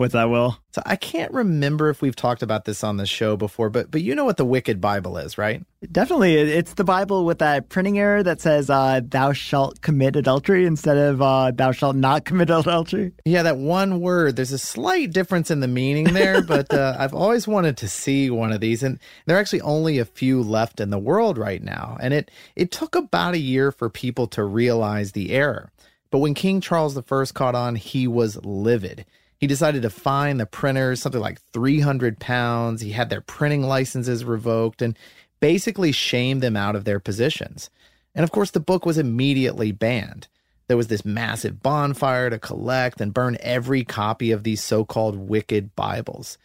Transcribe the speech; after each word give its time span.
What's 0.00 0.14
that, 0.14 0.30
Will? 0.30 0.56
So 0.70 0.80
I 0.86 0.96
can't 0.96 1.30
remember 1.30 1.90
if 1.90 2.00
we've 2.00 2.16
talked 2.16 2.42
about 2.42 2.64
this 2.64 2.82
on 2.82 2.96
the 2.96 3.04
show 3.04 3.36
before, 3.36 3.68
but 3.68 3.90
but 3.90 4.00
you 4.00 4.14
know 4.14 4.24
what 4.24 4.38
the 4.38 4.46
Wicked 4.46 4.80
Bible 4.80 5.18
is, 5.18 5.36
right? 5.36 5.62
Definitely, 5.92 6.36
it's 6.36 6.72
the 6.72 6.84
Bible 6.84 7.26
with 7.26 7.40
that 7.40 7.68
printing 7.68 7.98
error 7.98 8.22
that 8.22 8.40
says 8.40 8.70
uh, 8.70 9.02
"Thou 9.04 9.34
shalt 9.34 9.82
commit 9.82 10.16
adultery" 10.16 10.64
instead 10.64 10.96
of 10.96 11.20
uh, 11.20 11.50
"Thou 11.50 11.72
shalt 11.72 11.96
not 11.96 12.24
commit 12.24 12.48
adultery." 12.48 13.12
Yeah, 13.26 13.42
that 13.42 13.58
one 13.58 14.00
word. 14.00 14.36
There's 14.36 14.52
a 14.52 14.58
slight 14.58 15.12
difference 15.12 15.50
in 15.50 15.60
the 15.60 15.68
meaning 15.68 16.14
there, 16.14 16.40
but 16.46 16.72
uh, 16.72 16.96
I've 16.98 17.12
always 17.12 17.46
wanted 17.46 17.76
to 17.76 17.86
see 17.86 18.30
one 18.30 18.52
of 18.52 18.62
these, 18.62 18.82
and 18.82 18.98
there 19.26 19.36
are 19.36 19.40
actually 19.40 19.60
only 19.60 19.98
a 19.98 20.06
few 20.06 20.42
left 20.42 20.80
in 20.80 20.88
the 20.88 20.98
world 20.98 21.36
right 21.36 21.62
now. 21.62 21.98
And 22.00 22.14
it 22.14 22.30
it 22.56 22.70
took 22.70 22.94
about 22.94 23.34
a 23.34 23.38
year 23.38 23.70
for 23.70 23.90
people 23.90 24.28
to 24.28 24.44
realize 24.44 25.12
the 25.12 25.32
error. 25.32 25.70
But 26.10 26.20
when 26.20 26.32
King 26.32 26.62
Charles 26.62 26.96
I 26.96 27.02
caught 27.34 27.54
on, 27.54 27.76
he 27.76 28.08
was 28.08 28.42
livid. 28.42 29.04
He 29.40 29.46
decided 29.46 29.80
to 29.82 29.90
fine 29.90 30.36
the 30.36 30.44
printers 30.44 31.00
something 31.00 31.20
like 31.20 31.40
300 31.52 32.20
pounds. 32.20 32.82
He 32.82 32.92
had 32.92 33.08
their 33.08 33.22
printing 33.22 33.62
licenses 33.62 34.22
revoked 34.22 34.82
and 34.82 34.98
basically 35.40 35.92
shamed 35.92 36.42
them 36.42 36.56
out 36.56 36.76
of 36.76 36.84
their 36.84 37.00
positions. 37.00 37.70
And 38.14 38.22
of 38.22 38.30
course, 38.30 38.50
the 38.50 38.60
book 38.60 38.84
was 38.84 38.98
immediately 38.98 39.72
banned. 39.72 40.28
There 40.68 40.76
was 40.76 40.88
this 40.88 41.06
massive 41.06 41.62
bonfire 41.62 42.28
to 42.28 42.38
collect 42.38 43.00
and 43.00 43.14
burn 43.14 43.38
every 43.40 43.82
copy 43.82 44.30
of 44.30 44.44
these 44.44 44.62
so 44.62 44.84
called 44.84 45.16
wicked 45.16 45.74
Bibles. 45.74 46.36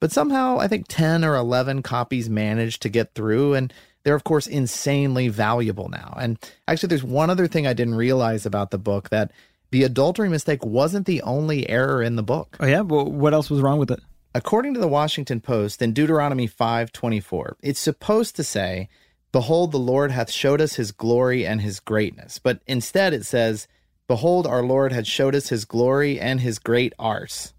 But 0.00 0.12
somehow, 0.12 0.58
I 0.58 0.68
think 0.68 0.86
10 0.88 1.24
or 1.24 1.34
11 1.34 1.82
copies 1.82 2.30
managed 2.30 2.82
to 2.82 2.88
get 2.88 3.14
through, 3.14 3.54
and 3.54 3.72
they're, 4.04 4.14
of 4.14 4.24
course, 4.24 4.46
insanely 4.46 5.28
valuable 5.28 5.88
now. 5.88 6.16
And 6.20 6.38
actually, 6.68 6.88
there's 6.88 7.02
one 7.02 7.30
other 7.30 7.46
thing 7.46 7.66
I 7.66 7.72
didn't 7.72 7.96
realize 7.96 8.46
about 8.46 8.70
the 8.70 8.78
book 8.78 9.08
that 9.08 9.32
the 9.74 9.82
adultery 9.82 10.28
mistake 10.28 10.64
wasn't 10.64 11.04
the 11.04 11.20
only 11.22 11.68
error 11.68 12.00
in 12.00 12.14
the 12.14 12.22
book. 12.22 12.56
Oh 12.60 12.64
yeah, 12.64 12.82
well, 12.82 13.10
what 13.10 13.34
else 13.34 13.50
was 13.50 13.60
wrong 13.60 13.80
with 13.80 13.90
it? 13.90 13.98
According 14.32 14.74
to 14.74 14.80
the 14.80 14.86
Washington 14.86 15.40
Post 15.40 15.82
in 15.82 15.92
Deuteronomy 15.92 16.46
5:24, 16.46 17.56
it's 17.60 17.80
supposed 17.80 18.36
to 18.36 18.44
say, 18.44 18.88
"Behold, 19.32 19.72
the 19.72 19.80
Lord 19.80 20.12
hath 20.12 20.30
showed 20.30 20.60
us 20.60 20.76
his 20.76 20.92
glory 20.92 21.44
and 21.44 21.60
his 21.60 21.80
greatness." 21.80 22.38
But 22.38 22.60
instead 22.68 23.12
it 23.12 23.26
says, 23.26 23.66
"Behold, 24.06 24.46
our 24.46 24.62
Lord 24.62 24.92
had 24.92 25.08
showed 25.08 25.34
us 25.34 25.48
his 25.48 25.64
glory 25.64 26.20
and 26.20 26.38
his 26.38 26.60
great 26.60 26.92
arse." 26.96 27.52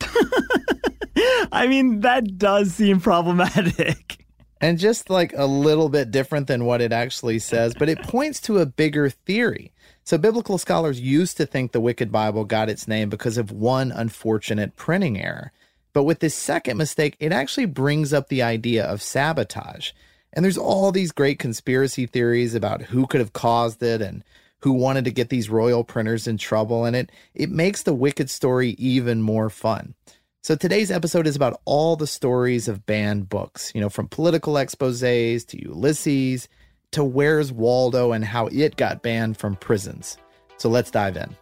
I 1.50 1.66
mean, 1.66 2.00
that 2.00 2.36
does 2.36 2.74
seem 2.74 3.00
problematic. 3.00 4.26
And 4.60 4.78
just 4.78 5.08
like 5.08 5.32
a 5.34 5.46
little 5.46 5.88
bit 5.88 6.10
different 6.10 6.46
than 6.46 6.66
what 6.66 6.82
it 6.82 6.92
actually 6.92 7.38
says, 7.38 7.72
but 7.78 7.88
it 7.88 8.02
points 8.02 8.38
to 8.42 8.58
a 8.58 8.66
bigger 8.66 9.08
theory. 9.08 9.72
So, 10.04 10.18
biblical 10.18 10.58
scholars 10.58 11.00
used 11.00 11.38
to 11.38 11.46
think 11.46 11.72
the 11.72 11.80
Wicked 11.80 12.12
Bible 12.12 12.44
got 12.44 12.68
its 12.68 12.86
name 12.86 13.08
because 13.08 13.38
of 13.38 13.50
one 13.50 13.90
unfortunate 13.90 14.76
printing 14.76 15.18
error. 15.18 15.50
But 15.94 16.04
with 16.04 16.18
this 16.20 16.34
second 16.34 16.76
mistake, 16.76 17.16
it 17.20 17.32
actually 17.32 17.66
brings 17.66 18.12
up 18.12 18.28
the 18.28 18.42
idea 18.42 18.84
of 18.84 19.00
sabotage. 19.00 19.92
And 20.34 20.44
there's 20.44 20.58
all 20.58 20.92
these 20.92 21.12
great 21.12 21.38
conspiracy 21.38 22.06
theories 22.06 22.54
about 22.54 22.82
who 22.82 23.06
could 23.06 23.20
have 23.20 23.32
caused 23.32 23.82
it 23.82 24.02
and 24.02 24.22
who 24.60 24.72
wanted 24.72 25.04
to 25.04 25.10
get 25.10 25.30
these 25.30 25.48
royal 25.48 25.84
printers 25.84 26.26
in 26.26 26.36
trouble. 26.36 26.84
And 26.84 26.96
it, 26.96 27.10
it 27.34 27.50
makes 27.50 27.82
the 27.82 27.94
Wicked 27.94 28.28
story 28.28 28.70
even 28.70 29.22
more 29.22 29.48
fun. 29.48 29.94
So 30.42 30.54
today's 30.54 30.90
episode 30.90 31.26
is 31.26 31.36
about 31.36 31.60
all 31.64 31.96
the 31.96 32.06
stories 32.06 32.68
of 32.68 32.84
banned 32.84 33.30
books, 33.30 33.72
you 33.74 33.80
know, 33.80 33.88
from 33.88 34.08
political 34.08 34.54
exposés 34.54 35.46
to 35.46 35.62
Ulysses 35.62 36.48
to 36.94 37.04
Where's 37.04 37.52
Waldo 37.52 38.12
and 38.12 38.24
how 38.24 38.46
it 38.46 38.76
got 38.76 39.02
banned 39.02 39.36
from 39.36 39.56
prisons. 39.56 40.16
So 40.56 40.68
let's 40.68 40.90
dive 40.90 41.16
in. 41.16 41.36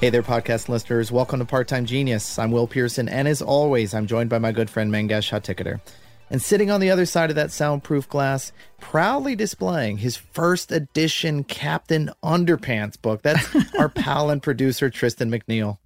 Hey 0.00 0.08
there, 0.08 0.22
podcast 0.22 0.70
listeners. 0.70 1.12
Welcome 1.12 1.40
to 1.40 1.44
Part 1.44 1.68
Time 1.68 1.84
Genius. 1.84 2.38
I'm 2.38 2.52
Will 2.52 2.66
Pearson, 2.66 3.06
and 3.06 3.28
as 3.28 3.42
always, 3.42 3.92
I'm 3.92 4.06
joined 4.06 4.30
by 4.30 4.38
my 4.38 4.50
good 4.50 4.70
friend 4.70 4.90
Mangesh 4.90 5.28
Hattikudur. 5.28 5.78
And 6.30 6.40
sitting 6.40 6.70
on 6.70 6.80
the 6.80 6.90
other 6.90 7.04
side 7.04 7.28
of 7.28 7.36
that 7.36 7.52
soundproof 7.52 8.08
glass, 8.08 8.50
proudly 8.80 9.36
displaying 9.36 9.98
his 9.98 10.16
first 10.16 10.72
edition 10.72 11.44
Captain 11.44 12.10
Underpants 12.24 12.98
book. 12.98 13.20
That's 13.20 13.46
our 13.78 13.90
pal 13.90 14.30
and 14.30 14.42
producer, 14.42 14.88
Tristan 14.88 15.30
McNeil. 15.30 15.76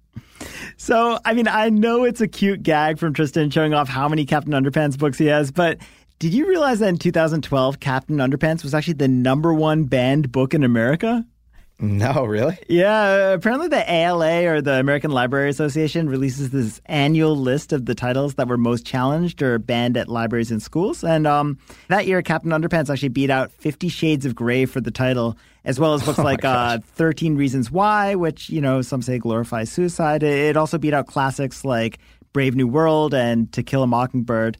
So, 0.77 1.19
I 1.25 1.33
mean, 1.33 1.49
I 1.49 1.67
know 1.67 2.05
it's 2.05 2.21
a 2.21 2.27
cute 2.29 2.63
gag 2.63 2.99
from 2.99 3.13
Tristan 3.13 3.49
showing 3.49 3.73
off 3.73 3.89
how 3.89 4.07
many 4.07 4.25
Captain 4.25 4.53
Underpants 4.53 4.97
books 4.97 5.17
he 5.17 5.25
has, 5.25 5.51
but 5.51 5.79
did 6.19 6.33
you 6.33 6.47
realize 6.47 6.79
that 6.79 6.87
in 6.87 6.97
2012, 6.97 7.81
Captain 7.81 8.15
Underpants 8.15 8.63
was 8.63 8.73
actually 8.73 8.93
the 8.93 9.09
number 9.09 9.53
one 9.53 9.83
banned 9.83 10.31
book 10.31 10.53
in 10.53 10.63
America? 10.63 11.25
No, 11.77 12.23
really? 12.23 12.57
Yeah, 12.69 13.33
apparently 13.33 13.67
the 13.67 13.91
ALA 13.91 14.45
or 14.45 14.61
the 14.61 14.79
American 14.79 15.11
Library 15.11 15.49
Association 15.49 16.07
releases 16.07 16.51
this 16.51 16.79
annual 16.85 17.35
list 17.35 17.73
of 17.73 17.85
the 17.85 17.93
titles 17.93 18.35
that 18.35 18.47
were 18.47 18.57
most 18.57 18.85
challenged 18.85 19.41
or 19.41 19.59
banned 19.59 19.97
at 19.97 20.07
libraries 20.07 20.51
and 20.51 20.63
schools. 20.63 21.03
And 21.03 21.27
um, 21.27 21.57
that 21.89 22.07
year, 22.07 22.21
Captain 22.21 22.51
Underpants 22.51 22.89
actually 22.89 23.09
beat 23.09 23.29
out 23.29 23.51
Fifty 23.51 23.89
Shades 23.89 24.25
of 24.25 24.35
Grey 24.35 24.65
for 24.65 24.79
the 24.79 24.91
title, 24.91 25.37
as 25.65 25.77
well 25.77 25.93
as 25.93 26.03
books 26.05 26.19
oh 26.19 26.23
like 26.23 26.45
uh, 26.45 26.79
13 26.93 27.35
Reasons 27.35 27.69
Why, 27.69 28.15
which, 28.15 28.49
you 28.49 28.61
know, 28.61 28.81
some 28.81 29.01
say 29.01 29.17
glorifies 29.19 29.69
suicide. 29.69 30.23
It 30.23 30.55
also 30.55 30.77
beat 30.77 30.93
out 30.93 31.07
classics 31.07 31.65
like 31.65 31.99
Brave 32.31 32.55
New 32.55 32.67
World 32.67 33.13
and 33.13 33.51
To 33.51 33.63
Kill 33.63 33.83
a 33.83 33.87
Mockingbird. 33.87 34.57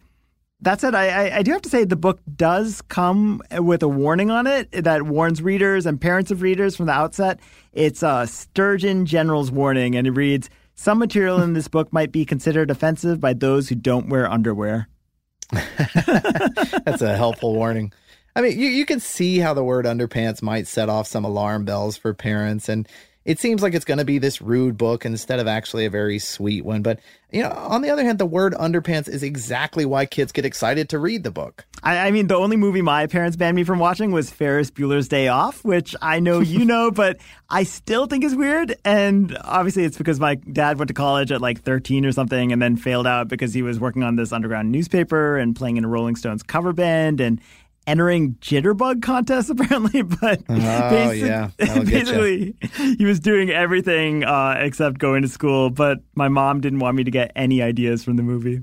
That 0.62 0.80
said, 0.80 0.96
I, 0.96 1.38
I, 1.38 1.44
do 1.44 1.52
have 1.52 1.62
to 1.64 1.70
say 1.70 1.84
the 1.84 1.98
book 1.98 2.22
does 2.34 2.82
come 2.84 3.42
with 3.58 3.84
a 3.84 3.90
warning 3.90 4.32
on 4.32 4.48
it 4.48 4.72
that 4.72 5.04
warns 5.04 5.42
readers 5.42 5.86
and 5.86 6.00
parents 6.00 6.32
of 6.32 6.42
readers 6.42 6.76
from 6.78 6.86
the 6.86 6.94
outset. 6.94 7.40
It's 7.74 8.02
a 8.02 8.26
Sturgeon 8.26 9.06
General's 9.06 9.52
warning, 9.52 9.96
and 9.96 10.08
it 10.08 10.12
reads 10.12 10.50
Some 10.74 10.98
material 10.98 11.42
in 11.42 11.54
this 11.54 11.68
book 11.68 11.92
might 11.92 12.14
be 12.14 12.26
considered 12.26 12.72
offensive 12.72 13.20
by 13.20 13.34
those 13.34 13.68
who 13.68 13.76
don't 13.76 14.08
wear 14.08 14.32
underwear. 14.32 14.88
That's 15.52 17.02
a 17.02 17.18
helpful 17.18 17.54
warning. 17.54 17.92
I 18.36 18.42
mean, 18.42 18.58
you, 18.58 18.68
you 18.68 18.86
can 18.86 19.00
see 19.00 19.40
how 19.40 19.54
the 19.54 19.64
word 19.64 19.86
underpants 19.86 20.42
might 20.42 20.68
set 20.68 20.90
off 20.90 21.08
some 21.08 21.26
alarm 21.26 21.66
bells 21.66 21.98
for 21.98 22.14
parents. 22.14 22.70
And 22.70 22.88
it 23.26 23.40
seems 23.40 23.64
like 23.64 23.74
it's 23.74 23.86
going 23.86 23.98
to 23.98 24.06
be 24.06 24.20
this 24.20 24.40
rude 24.40 24.78
book 24.78 25.04
instead 25.04 25.40
of 25.40 25.48
actually 25.48 25.86
a 25.86 25.90
very 25.90 26.20
sweet 26.20 26.64
one. 26.64 26.84
But, 26.84 27.00
you 27.32 27.42
know, 27.42 27.50
on 27.50 27.82
the 27.82 27.90
other 27.90 28.04
hand, 28.04 28.20
the 28.20 28.26
word 28.26 28.54
underpants 28.54 29.10
is 29.10 29.24
exactly 29.24 29.84
why 29.84 30.06
kids 30.06 30.32
get 30.32 30.46
excited 30.46 30.90
to 30.90 31.00
read 31.00 31.24
the 31.24 31.32
book. 31.32 31.66
I, 31.82 31.98
I 31.98 32.12
mean, 32.12 32.28
the 32.28 32.36
only 32.36 32.56
movie 32.56 32.84
my 32.84 33.08
parents 33.08 33.36
banned 33.36 33.56
me 33.56 33.64
from 33.64 33.80
watching 33.80 34.12
was 34.12 34.30
Ferris 34.30 34.70
Bueller's 34.70 35.08
Day 35.08 35.28
Off, 35.28 35.66
which 35.66 35.96
I 36.04 36.20
know 36.20 36.40
you 36.40 36.66
know, 36.66 36.92
but 36.92 37.18
I 37.50 37.64
still 37.64 38.06
think 38.06 38.24
is 38.24 38.36
weird. 38.36 38.76
And 38.86 39.36
obviously, 39.42 39.86
it's 39.86 39.98
because 39.98 40.20
my 40.20 40.36
dad 40.36 40.78
went 40.78 40.90
to 40.90 40.94
college 40.94 41.32
at 41.32 41.42
like 41.42 41.64
13 41.64 42.06
or 42.06 42.12
something 42.12 42.52
and 42.52 42.62
then 42.62 42.78
failed 42.78 43.08
out 43.08 43.28
because 43.28 43.56
he 43.56 43.64
was 43.64 43.80
working 43.80 44.04
on 44.04 44.18
this 44.18 44.32
underground 44.32 44.72
newspaper 44.72 45.36
and 45.36 45.56
playing 45.56 45.78
in 45.78 45.86
a 45.86 45.88
Rolling 45.88 46.16
Stones 46.16 46.44
cover 46.44 46.74
band. 46.74 47.20
And 47.20 47.42
entering 47.88 48.34
jitterbug 48.36 49.02
contests 49.02 49.50
apparently 49.52 50.02
but 50.02 50.42
oh 50.50 51.12
yeah. 51.12 51.50
Basically 51.58 52.56
he 52.98 53.06
was 53.06 53.20
doing 53.20 53.50
everything 53.50 54.24
uh, 54.24 54.56
except 54.60 54.98
going 54.98 55.22
to 55.22 55.28
school 55.28 55.70
but 55.70 56.00
my 56.16 56.28
mom 56.28 56.62
didn't 56.62 56.80
want 56.80 56.98
me 56.98 57.04
to 57.04 57.12
get 57.12 57.32
any 57.36 57.62
ideas 57.62 58.04
from 58.04 58.16
the 58.16 58.24
movie 58.24 58.62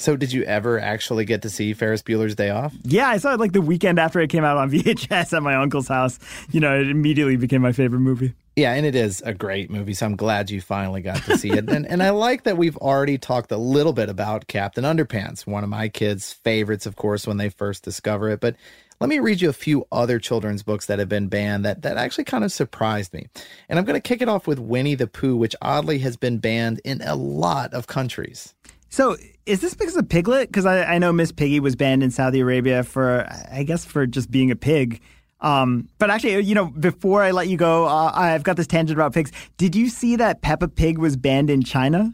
so 0.00 0.16
did 0.16 0.32
you 0.32 0.42
ever 0.44 0.80
actually 0.80 1.24
get 1.24 1.42
to 1.42 1.50
see 1.50 1.74
Ferris 1.74 2.02
Bueller's 2.02 2.34
Day 2.34 2.50
Off? 2.50 2.74
Yeah, 2.82 3.08
I 3.08 3.18
saw 3.18 3.34
it 3.34 3.40
like 3.40 3.52
the 3.52 3.60
weekend 3.60 3.98
after 3.98 4.20
it 4.20 4.28
came 4.28 4.44
out 4.44 4.56
on 4.56 4.70
VHS 4.72 5.36
at 5.36 5.42
my 5.42 5.54
uncle's 5.56 5.88
house. 5.88 6.18
You 6.50 6.60
know, 6.60 6.78
it 6.80 6.88
immediately 6.88 7.36
became 7.36 7.62
my 7.62 7.72
favorite 7.72 8.00
movie. 8.00 8.32
Yeah, 8.56 8.72
and 8.72 8.84
it 8.84 8.94
is 8.94 9.22
a 9.22 9.32
great 9.32 9.70
movie, 9.70 9.94
so 9.94 10.06
I'm 10.06 10.16
glad 10.16 10.50
you 10.50 10.60
finally 10.60 11.02
got 11.02 11.22
to 11.24 11.38
see 11.38 11.50
it. 11.50 11.68
and 11.70 11.86
and 11.86 12.02
I 12.02 12.10
like 12.10 12.44
that 12.44 12.56
we've 12.56 12.76
already 12.78 13.16
talked 13.16 13.52
a 13.52 13.56
little 13.56 13.92
bit 13.92 14.08
about 14.08 14.48
Captain 14.48 14.84
Underpants, 14.84 15.46
one 15.46 15.64
of 15.64 15.70
my 15.70 15.88
kids' 15.88 16.32
favorites, 16.32 16.84
of 16.84 16.96
course, 16.96 17.26
when 17.26 17.36
they 17.36 17.48
first 17.48 17.84
discover 17.84 18.28
it. 18.30 18.40
But 18.40 18.56
let 19.00 19.08
me 19.08 19.18
read 19.18 19.40
you 19.40 19.48
a 19.48 19.54
few 19.54 19.86
other 19.90 20.18
children's 20.18 20.62
books 20.62 20.86
that 20.86 20.98
have 20.98 21.08
been 21.08 21.28
banned 21.28 21.64
that, 21.64 21.82
that 21.82 21.96
actually 21.96 22.24
kind 22.24 22.44
of 22.44 22.52
surprised 22.52 23.14
me. 23.14 23.28
And 23.70 23.78
I'm 23.78 23.86
going 23.86 23.98
to 23.98 24.06
kick 24.06 24.20
it 24.20 24.28
off 24.28 24.46
with 24.46 24.58
Winnie 24.58 24.94
the 24.94 25.06
Pooh, 25.06 25.36
which 25.36 25.56
oddly 25.62 26.00
has 26.00 26.18
been 26.18 26.36
banned 26.36 26.82
in 26.84 27.00
a 27.00 27.16
lot 27.16 27.72
of 27.72 27.86
countries. 27.86 28.54
So, 28.90 29.16
is 29.46 29.60
this 29.60 29.74
because 29.74 29.96
of 29.96 30.08
Piglet? 30.08 30.48
Because 30.48 30.66
I, 30.66 30.82
I 30.82 30.98
know 30.98 31.12
Miss 31.12 31.32
Piggy 31.32 31.60
was 31.60 31.76
banned 31.76 32.02
in 32.02 32.10
Saudi 32.10 32.40
Arabia 32.40 32.82
for, 32.82 33.26
I 33.50 33.62
guess, 33.62 33.84
for 33.84 34.04
just 34.04 34.30
being 34.30 34.50
a 34.50 34.56
pig. 34.56 35.00
Um, 35.40 35.88
but 35.98 36.10
actually, 36.10 36.40
you 36.40 36.54
know, 36.54 36.66
before 36.66 37.22
I 37.22 37.30
let 37.30 37.48
you 37.48 37.56
go, 37.56 37.86
uh, 37.86 38.12
I've 38.14 38.42
got 38.42 38.56
this 38.56 38.66
tangent 38.66 38.98
about 38.98 39.14
pigs. 39.14 39.32
Did 39.56 39.74
you 39.74 39.88
see 39.88 40.16
that 40.16 40.42
Peppa 40.42 40.68
Pig 40.68 40.98
was 40.98 41.16
banned 41.16 41.50
in 41.50 41.62
China? 41.62 42.12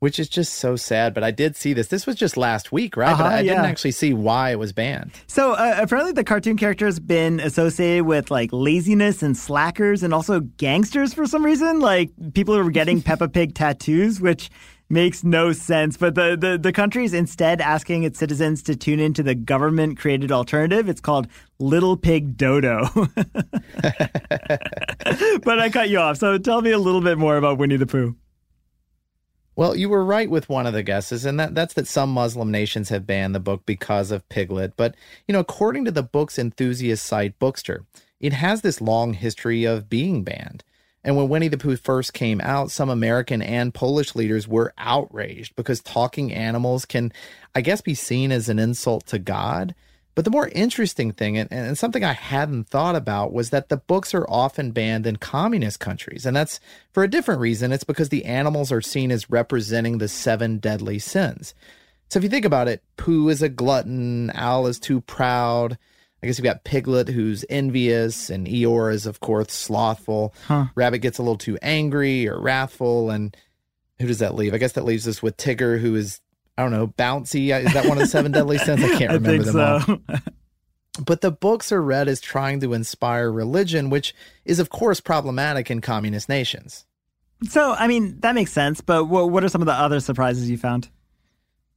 Which 0.00 0.18
is 0.18 0.28
just 0.28 0.54
so 0.54 0.76
sad. 0.76 1.14
But 1.14 1.24
I 1.24 1.30
did 1.30 1.56
see 1.56 1.72
this. 1.72 1.88
This 1.88 2.06
was 2.06 2.16
just 2.16 2.36
last 2.36 2.72
week, 2.72 2.96
right? 2.96 3.12
Uh-huh, 3.12 3.22
but 3.22 3.32
I 3.32 3.40
yeah. 3.40 3.52
didn't 3.52 3.66
actually 3.66 3.92
see 3.92 4.12
why 4.12 4.50
it 4.50 4.58
was 4.58 4.72
banned. 4.72 5.12
So 5.26 5.52
uh, 5.52 5.78
apparently, 5.78 6.12
the 6.12 6.24
cartoon 6.24 6.56
character 6.56 6.86
has 6.86 7.00
been 7.00 7.40
associated 7.40 8.04
with 8.04 8.30
like 8.30 8.50
laziness 8.52 9.22
and 9.22 9.36
slackers, 9.36 10.02
and 10.02 10.12
also 10.12 10.40
gangsters 10.40 11.14
for 11.14 11.26
some 11.26 11.44
reason. 11.44 11.80
Like 11.80 12.10
people 12.34 12.54
who 12.54 12.66
are 12.66 12.70
getting 12.70 13.00
Peppa 13.10 13.28
Pig 13.28 13.54
tattoos, 13.54 14.20
which 14.20 14.50
makes 14.88 15.24
no 15.24 15.52
sense. 15.52 15.96
But 15.96 16.14
the, 16.14 16.36
the, 16.38 16.58
the 16.58 16.72
country 16.72 17.04
is 17.04 17.14
instead 17.14 17.60
asking 17.60 18.04
its 18.04 18.18
citizens 18.18 18.62
to 18.64 18.76
tune 18.76 19.00
into 19.00 19.22
the 19.22 19.34
government 19.34 19.98
created 19.98 20.32
alternative. 20.32 20.88
It's 20.88 21.00
called 21.00 21.28
Little 21.58 21.96
Pig 21.96 22.36
Dodo. 22.36 22.88
but 25.42 25.58
I 25.58 25.70
cut 25.70 25.88
you 25.88 25.98
off. 25.98 26.18
So 26.18 26.38
tell 26.38 26.62
me 26.62 26.70
a 26.70 26.78
little 26.78 27.00
bit 27.00 27.18
more 27.18 27.36
about 27.36 27.58
Winnie 27.58 27.76
the 27.76 27.86
Pooh. 27.86 28.16
Well, 29.56 29.74
you 29.74 29.88
were 29.88 30.04
right 30.04 30.28
with 30.28 30.50
one 30.50 30.66
of 30.66 30.74
the 30.74 30.82
guesses, 30.82 31.24
and 31.24 31.40
that, 31.40 31.54
that's 31.54 31.72
that 31.74 31.86
some 31.88 32.10
Muslim 32.10 32.50
nations 32.50 32.90
have 32.90 33.06
banned 33.06 33.34
the 33.34 33.40
book 33.40 33.64
because 33.64 34.10
of 34.10 34.28
Piglet. 34.28 34.76
But, 34.76 34.94
you 35.26 35.32
know, 35.32 35.40
according 35.40 35.86
to 35.86 35.90
the 35.90 36.02
book's 36.02 36.38
enthusiast 36.38 37.06
site 37.06 37.38
Bookster, 37.38 37.86
it 38.20 38.34
has 38.34 38.60
this 38.60 38.82
long 38.82 39.14
history 39.14 39.64
of 39.64 39.88
being 39.88 40.24
banned. 40.24 40.62
And 41.06 41.16
when 41.16 41.28
Winnie 41.28 41.46
the 41.46 41.56
Pooh 41.56 41.76
first 41.76 42.14
came 42.14 42.40
out, 42.40 42.72
some 42.72 42.90
American 42.90 43.40
and 43.40 43.72
Polish 43.72 44.16
leaders 44.16 44.48
were 44.48 44.74
outraged 44.76 45.54
because 45.54 45.80
talking 45.80 46.32
animals 46.32 46.84
can, 46.84 47.12
I 47.54 47.60
guess, 47.60 47.80
be 47.80 47.94
seen 47.94 48.32
as 48.32 48.48
an 48.48 48.58
insult 48.58 49.06
to 49.06 49.20
God. 49.20 49.76
But 50.16 50.24
the 50.24 50.32
more 50.32 50.48
interesting 50.48 51.12
thing, 51.12 51.38
and, 51.38 51.52
and, 51.52 51.78
something 51.78 52.02
I 52.02 52.14
hadn't 52.14 52.68
thought 52.68 52.96
about, 52.96 53.32
was 53.32 53.50
that 53.50 53.68
the 53.68 53.76
books 53.76 54.14
are 54.14 54.28
often 54.28 54.72
banned 54.72 55.06
in 55.06 55.16
communist 55.16 55.78
countries. 55.78 56.26
And 56.26 56.34
that's 56.34 56.58
for 56.92 57.04
a 57.04 57.10
different 57.10 57.40
reason. 57.40 57.70
It's 57.70 57.84
because 57.84 58.08
the 58.08 58.24
animals 58.24 58.72
are 58.72 58.80
seen 58.80 59.12
as 59.12 59.30
representing 59.30 59.98
the 59.98 60.08
seven 60.08 60.58
deadly 60.58 60.98
sins. 60.98 61.54
So 62.08 62.18
if 62.18 62.24
you 62.24 62.30
think 62.30 62.44
about 62.44 62.66
it, 62.66 62.82
Pooh 62.96 63.28
is 63.28 63.42
a 63.42 63.48
glutton, 63.48 64.32
Owl 64.34 64.66
is 64.66 64.80
too 64.80 65.02
proud, 65.02 65.78
I 66.22 66.26
guess 66.26 66.38
you've 66.38 66.44
got 66.44 66.64
Piglet, 66.64 67.08
who's 67.08 67.44
envious, 67.50 68.30
and 68.30 68.46
Eeyore 68.46 68.92
is, 68.92 69.06
of 69.06 69.20
course, 69.20 69.52
slothful. 69.52 70.34
Huh. 70.46 70.66
Rabbit 70.74 70.98
gets 70.98 71.18
a 71.18 71.22
little 71.22 71.36
too 71.36 71.58
angry 71.60 72.28
or 72.28 72.40
wrathful, 72.40 73.10
and 73.10 73.36
who 73.98 74.06
does 74.06 74.20
that 74.20 74.34
leave? 74.34 74.54
I 74.54 74.58
guess 74.58 74.72
that 74.72 74.84
leaves 74.84 75.06
us 75.06 75.22
with 75.22 75.36
Tigger, 75.36 75.78
who 75.78 75.94
is, 75.94 76.20
I 76.56 76.62
don't 76.62 76.72
know, 76.72 76.88
bouncy. 76.88 77.54
Is 77.54 77.72
that 77.74 77.86
one 77.86 77.98
of 77.98 78.02
the 78.02 78.06
seven 78.06 78.32
deadly 78.32 78.58
sins? 78.58 78.82
I 78.82 78.96
can't 78.96 79.12
remember 79.12 79.44
them 79.44 79.52
so. 79.52 80.00
all. 80.08 80.18
But 81.04 81.20
the 81.20 81.30
books 81.30 81.72
are 81.72 81.82
read 81.82 82.08
as 82.08 82.20
trying 82.20 82.60
to 82.60 82.72
inspire 82.72 83.30
religion, 83.30 83.90
which 83.90 84.14
is, 84.44 84.58
of 84.58 84.70
course, 84.70 85.00
problematic 85.00 85.70
in 85.70 85.80
communist 85.82 86.28
nations. 86.28 86.86
So, 87.48 87.72
I 87.72 87.86
mean, 87.86 88.18
that 88.20 88.34
makes 88.34 88.52
sense. 88.52 88.80
But 88.80 89.04
what, 89.04 89.30
what 89.30 89.44
are 89.44 89.48
some 89.48 89.60
of 89.60 89.66
the 89.66 89.74
other 89.74 90.00
surprises 90.00 90.48
you 90.48 90.56
found? 90.56 90.88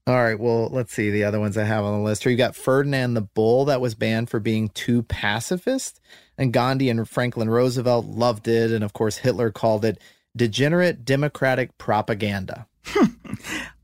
All 0.09 0.15
right, 0.15 0.39
well, 0.39 0.69
let's 0.69 0.91
see 0.91 1.11
the 1.11 1.23
other 1.23 1.39
ones 1.39 1.55
I 1.55 1.65
have 1.65 1.85
on 1.85 1.93
the 1.93 2.03
list. 2.03 2.23
Here 2.23 2.31
you 2.31 2.37
got 2.37 2.55
Ferdinand 2.55 3.13
the 3.13 3.21
Bull 3.21 3.65
that 3.65 3.79
was 3.79 3.93
banned 3.93 4.27
for 4.31 4.39
being 4.39 4.69
too 4.69 5.03
pacifist, 5.03 5.99
and 6.35 6.51
Gandhi 6.51 6.89
and 6.89 7.07
Franklin 7.07 7.47
Roosevelt 7.47 8.07
loved 8.07 8.47
it, 8.47 8.71
and 8.71 8.83
of 8.83 8.91
course 8.93 9.17
Hitler 9.17 9.51
called 9.51 9.85
it 9.85 10.01
degenerate 10.35 11.05
democratic 11.05 11.77
propaganda. 11.77 12.65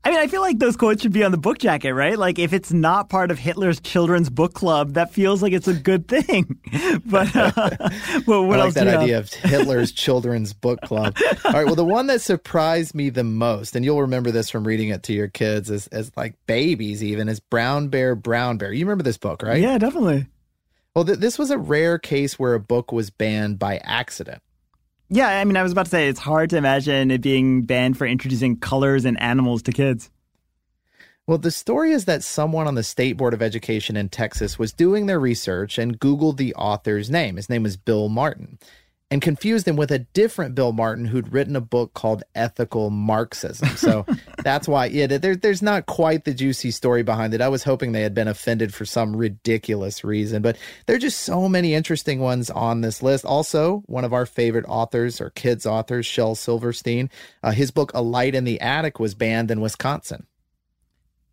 I 0.06 0.10
mean, 0.10 0.20
I 0.20 0.28
feel 0.28 0.40
like 0.40 0.60
those 0.60 0.76
quotes 0.76 1.02
should 1.02 1.12
be 1.12 1.24
on 1.24 1.32
the 1.32 1.36
book 1.36 1.58
jacket, 1.58 1.92
right? 1.92 2.16
Like, 2.16 2.38
if 2.38 2.52
it's 2.52 2.72
not 2.72 3.08
part 3.08 3.32
of 3.32 3.40
Hitler's 3.40 3.80
children's 3.80 4.30
book 4.30 4.54
club, 4.54 4.94
that 4.94 5.12
feels 5.12 5.42
like 5.42 5.52
it's 5.52 5.66
a 5.66 5.74
good 5.74 6.06
thing. 6.06 6.60
but 7.04 7.34
uh, 7.34 7.50
well, 8.26 8.46
what 8.46 8.60
I 8.60 8.66
like 8.66 8.66
else 8.66 8.74
that 8.74 8.86
idea 8.86 9.18
of 9.18 9.32
Hitler's 9.32 9.90
children's 9.90 10.52
book 10.52 10.80
club. 10.82 11.16
All 11.44 11.52
right. 11.52 11.66
Well, 11.66 11.74
the 11.74 11.84
one 11.84 12.06
that 12.06 12.20
surprised 12.20 12.94
me 12.94 13.10
the 13.10 13.24
most, 13.24 13.74
and 13.74 13.84
you'll 13.84 14.02
remember 14.02 14.30
this 14.30 14.48
from 14.48 14.64
reading 14.64 14.90
it 14.90 15.02
to 15.04 15.12
your 15.12 15.26
kids 15.26 15.72
as 15.72 15.88
as 15.88 16.12
like 16.16 16.34
babies, 16.46 17.02
even, 17.02 17.28
is 17.28 17.40
Brown 17.40 17.88
Bear, 17.88 18.14
Brown 18.14 18.58
Bear. 18.58 18.72
You 18.72 18.84
remember 18.84 19.02
this 19.02 19.18
book, 19.18 19.42
right? 19.42 19.60
Yeah, 19.60 19.76
definitely. 19.76 20.26
Well, 20.94 21.04
th- 21.04 21.18
this 21.18 21.36
was 21.36 21.50
a 21.50 21.58
rare 21.58 21.98
case 21.98 22.38
where 22.38 22.54
a 22.54 22.60
book 22.60 22.92
was 22.92 23.10
banned 23.10 23.58
by 23.58 23.78
accident. 23.78 24.40
Yeah, 25.08 25.28
I 25.28 25.44
mean, 25.44 25.56
I 25.56 25.62
was 25.62 25.72
about 25.72 25.86
to 25.86 25.90
say 25.90 26.08
it's 26.08 26.18
hard 26.18 26.50
to 26.50 26.56
imagine 26.56 27.10
it 27.10 27.20
being 27.20 27.62
banned 27.62 27.96
for 27.96 28.06
introducing 28.06 28.56
colors 28.58 29.04
and 29.04 29.20
animals 29.20 29.62
to 29.62 29.72
kids. 29.72 30.10
Well, 31.28 31.38
the 31.38 31.50
story 31.50 31.92
is 31.92 32.04
that 32.04 32.22
someone 32.22 32.66
on 32.66 32.74
the 32.76 32.82
State 32.82 33.16
Board 33.16 33.34
of 33.34 33.42
Education 33.42 33.96
in 33.96 34.08
Texas 34.08 34.58
was 34.58 34.72
doing 34.72 35.06
their 35.06 35.18
research 35.18 35.78
and 35.78 35.98
Googled 35.98 36.36
the 36.36 36.54
author's 36.54 37.10
name. 37.10 37.36
His 37.36 37.48
name 37.48 37.64
was 37.64 37.76
Bill 37.76 38.08
Martin 38.08 38.58
and 39.10 39.22
confused 39.22 39.68
him 39.68 39.76
with 39.76 39.92
a 39.92 40.00
different 40.00 40.54
Bill 40.54 40.72
Martin 40.72 41.04
who'd 41.04 41.32
written 41.32 41.54
a 41.54 41.60
book 41.60 41.94
called 41.94 42.24
Ethical 42.34 42.90
Marxism. 42.90 43.68
So 43.76 44.04
that's 44.42 44.66
why 44.66 44.86
yeah, 44.86 45.06
there, 45.06 45.36
there's 45.36 45.62
not 45.62 45.86
quite 45.86 46.24
the 46.24 46.34
juicy 46.34 46.72
story 46.72 47.02
behind 47.02 47.32
it. 47.32 47.40
I 47.40 47.48
was 47.48 47.62
hoping 47.62 47.92
they 47.92 48.02
had 48.02 48.14
been 48.14 48.26
offended 48.26 48.74
for 48.74 48.84
some 48.84 49.14
ridiculous 49.14 50.02
reason, 50.02 50.42
but 50.42 50.56
there 50.86 50.96
are 50.96 51.00
just 51.00 51.20
so 51.20 51.48
many 51.48 51.74
interesting 51.74 52.18
ones 52.18 52.50
on 52.50 52.80
this 52.80 53.02
list. 53.02 53.24
Also, 53.24 53.84
one 53.86 54.04
of 54.04 54.12
our 54.12 54.26
favorite 54.26 54.66
authors 54.66 55.20
or 55.20 55.30
kids 55.30 55.66
authors, 55.66 56.04
Shel 56.04 56.34
Silverstein, 56.34 57.08
uh, 57.44 57.52
his 57.52 57.70
book 57.70 57.92
A 57.94 58.02
Light 58.02 58.34
in 58.34 58.44
the 58.44 58.60
Attic 58.60 58.98
was 58.98 59.14
banned 59.14 59.50
in 59.52 59.60
Wisconsin. 59.60 60.26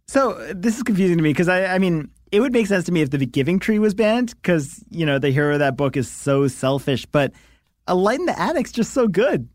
So 0.06 0.54
this 0.54 0.78
is 0.78 0.84
confusing 0.84 1.18
to 1.18 1.24
me 1.24 1.32
because 1.32 1.48
I, 1.48 1.66
I 1.66 1.80
mean, 1.80 2.12
it 2.32 2.40
would 2.40 2.54
make 2.54 2.68
sense 2.68 2.86
to 2.86 2.92
me 2.92 3.02
if 3.02 3.10
the 3.10 3.26
Giving 3.26 3.58
Tree 3.58 3.80
was 3.80 3.96
banned 3.96 4.36
because 4.36 4.84
you 4.90 5.08
know 5.08 5.18
the 5.18 5.32
hero 5.32 5.54
of 5.54 5.60
that 5.60 5.76
book 5.76 5.98
is 5.98 6.10
so 6.10 6.48
selfish, 6.48 7.06
but 7.08 7.32
a 7.88 7.96
light 7.96 8.20
in 8.20 8.26
the 8.26 8.40
attic's 8.40 8.72
just 8.72 8.94
so 8.94 9.08
good. 9.08 9.50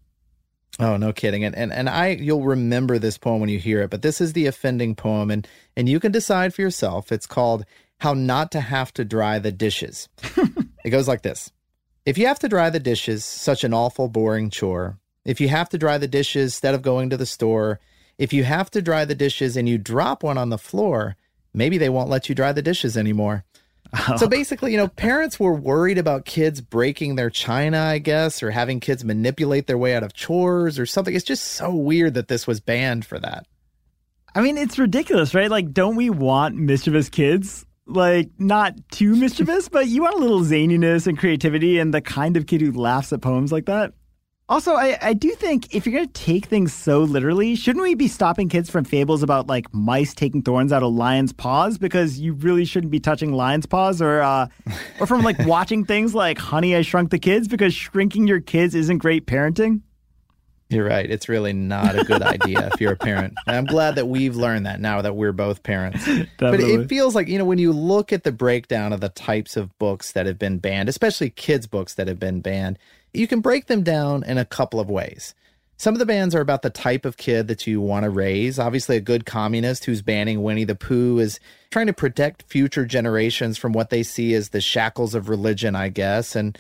Oh, 0.81 0.97
no 0.97 1.13
kidding. 1.13 1.45
And, 1.45 1.57
and 1.57 1.73
and 1.73 1.89
I 1.89 2.09
you'll 2.09 2.45
remember 2.45 2.99
this 2.99 3.19
poem 3.19 3.41
when 3.41 3.49
you 3.49 3.59
hear 3.59 3.83
it, 3.83 3.91
but 3.91 4.03
this 4.03 4.21
is 4.21 4.33
the 4.33 4.47
offending 4.47 4.95
poem 4.95 5.31
and 5.31 5.47
and 5.77 5.89
you 5.89 5.99
can 5.99 6.13
decide 6.13 6.55
for 6.55 6.63
yourself. 6.63 7.11
It's 7.11 7.27
called 7.27 7.65
How 8.01 8.15
Not 8.15 8.53
to 8.53 8.61
Have 8.61 8.93
to 8.95 9.05
Dry 9.05 9.39
the 9.39 9.53
Dishes. 9.53 10.09
it 10.85 10.91
goes 10.91 11.09
like 11.09 11.23
this. 11.23 11.51
If 12.07 12.17
you 12.17 12.27
have 12.27 12.39
to 12.39 12.49
dry 12.49 12.71
the 12.71 12.81
dishes, 12.81 13.25
such 13.25 13.65
an 13.65 13.75
awful 13.75 14.09
boring 14.09 14.51
chore. 14.51 14.99
If 15.25 15.41
you 15.41 15.49
have 15.49 15.69
to 15.71 15.79
dry 15.79 15.99
the 15.99 16.09
dishes 16.09 16.55
instead 16.55 16.75
of 16.75 16.81
going 16.81 17.11
to 17.11 17.19
the 17.19 17.27
store, 17.27 17.81
if 18.17 18.33
you 18.33 18.45
have 18.45 18.71
to 18.71 18.81
dry 18.81 19.05
the 19.05 19.15
dishes 19.15 19.57
and 19.57 19.69
you 19.69 19.77
drop 19.79 20.23
one 20.23 20.39
on 20.39 20.49
the 20.49 20.59
floor, 20.59 21.17
maybe 21.53 21.77
they 21.77 21.91
won't 21.91 22.09
let 22.09 22.29
you 22.29 22.35
dry 22.35 22.53
the 22.53 22.63
dishes 22.63 22.97
anymore. 22.97 23.45
So 24.19 24.29
basically, 24.29 24.73
you 24.73 24.77
know, 24.77 24.89
parents 24.89 25.41
were 25.41 25.55
worried 25.55 25.99
about 25.99 26.25
kids 26.25 26.61
breaking 26.61 27.17
their 27.17 27.31
china, 27.31 27.81
I 27.81 27.99
guess, 27.99 28.43
or 28.43 28.51
having 28.51 28.81
kids 28.81 29.05
manipulate 29.05 29.67
their 29.67 29.79
way 29.79 29.95
out 29.95 30.03
of 30.03 30.13
chores 30.13 30.79
or 30.79 30.87
something. 30.87 31.15
It's 31.15 31.25
just 31.25 31.45
so 31.45 31.75
weird 31.75 32.15
that 32.15 32.29
this 32.29 32.47
was 32.47 32.61
banned 32.61 33.07
for 33.07 33.19
that. 33.19 33.47
I 34.35 34.43
mean, 34.43 34.59
it's 34.59 34.79
ridiculous, 34.79 35.35
right? 35.35 35.51
Like, 35.51 35.73
don't 35.73 35.97
we 35.97 36.11
want 36.11 36.57
mischievous 36.57 37.09
kids? 37.09 37.65
Like, 37.87 38.29
not 38.39 38.75
too 38.91 39.17
mischievous, 39.17 39.71
but 39.71 39.89
you 39.89 40.03
want 40.03 40.17
a 40.17 40.19
little 40.19 40.43
zaniness 40.43 41.07
and 41.07 41.19
creativity 41.19 41.79
and 41.79 41.95
the 41.95 42.03
kind 42.03 42.37
of 42.37 42.47
kid 42.47 42.61
who 42.61 42.73
laughs 42.73 43.13
at 43.15 43.23
poems 43.23 43.51
like 43.51 43.67
that. 43.67 43.95
Also, 44.51 44.73
I, 44.73 44.97
I 45.03 45.13
do 45.13 45.31
think 45.33 45.75
if 45.75 45.85
you're 45.85 45.95
going 45.95 46.09
to 46.09 46.13
take 46.13 46.47
things 46.47 46.73
so 46.73 47.01
literally, 47.01 47.55
shouldn't 47.55 47.83
we 47.83 47.95
be 47.95 48.09
stopping 48.09 48.49
kids 48.49 48.71
from 48.71 48.85
fables 48.85 49.23
about 49.23 49.47
like 49.47 49.73
mice 49.75 50.15
taking 50.15 50.41
thorns 50.41 50.73
out 50.73 50.83
of 50.83 50.95
lions' 50.95 51.35
paws? 51.35 51.77
Because 51.77 52.19
you 52.19 52.33
really 52.33 52.65
shouldn't 52.65 52.91
be 52.91 52.99
touching 52.99 53.33
lions' 53.33 53.67
paws, 53.67 54.01
or 54.01 54.23
uh, 54.23 54.49
or 55.01 55.07
from 55.07 55.21
like 55.23 55.39
watching 55.47 55.85
things 55.85 56.15
like 56.15 56.39
Honey, 56.39 56.75
I 56.75 56.81
Shrunk 56.81 57.11
the 57.11 57.19
Kids, 57.19 57.47
because 57.47 57.75
shrinking 57.75 58.27
your 58.27 58.41
kids 58.41 58.75
isn't 58.75 58.99
great 58.99 59.27
parenting. 59.27 59.83
You're 60.71 60.87
right. 60.87 61.11
It's 61.11 61.29
really 61.31 61.55
not 61.55 61.99
a 61.99 62.05
good 62.05 62.23
idea 62.23 62.69
if 62.73 62.81
you're 62.81 62.93
a 62.93 62.97
parent. 62.97 63.35
And 63.47 63.57
I'm 63.57 63.65
glad 63.65 63.95
that 63.95 64.07
we've 64.07 64.37
learned 64.37 64.67
that 64.67 64.81
now 64.81 65.01
that 65.01 65.17
we're 65.17 65.33
both 65.33 65.63
parents. 65.63 66.07
But 66.39 66.61
it 66.61 66.89
feels 66.89 67.15
like, 67.15 67.27
you 67.27 67.39
know, 67.39 67.45
when 67.45 67.59
you 67.59 67.73
look 67.73 68.13
at 68.13 68.23
the 68.23 68.33
breakdown 68.33 68.93
of 68.93 69.01
the 69.01 69.09
types 69.09 69.57
of 69.57 69.77
books 69.79 70.13
that 70.13 70.27
have 70.27 70.39
been 70.39 70.59
banned, 70.59 70.89
especially 70.89 71.31
kids' 71.31 71.67
books 71.67 71.95
that 71.95 72.07
have 72.07 72.19
been 72.19 72.41
banned, 72.41 72.79
you 73.19 73.27
can 73.27 73.41
break 73.41 73.67
them 73.67 73.83
down 73.83 74.23
in 74.25 74.39
a 74.39 74.45
couple 74.45 74.81
of 74.81 74.89
ways. 74.89 75.35
Some 75.77 75.95
of 75.95 76.01
the 76.01 76.07
bans 76.07 76.35
are 76.35 76.41
about 76.41 76.63
the 76.63 76.71
type 76.71 77.05
of 77.05 77.17
kid 77.17 77.47
that 77.47 77.67
you 77.67 77.81
want 77.81 78.03
to 78.03 78.11
raise. 78.11 78.59
Obviously, 78.59 78.97
a 78.97 79.01
good 79.01 79.25
communist 79.25 79.85
who's 79.85 80.03
banning 80.03 80.43
Winnie 80.43 80.65
the 80.65 80.75
Pooh 80.75 81.19
is 81.19 81.39
trying 81.71 81.87
to 81.87 81.93
protect 81.93 82.43
future 82.43 82.85
generations 82.85 83.57
from 83.57 83.73
what 83.73 83.91
they 83.91 84.03
see 84.03 84.35
as 84.35 84.49
the 84.49 84.61
shackles 84.61 85.15
of 85.15 85.29
religion, 85.29 85.77
I 85.77 85.89
guess. 85.89 86.35
And 86.35 86.59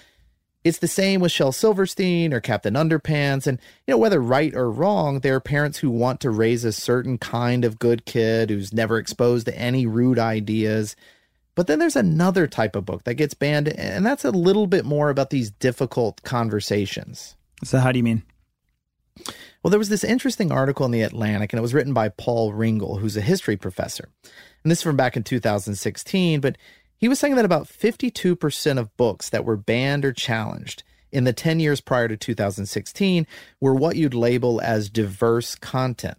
it's 0.62 0.78
the 0.78 0.86
same 0.86 1.20
with 1.20 1.32
Shel 1.32 1.50
Silverstein 1.50 2.32
or 2.32 2.40
Captain 2.40 2.74
Underpants. 2.74 3.48
And, 3.48 3.58
you 3.88 3.92
know, 3.94 3.98
whether 3.98 4.20
right 4.20 4.54
or 4.54 4.70
wrong, 4.70 5.20
there 5.20 5.34
are 5.34 5.40
parents 5.40 5.78
who 5.78 5.90
want 5.90 6.20
to 6.20 6.30
raise 6.30 6.64
a 6.64 6.72
certain 6.72 7.18
kind 7.18 7.64
of 7.64 7.80
good 7.80 8.04
kid 8.04 8.50
who's 8.50 8.72
never 8.72 8.98
exposed 8.98 9.46
to 9.46 9.58
any 9.58 9.84
rude 9.84 10.20
ideas. 10.20 10.94
But 11.58 11.66
then 11.66 11.80
there's 11.80 11.96
another 11.96 12.46
type 12.46 12.76
of 12.76 12.84
book 12.84 13.02
that 13.02 13.14
gets 13.14 13.34
banned, 13.34 13.66
and 13.66 14.06
that's 14.06 14.24
a 14.24 14.30
little 14.30 14.68
bit 14.68 14.84
more 14.84 15.10
about 15.10 15.30
these 15.30 15.50
difficult 15.50 16.22
conversations. 16.22 17.34
So, 17.64 17.80
how 17.80 17.90
do 17.90 17.98
you 17.98 18.04
mean? 18.04 18.22
Well, 19.60 19.72
there 19.72 19.78
was 19.80 19.88
this 19.88 20.04
interesting 20.04 20.52
article 20.52 20.86
in 20.86 20.92
The 20.92 21.02
Atlantic, 21.02 21.52
and 21.52 21.58
it 21.58 21.62
was 21.62 21.74
written 21.74 21.92
by 21.92 22.10
Paul 22.10 22.52
Ringel, 22.52 23.00
who's 23.00 23.16
a 23.16 23.20
history 23.20 23.56
professor. 23.56 24.08
And 24.62 24.70
this 24.70 24.78
is 24.78 24.82
from 24.84 24.94
back 24.94 25.16
in 25.16 25.24
2016, 25.24 26.38
but 26.38 26.56
he 26.96 27.08
was 27.08 27.18
saying 27.18 27.34
that 27.34 27.44
about 27.44 27.66
52% 27.66 28.78
of 28.78 28.96
books 28.96 29.28
that 29.30 29.44
were 29.44 29.56
banned 29.56 30.04
or 30.04 30.12
challenged 30.12 30.84
in 31.10 31.24
the 31.24 31.32
10 31.32 31.58
years 31.58 31.80
prior 31.80 32.06
to 32.06 32.16
2016 32.16 33.26
were 33.60 33.74
what 33.74 33.96
you'd 33.96 34.14
label 34.14 34.60
as 34.60 34.88
diverse 34.88 35.56
content. 35.56 36.18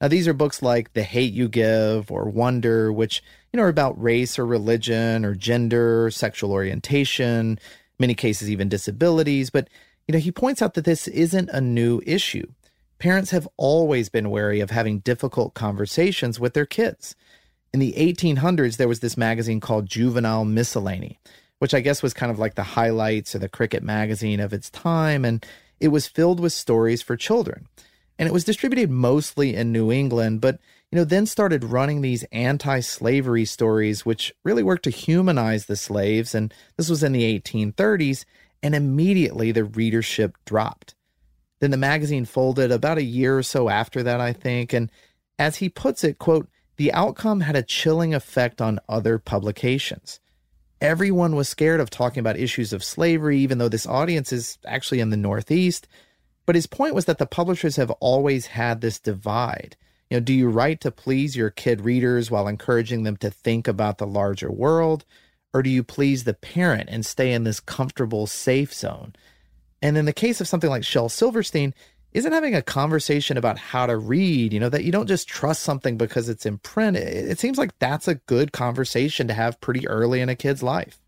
Now, 0.00 0.08
these 0.08 0.26
are 0.26 0.32
books 0.32 0.62
like 0.62 0.94
The 0.94 1.02
Hate 1.02 1.32
You 1.32 1.48
Give 1.48 2.10
or 2.10 2.24
Wonder, 2.24 2.90
which, 2.92 3.22
you 3.52 3.56
know, 3.56 3.64
are 3.64 3.68
about 3.68 4.00
race 4.00 4.38
or 4.38 4.46
religion 4.46 5.24
or 5.24 5.34
gender, 5.34 6.10
sexual 6.10 6.52
orientation, 6.52 7.58
many 7.98 8.14
cases 8.14 8.50
even 8.50 8.68
disabilities. 8.68 9.50
But, 9.50 9.68
you 10.06 10.12
know, 10.12 10.18
he 10.18 10.32
points 10.32 10.62
out 10.62 10.74
that 10.74 10.84
this 10.84 11.08
isn't 11.08 11.50
a 11.50 11.60
new 11.60 12.00
issue. 12.06 12.46
Parents 12.98 13.30
have 13.30 13.48
always 13.56 14.08
been 14.08 14.30
wary 14.30 14.60
of 14.60 14.70
having 14.70 15.00
difficult 15.00 15.54
conversations 15.54 16.38
with 16.38 16.54
their 16.54 16.66
kids 16.66 17.16
in 17.72 17.80
the 17.80 17.94
1800s, 17.96 18.76
there 18.76 18.88
was 18.88 19.00
this 19.00 19.16
magazine 19.16 19.60
called 19.60 19.86
Juvenile 19.86 20.44
Miscellany, 20.44 21.20
which 21.58 21.74
I 21.74 21.80
guess 21.80 22.02
was 22.02 22.14
kind 22.14 22.32
of 22.32 22.38
like 22.38 22.54
the 22.54 22.62
highlights 22.62 23.34
or 23.34 23.38
the 23.38 23.48
cricket 23.48 23.82
magazine 23.82 24.40
of 24.40 24.52
its 24.52 24.70
time. 24.70 25.24
And 25.24 25.44
it 25.78 25.88
was 25.88 26.08
filled 26.08 26.40
with 26.40 26.52
stories 26.52 27.02
for 27.02 27.16
children. 27.16 27.68
And 28.18 28.28
it 28.28 28.32
was 28.32 28.44
distributed 28.44 28.90
mostly 28.90 29.54
in 29.54 29.72
New 29.72 29.90
England, 29.90 30.40
but 30.40 30.58
you 30.90 30.98
know, 30.98 31.04
then 31.04 31.26
started 31.26 31.62
running 31.62 32.00
these 32.00 32.24
anti-slavery 32.32 33.44
stories, 33.44 34.04
which 34.04 34.34
really 34.44 34.62
worked 34.62 34.84
to 34.84 34.90
humanize 34.90 35.66
the 35.66 35.76
slaves. 35.76 36.34
And 36.34 36.52
this 36.76 36.90
was 36.90 37.02
in 37.02 37.12
the 37.12 37.40
1830s, 37.40 38.24
and 38.62 38.74
immediately 38.74 39.52
the 39.52 39.64
readership 39.64 40.36
dropped. 40.44 40.94
Then 41.60 41.70
the 41.70 41.76
magazine 41.76 42.24
folded 42.24 42.72
about 42.72 42.98
a 42.98 43.04
year 43.04 43.38
or 43.38 43.42
so 43.42 43.68
after 43.68 44.02
that, 44.02 44.20
I 44.20 44.32
think. 44.32 44.72
And 44.72 44.90
as 45.38 45.56
he 45.56 45.68
puts 45.68 46.02
it, 46.02 46.18
quote, 46.18 46.48
the 46.76 46.92
outcome 46.92 47.40
had 47.40 47.56
a 47.56 47.62
chilling 47.62 48.14
effect 48.14 48.60
on 48.60 48.80
other 48.88 49.18
publications. 49.18 50.18
Everyone 50.80 51.36
was 51.36 51.48
scared 51.48 51.78
of 51.78 51.90
talking 51.90 52.20
about 52.20 52.38
issues 52.38 52.72
of 52.72 52.82
slavery, 52.82 53.38
even 53.38 53.58
though 53.58 53.68
this 53.68 53.86
audience 53.86 54.32
is 54.32 54.58
actually 54.64 55.00
in 55.00 55.10
the 55.10 55.16
Northeast. 55.16 55.86
But 56.46 56.54
his 56.54 56.66
point 56.66 56.94
was 56.94 57.04
that 57.04 57.18
the 57.18 57.26
publishers 57.26 57.76
have 57.76 57.90
always 57.92 58.46
had 58.46 58.80
this 58.80 58.98
divide. 58.98 59.76
You 60.10 60.16
know, 60.16 60.24
do 60.24 60.34
you 60.34 60.48
write 60.48 60.80
to 60.80 60.90
please 60.90 61.36
your 61.36 61.50
kid 61.50 61.82
readers 61.82 62.30
while 62.30 62.48
encouraging 62.48 63.04
them 63.04 63.16
to 63.18 63.30
think 63.30 63.68
about 63.68 63.98
the 63.98 64.06
larger 64.06 64.50
world? 64.50 65.04
Or 65.54 65.62
do 65.62 65.70
you 65.70 65.82
please 65.84 66.24
the 66.24 66.34
parent 66.34 66.88
and 66.90 67.06
stay 67.06 67.32
in 67.32 67.44
this 67.44 67.60
comfortable, 67.60 68.26
safe 68.26 68.74
zone? 68.74 69.14
And 69.80 69.96
in 69.96 70.04
the 70.04 70.12
case 70.12 70.40
of 70.40 70.48
something 70.48 70.70
like 70.70 70.84
Shel 70.84 71.08
Silverstein, 71.08 71.74
isn't 72.12 72.32
having 72.32 72.56
a 72.56 72.62
conversation 72.62 73.36
about 73.36 73.58
how 73.58 73.86
to 73.86 73.96
read, 73.96 74.52
you 74.52 74.58
know, 74.58 74.68
that 74.68 74.84
you 74.84 74.90
don't 74.90 75.06
just 75.06 75.28
trust 75.28 75.62
something 75.62 75.96
because 75.96 76.28
it's 76.28 76.44
in 76.44 76.58
print. 76.58 76.96
It, 76.96 77.30
it, 77.30 77.38
seems 77.38 77.56
like 77.56 77.78
that's 77.78 78.08
a 78.08 78.16
good 78.16 78.52
conversation 78.52 79.28
to 79.28 79.34
have 79.34 79.60
pretty 79.60 79.86
early 79.86 80.20
in 80.20 80.28
a 80.28 80.34
kid's 80.34 80.62
life. 80.62 80.98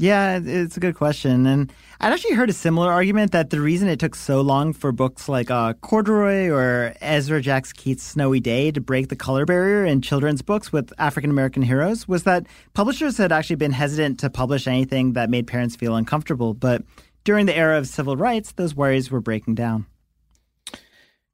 Yeah, 0.00 0.40
it's 0.42 0.78
a 0.78 0.80
good 0.80 0.94
question. 0.94 1.44
And 1.44 1.70
I'd 2.00 2.14
actually 2.14 2.34
heard 2.34 2.48
a 2.48 2.54
similar 2.54 2.90
argument 2.90 3.32
that 3.32 3.50
the 3.50 3.60
reason 3.60 3.86
it 3.86 4.00
took 4.00 4.14
so 4.14 4.40
long 4.40 4.72
for 4.72 4.92
books 4.92 5.28
like 5.28 5.50
uh, 5.50 5.74
Corduroy 5.74 6.48
or 6.48 6.94
Ezra 7.02 7.42
Jackson 7.42 7.76
Keats's 7.76 8.06
Snowy 8.06 8.40
Day 8.40 8.70
to 8.70 8.80
break 8.80 9.08
the 9.08 9.16
color 9.16 9.44
barrier 9.44 9.84
in 9.84 10.00
children's 10.00 10.40
books 10.40 10.72
with 10.72 10.90
African 10.96 11.30
American 11.30 11.60
heroes 11.60 12.08
was 12.08 12.22
that 12.22 12.46
publishers 12.72 13.18
had 13.18 13.30
actually 13.30 13.56
been 13.56 13.72
hesitant 13.72 14.18
to 14.20 14.30
publish 14.30 14.66
anything 14.66 15.12
that 15.12 15.28
made 15.28 15.46
parents 15.46 15.76
feel 15.76 15.94
uncomfortable. 15.94 16.54
But 16.54 16.82
during 17.24 17.44
the 17.44 17.54
era 17.54 17.76
of 17.76 17.86
civil 17.86 18.16
rights, 18.16 18.52
those 18.52 18.74
worries 18.74 19.10
were 19.10 19.20
breaking 19.20 19.56
down. 19.56 19.84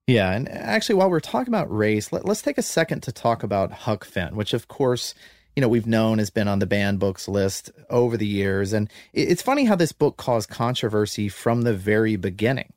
Yeah, 0.08 0.32
and 0.32 0.48
actually, 0.48 0.96
while 0.96 1.10
we're 1.10 1.20
talking 1.20 1.54
about 1.54 1.72
race, 1.72 2.12
let, 2.12 2.28
us 2.28 2.42
take 2.42 2.58
a 2.58 2.62
second 2.62 3.04
to 3.04 3.12
talk 3.12 3.44
about 3.44 3.70
Huck 3.70 4.04
Finn, 4.04 4.34
which, 4.34 4.54
of 4.54 4.66
course, 4.66 5.14
you 5.56 5.62
know 5.62 5.68
we've 5.68 5.86
known 5.86 6.18
has 6.18 6.30
been 6.30 6.48
on 6.48 6.58
the 6.58 6.66
banned 6.66 7.00
books 7.00 7.26
list 7.26 7.70
over 7.88 8.16
the 8.16 8.26
years. 8.26 8.72
And 8.72 8.90
it's 9.12 9.42
funny 9.42 9.64
how 9.64 9.74
this 9.74 9.92
book 9.92 10.18
caused 10.18 10.50
controversy 10.50 11.28
from 11.28 11.62
the 11.62 11.74
very 11.74 12.16
beginning, 12.16 12.72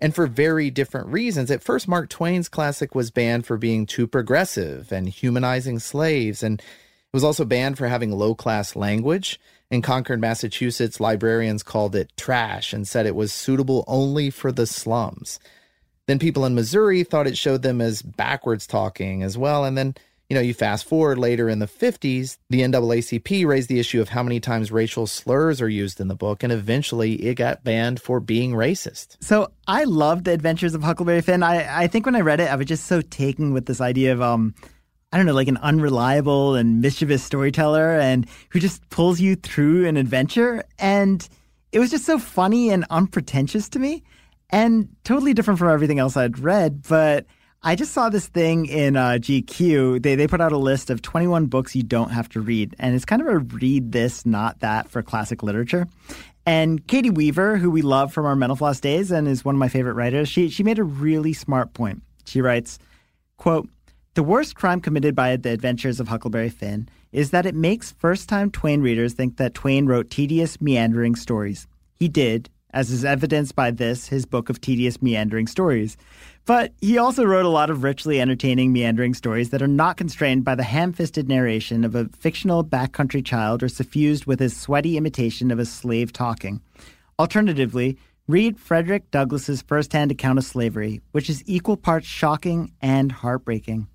and 0.00 0.14
for 0.14 0.26
very 0.26 0.70
different 0.70 1.08
reasons. 1.08 1.50
At 1.50 1.62
first, 1.62 1.86
Mark 1.86 2.08
Twain's 2.08 2.48
classic 2.48 2.94
was 2.94 3.10
banned 3.10 3.46
for 3.46 3.58
being 3.58 3.86
too 3.86 4.06
progressive 4.06 4.90
and 4.90 5.08
humanizing 5.08 5.78
slaves, 5.78 6.42
and 6.42 6.58
it 6.58 7.12
was 7.12 7.24
also 7.24 7.44
banned 7.44 7.76
for 7.76 7.86
having 7.86 8.10
low 8.10 8.34
class 8.34 8.74
language. 8.74 9.38
In 9.70 9.82
Concord, 9.82 10.20
Massachusetts, 10.20 11.00
librarians 11.00 11.62
called 11.62 11.94
it 11.94 12.12
trash 12.16 12.72
and 12.72 12.88
said 12.88 13.06
it 13.06 13.14
was 13.14 13.32
suitable 13.32 13.84
only 13.86 14.28
for 14.30 14.52
the 14.52 14.66
slums. 14.66 15.38
Then 16.06 16.18
people 16.18 16.44
in 16.44 16.54
Missouri 16.54 17.04
thought 17.04 17.26
it 17.26 17.38
showed 17.38 17.62
them 17.62 17.80
as 17.80 18.02
backwards 18.02 18.66
talking 18.66 19.22
as 19.22 19.38
well. 19.38 19.64
And 19.64 19.78
then, 19.78 19.94
you 20.32 20.38
know, 20.38 20.40
you 20.40 20.54
fast 20.54 20.86
forward 20.86 21.18
later 21.18 21.46
in 21.46 21.58
the 21.58 21.66
50s, 21.66 22.38
the 22.48 22.62
NAACP 22.62 23.44
raised 23.44 23.68
the 23.68 23.78
issue 23.78 24.00
of 24.00 24.08
how 24.08 24.22
many 24.22 24.40
times 24.40 24.72
racial 24.72 25.06
slurs 25.06 25.60
are 25.60 25.68
used 25.68 26.00
in 26.00 26.08
the 26.08 26.14
book, 26.14 26.42
and 26.42 26.50
eventually 26.50 27.16
it 27.16 27.34
got 27.34 27.62
banned 27.64 28.00
for 28.00 28.18
being 28.18 28.52
racist. 28.52 29.18
So 29.20 29.52
I 29.66 29.84
loved 29.84 30.24
The 30.24 30.32
Adventures 30.32 30.74
of 30.74 30.82
Huckleberry 30.82 31.20
Finn. 31.20 31.42
I, 31.42 31.82
I 31.82 31.86
think 31.86 32.06
when 32.06 32.16
I 32.16 32.22
read 32.22 32.40
it, 32.40 32.50
I 32.50 32.56
was 32.56 32.64
just 32.64 32.86
so 32.86 33.02
taken 33.02 33.52
with 33.52 33.66
this 33.66 33.82
idea 33.82 34.14
of, 34.14 34.22
um, 34.22 34.54
I 35.12 35.18
don't 35.18 35.26
know, 35.26 35.34
like 35.34 35.48
an 35.48 35.58
unreliable 35.58 36.54
and 36.54 36.80
mischievous 36.80 37.22
storyteller 37.22 38.00
and 38.00 38.26
who 38.52 38.58
just 38.58 38.88
pulls 38.88 39.20
you 39.20 39.36
through 39.36 39.86
an 39.86 39.98
adventure. 39.98 40.64
And 40.78 41.28
it 41.72 41.78
was 41.78 41.90
just 41.90 42.06
so 42.06 42.18
funny 42.18 42.70
and 42.70 42.86
unpretentious 42.88 43.68
to 43.68 43.78
me 43.78 44.02
and 44.48 44.88
totally 45.04 45.34
different 45.34 45.58
from 45.58 45.68
everything 45.68 45.98
else 45.98 46.16
I'd 46.16 46.38
read. 46.38 46.84
But 46.88 47.26
I 47.64 47.76
just 47.76 47.92
saw 47.92 48.08
this 48.08 48.26
thing 48.26 48.66
in 48.66 48.96
uh, 48.96 49.18
GQ. 49.20 50.02
They 50.02 50.16
they 50.16 50.26
put 50.26 50.40
out 50.40 50.50
a 50.50 50.58
list 50.58 50.90
of 50.90 51.00
21 51.00 51.46
books 51.46 51.76
you 51.76 51.84
don't 51.84 52.10
have 52.10 52.28
to 52.30 52.40
read, 52.40 52.74
and 52.80 52.94
it's 52.94 53.04
kind 53.04 53.22
of 53.22 53.28
a 53.28 53.38
read 53.38 53.92
this, 53.92 54.26
not 54.26 54.58
that 54.60 54.88
for 54.90 55.00
classic 55.00 55.44
literature. 55.44 55.86
And 56.44 56.84
Katie 56.88 57.10
Weaver, 57.10 57.58
who 57.58 57.70
we 57.70 57.82
love 57.82 58.12
from 58.12 58.26
our 58.26 58.34
Mental 58.34 58.56
Floss 58.56 58.80
days 58.80 59.12
and 59.12 59.28
is 59.28 59.44
one 59.44 59.54
of 59.54 59.60
my 59.60 59.68
favorite 59.68 59.94
writers, 59.94 60.28
she 60.28 60.48
she 60.48 60.64
made 60.64 60.80
a 60.80 60.84
really 60.84 61.32
smart 61.32 61.72
point. 61.72 62.02
She 62.24 62.40
writes, 62.40 62.80
"quote 63.36 63.68
The 64.14 64.24
worst 64.24 64.56
crime 64.56 64.80
committed 64.80 65.14
by 65.14 65.36
The 65.36 65.50
Adventures 65.50 66.00
of 66.00 66.08
Huckleberry 66.08 66.48
Finn 66.48 66.88
is 67.12 67.30
that 67.30 67.46
it 67.46 67.54
makes 67.54 67.92
first-time 67.92 68.50
Twain 68.50 68.80
readers 68.80 69.12
think 69.12 69.36
that 69.36 69.54
Twain 69.54 69.86
wrote 69.86 70.10
tedious, 70.10 70.60
meandering 70.60 71.14
stories. 71.14 71.68
He 71.94 72.08
did, 72.08 72.48
as 72.72 72.90
is 72.90 73.04
evidenced 73.04 73.54
by 73.54 73.70
this, 73.70 74.08
his 74.08 74.24
book 74.24 74.48
of 74.48 74.60
tedious, 74.60 75.02
meandering 75.02 75.46
stories. 75.46 75.96
But 76.44 76.72
he 76.80 76.98
also 76.98 77.24
wrote 77.24 77.44
a 77.44 77.50
lot 77.50 77.70
of 77.70 77.84
richly 77.84 78.20
entertaining, 78.20 78.72
meandering 78.72 79.14
stories 79.14 79.50
that 79.50 79.62
are 79.62 79.68
not 79.68 79.96
constrained 79.96 80.44
by 80.44 80.56
the 80.56 80.64
ham 80.64 80.92
fisted 80.92 81.28
narration 81.28 81.84
of 81.84 81.94
a 81.94 82.08
fictional 82.18 82.64
backcountry 82.64 83.24
child 83.24 83.62
or 83.62 83.68
suffused 83.68 84.26
with 84.26 84.40
his 84.40 84.56
sweaty 84.56 84.96
imitation 84.96 85.52
of 85.52 85.60
a 85.60 85.64
slave 85.64 86.12
talking. 86.12 86.60
Alternatively, 87.18 87.96
read 88.26 88.58
Frederick 88.58 89.08
Douglass's 89.12 89.62
first-hand 89.62 90.10
account 90.10 90.38
of 90.38 90.44
slavery, 90.44 91.00
which 91.12 91.30
is 91.30 91.44
equal 91.46 91.76
parts 91.76 92.08
shocking 92.08 92.72
and 92.80 93.12
heartbreaking. 93.12 93.86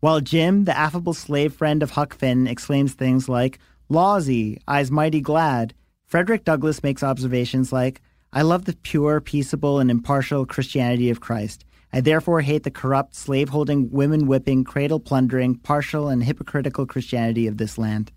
while 0.00 0.20
Jim, 0.20 0.66
the 0.66 0.78
affable 0.78 1.14
slave 1.14 1.52
friend 1.52 1.82
of 1.82 1.90
Huck 1.90 2.14
Finn, 2.14 2.46
exclaims 2.46 2.94
things 2.94 3.28
like, 3.28 3.58
Lawsy, 3.90 4.58
I's 4.68 4.88
mighty 4.88 5.20
glad. 5.20 5.74
Frederick 6.04 6.44
Douglass 6.44 6.80
makes 6.82 7.02
observations 7.02 7.72
like, 7.72 8.00
I 8.32 8.42
love 8.42 8.66
the 8.66 8.76
pure, 8.76 9.20
peaceable, 9.20 9.80
and 9.80 9.90
impartial 9.90 10.46
Christianity 10.46 11.10
of 11.10 11.20
Christ. 11.20 11.64
I 11.92 12.00
therefore 12.00 12.40
hate 12.40 12.64
the 12.64 12.70
corrupt, 12.70 13.14
slave-holding, 13.14 13.90
women-whipping, 13.90 14.64
cradle-plundering, 14.64 15.56
partial, 15.56 16.08
and 16.08 16.22
hypocritical 16.22 16.86
Christianity 16.86 17.46
of 17.46 17.58
this 17.58 17.78
land. 17.78 18.12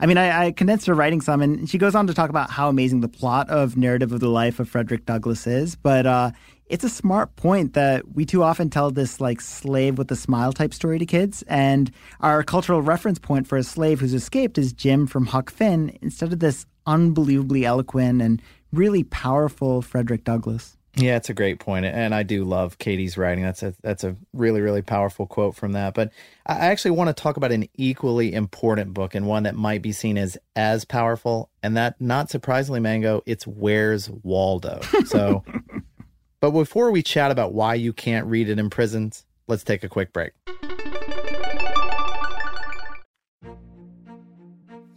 I 0.00 0.06
mean, 0.06 0.16
I, 0.16 0.46
I, 0.46 0.52
condensed 0.52 0.86
her 0.86 0.94
writing 0.94 1.20
some, 1.20 1.42
and 1.42 1.68
she 1.68 1.76
goes 1.76 1.94
on 1.94 2.06
to 2.06 2.14
talk 2.14 2.30
about 2.30 2.50
how 2.50 2.68
amazing 2.68 3.00
the 3.00 3.08
plot 3.08 3.50
of 3.50 3.76
Narrative 3.76 4.12
of 4.12 4.20
the 4.20 4.28
Life 4.28 4.60
of 4.60 4.68
Frederick 4.68 5.04
Douglass 5.04 5.46
is. 5.46 5.74
But 5.74 6.06
uh, 6.06 6.30
it's 6.66 6.84
a 6.84 6.88
smart 6.88 7.34
point 7.34 7.74
that 7.74 8.14
we 8.14 8.24
too 8.24 8.42
often 8.42 8.70
tell 8.70 8.90
this 8.90 9.20
like 9.20 9.40
slave 9.40 9.98
with 9.98 10.10
a 10.12 10.16
smile 10.16 10.52
type 10.52 10.72
story 10.72 10.98
to 11.00 11.06
kids. 11.06 11.42
And 11.48 11.90
our 12.20 12.44
cultural 12.44 12.80
reference 12.80 13.18
point 13.18 13.48
for 13.48 13.58
a 13.58 13.64
slave 13.64 13.98
who's 14.00 14.14
escaped 14.14 14.56
is 14.56 14.72
Jim 14.72 15.06
from 15.06 15.26
Huck 15.26 15.50
Finn 15.50 15.98
instead 16.00 16.32
of 16.32 16.38
this 16.38 16.64
unbelievably 16.86 17.64
eloquent 17.64 18.22
and 18.22 18.40
really 18.72 19.02
powerful 19.02 19.82
Frederick 19.82 20.24
Douglass. 20.24 20.77
Yeah, 20.98 21.16
it's 21.16 21.30
a 21.30 21.34
great 21.34 21.60
point, 21.60 21.84
and 21.84 22.12
I 22.12 22.24
do 22.24 22.42
love 22.42 22.78
Katie's 22.78 23.16
writing. 23.16 23.44
That's 23.44 23.62
a 23.62 23.72
that's 23.82 24.02
a 24.02 24.16
really 24.32 24.60
really 24.60 24.82
powerful 24.82 25.28
quote 25.28 25.54
from 25.54 25.72
that. 25.72 25.94
But 25.94 26.10
I 26.44 26.66
actually 26.66 26.90
want 26.90 27.06
to 27.08 27.14
talk 27.14 27.36
about 27.36 27.52
an 27.52 27.68
equally 27.74 28.34
important 28.34 28.94
book 28.94 29.14
and 29.14 29.24
one 29.24 29.44
that 29.44 29.54
might 29.54 29.80
be 29.80 29.92
seen 29.92 30.18
as 30.18 30.36
as 30.56 30.84
powerful, 30.84 31.50
and 31.62 31.76
that 31.76 32.00
not 32.00 32.30
surprisingly, 32.30 32.80
Mango, 32.80 33.22
it's 33.26 33.46
Where's 33.46 34.10
Waldo. 34.10 34.80
So, 35.06 35.44
but 36.40 36.50
before 36.50 36.90
we 36.90 37.04
chat 37.04 37.30
about 37.30 37.54
why 37.54 37.74
you 37.74 37.92
can't 37.92 38.26
read 38.26 38.48
it 38.48 38.58
in 38.58 38.68
prisons, 38.68 39.24
let's 39.46 39.62
take 39.62 39.84
a 39.84 39.88
quick 39.88 40.12
break. 40.12 40.32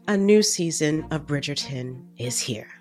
A 0.07 0.17
new 0.17 0.41
season 0.41 1.05
of 1.11 1.27
Bridgerton 1.27 2.05
is 2.17 2.39
here 2.39 2.80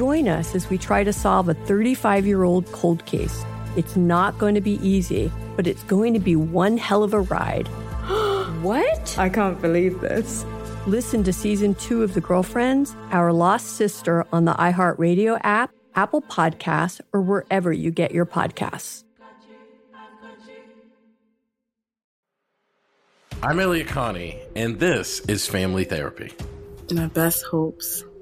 Join 0.00 0.28
us 0.28 0.54
as 0.54 0.70
we 0.70 0.78
try 0.78 1.04
to 1.04 1.12
solve 1.12 1.50
a 1.50 1.52
35 1.52 2.26
year 2.26 2.42
old 2.42 2.64
cold 2.72 3.04
case. 3.04 3.44
It's 3.76 3.96
not 3.96 4.38
going 4.38 4.54
to 4.54 4.60
be 4.62 4.76
easy, 4.76 5.30
but 5.56 5.66
it's 5.66 5.82
going 5.82 6.14
to 6.14 6.18
be 6.18 6.34
one 6.36 6.78
hell 6.78 7.02
of 7.02 7.12
a 7.12 7.20
ride. 7.20 7.68
what? 8.62 9.18
I 9.18 9.28
can't 9.28 9.60
believe 9.60 10.00
this. 10.00 10.46
Listen 10.86 11.22
to 11.24 11.34
season 11.34 11.74
two 11.74 12.02
of 12.02 12.14
The 12.14 12.22
Girlfriends, 12.22 12.96
Our 13.10 13.30
Lost 13.34 13.76
Sister 13.76 14.24
on 14.32 14.46
the 14.46 14.54
iHeartRadio 14.54 15.38
app, 15.44 15.70
Apple 15.94 16.22
Podcasts, 16.22 17.02
or 17.12 17.20
wherever 17.20 17.70
you 17.70 17.90
get 17.90 18.12
your 18.12 18.24
podcasts. 18.24 19.04
I'm 23.42 23.60
Elliott 23.60 23.88
Connie, 23.88 24.38
and 24.56 24.80
this 24.80 25.20
is 25.28 25.46
Family 25.46 25.84
Therapy. 25.84 26.32
My 26.90 27.06
best 27.08 27.44
hopes 27.44 28.02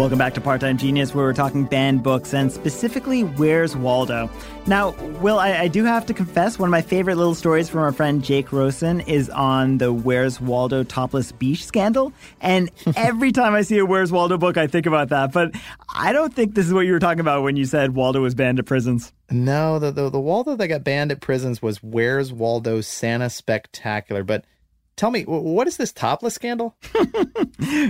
Welcome 0.00 0.16
back 0.16 0.32
to 0.32 0.40
Part 0.40 0.62
Time 0.62 0.78
Genius, 0.78 1.14
where 1.14 1.26
we're 1.26 1.34
talking 1.34 1.66
banned 1.66 2.02
books 2.02 2.32
and 2.32 2.50
specifically 2.50 3.22
Where's 3.22 3.76
Waldo. 3.76 4.30
Now, 4.66 4.92
Will, 5.20 5.38
I, 5.38 5.58
I, 5.58 5.68
do 5.68 5.84
have 5.84 6.06
to 6.06 6.14
confess, 6.14 6.58
one 6.58 6.68
of 6.68 6.70
my 6.70 6.80
favorite 6.80 7.16
little 7.16 7.34
stories 7.34 7.68
from 7.68 7.80
our 7.80 7.92
friend 7.92 8.24
Jake 8.24 8.48
Rossen 8.48 9.06
is 9.06 9.28
on 9.28 9.76
the 9.76 9.92
Where's 9.92 10.40
Waldo 10.40 10.84
topless 10.84 11.32
beach 11.32 11.66
scandal. 11.66 12.14
And 12.40 12.70
every 12.96 13.30
time 13.30 13.52
I 13.52 13.60
see 13.60 13.76
a 13.76 13.84
Where's 13.84 14.10
Waldo 14.10 14.38
book, 14.38 14.56
I 14.56 14.68
think 14.68 14.86
about 14.86 15.10
that. 15.10 15.32
But 15.32 15.54
I 15.94 16.14
don't 16.14 16.32
think 16.32 16.54
this 16.54 16.66
is 16.66 16.72
what 16.72 16.86
you 16.86 16.92
were 16.92 16.98
talking 16.98 17.20
about 17.20 17.42
when 17.42 17.56
you 17.56 17.66
said 17.66 17.94
Waldo 17.94 18.22
was 18.22 18.34
banned 18.34 18.58
at 18.58 18.64
prisons. 18.64 19.12
No, 19.30 19.78
the, 19.78 19.90
the, 19.90 20.08
the 20.08 20.18
Waldo 20.18 20.56
that 20.56 20.68
got 20.68 20.82
banned 20.82 21.12
at 21.12 21.20
prisons 21.20 21.60
was 21.60 21.82
Where's 21.82 22.32
Waldo 22.32 22.80
Santa 22.80 23.28
Spectacular. 23.28 24.24
But 24.24 24.46
Tell 25.00 25.10
me, 25.10 25.22
what 25.22 25.66
is 25.66 25.78
this 25.78 25.94
topless 25.94 26.34
scandal? 26.34 26.76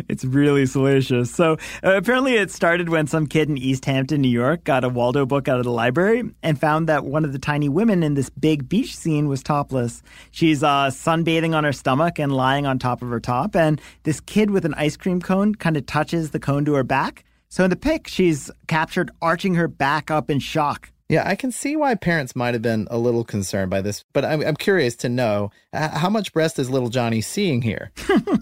it's 0.09 0.25
really 0.25 0.65
salacious. 0.65 1.29
So 1.29 1.55
uh, 1.83 1.97
apparently, 1.97 2.35
it 2.35 2.53
started 2.53 2.89
when 2.89 3.09
some 3.09 3.27
kid 3.27 3.49
in 3.49 3.59
East 3.59 3.85
Hampton, 3.85 4.21
New 4.21 4.29
York, 4.29 4.63
got 4.63 4.85
a 4.85 4.89
Waldo 4.89 5.27
book 5.27 5.49
out 5.49 5.59
of 5.59 5.65
the 5.65 5.73
library 5.73 6.23
and 6.45 6.57
found 6.57 6.89
that 6.89 7.05
one 7.05 7.25
of 7.25 7.33
the 7.33 7.41
tiny 7.41 7.69
women 7.69 8.05
in 8.05 8.15
this 8.15 8.31
big 8.31 8.69
beach 8.69 8.97
scene 8.97 9.27
was 9.27 9.43
topless. 9.43 10.05
She's 10.31 10.63
uh, 10.63 10.87
sunbathing 10.87 11.53
on 11.53 11.65
her 11.65 11.73
stomach 11.73 12.21
and 12.21 12.31
lying 12.31 12.65
on 12.65 12.79
top 12.79 13.03
of 13.03 13.09
her 13.09 13.19
top, 13.19 13.57
and 13.57 13.81
this 14.05 14.21
kid 14.21 14.53
with 14.53 14.65
an 14.65 14.75
ice 14.75 14.97
cream 14.97 15.21
cone 15.21 15.57
kind 15.57 15.77
of 15.77 15.87
touches 15.87 16.31
the 16.31 16.39
cone 16.39 16.65
to 16.67 16.75
her 16.75 16.85
back. 16.85 17.25
So 17.49 17.65
in 17.65 17.71
the 17.71 17.77
pic, 17.77 18.07
she's 18.07 18.53
captured 18.69 19.11
arching 19.21 19.55
her 19.55 19.67
back 19.67 20.13
up 20.13 20.31
in 20.31 20.39
shock. 20.39 20.93
Yeah, 21.11 21.25
I 21.27 21.35
can 21.35 21.51
see 21.51 21.75
why 21.75 21.97
parents 21.97 22.37
might 22.37 22.55
have 22.55 22.63
been 22.63 22.87
a 22.89 22.97
little 22.97 23.25
concerned 23.25 23.69
by 23.69 23.81
this, 23.81 24.05
but 24.13 24.25
I'm, 24.25 24.43
I'm 24.43 24.55
curious 24.55 24.95
to 24.99 25.09
know 25.09 25.51
uh, 25.73 25.89
how 25.99 26.09
much 26.09 26.33
breast 26.33 26.57
is 26.57 26.71
little 26.71 26.89
Johnny 26.89 27.21
seeing 27.21 27.63
here? 27.63 27.91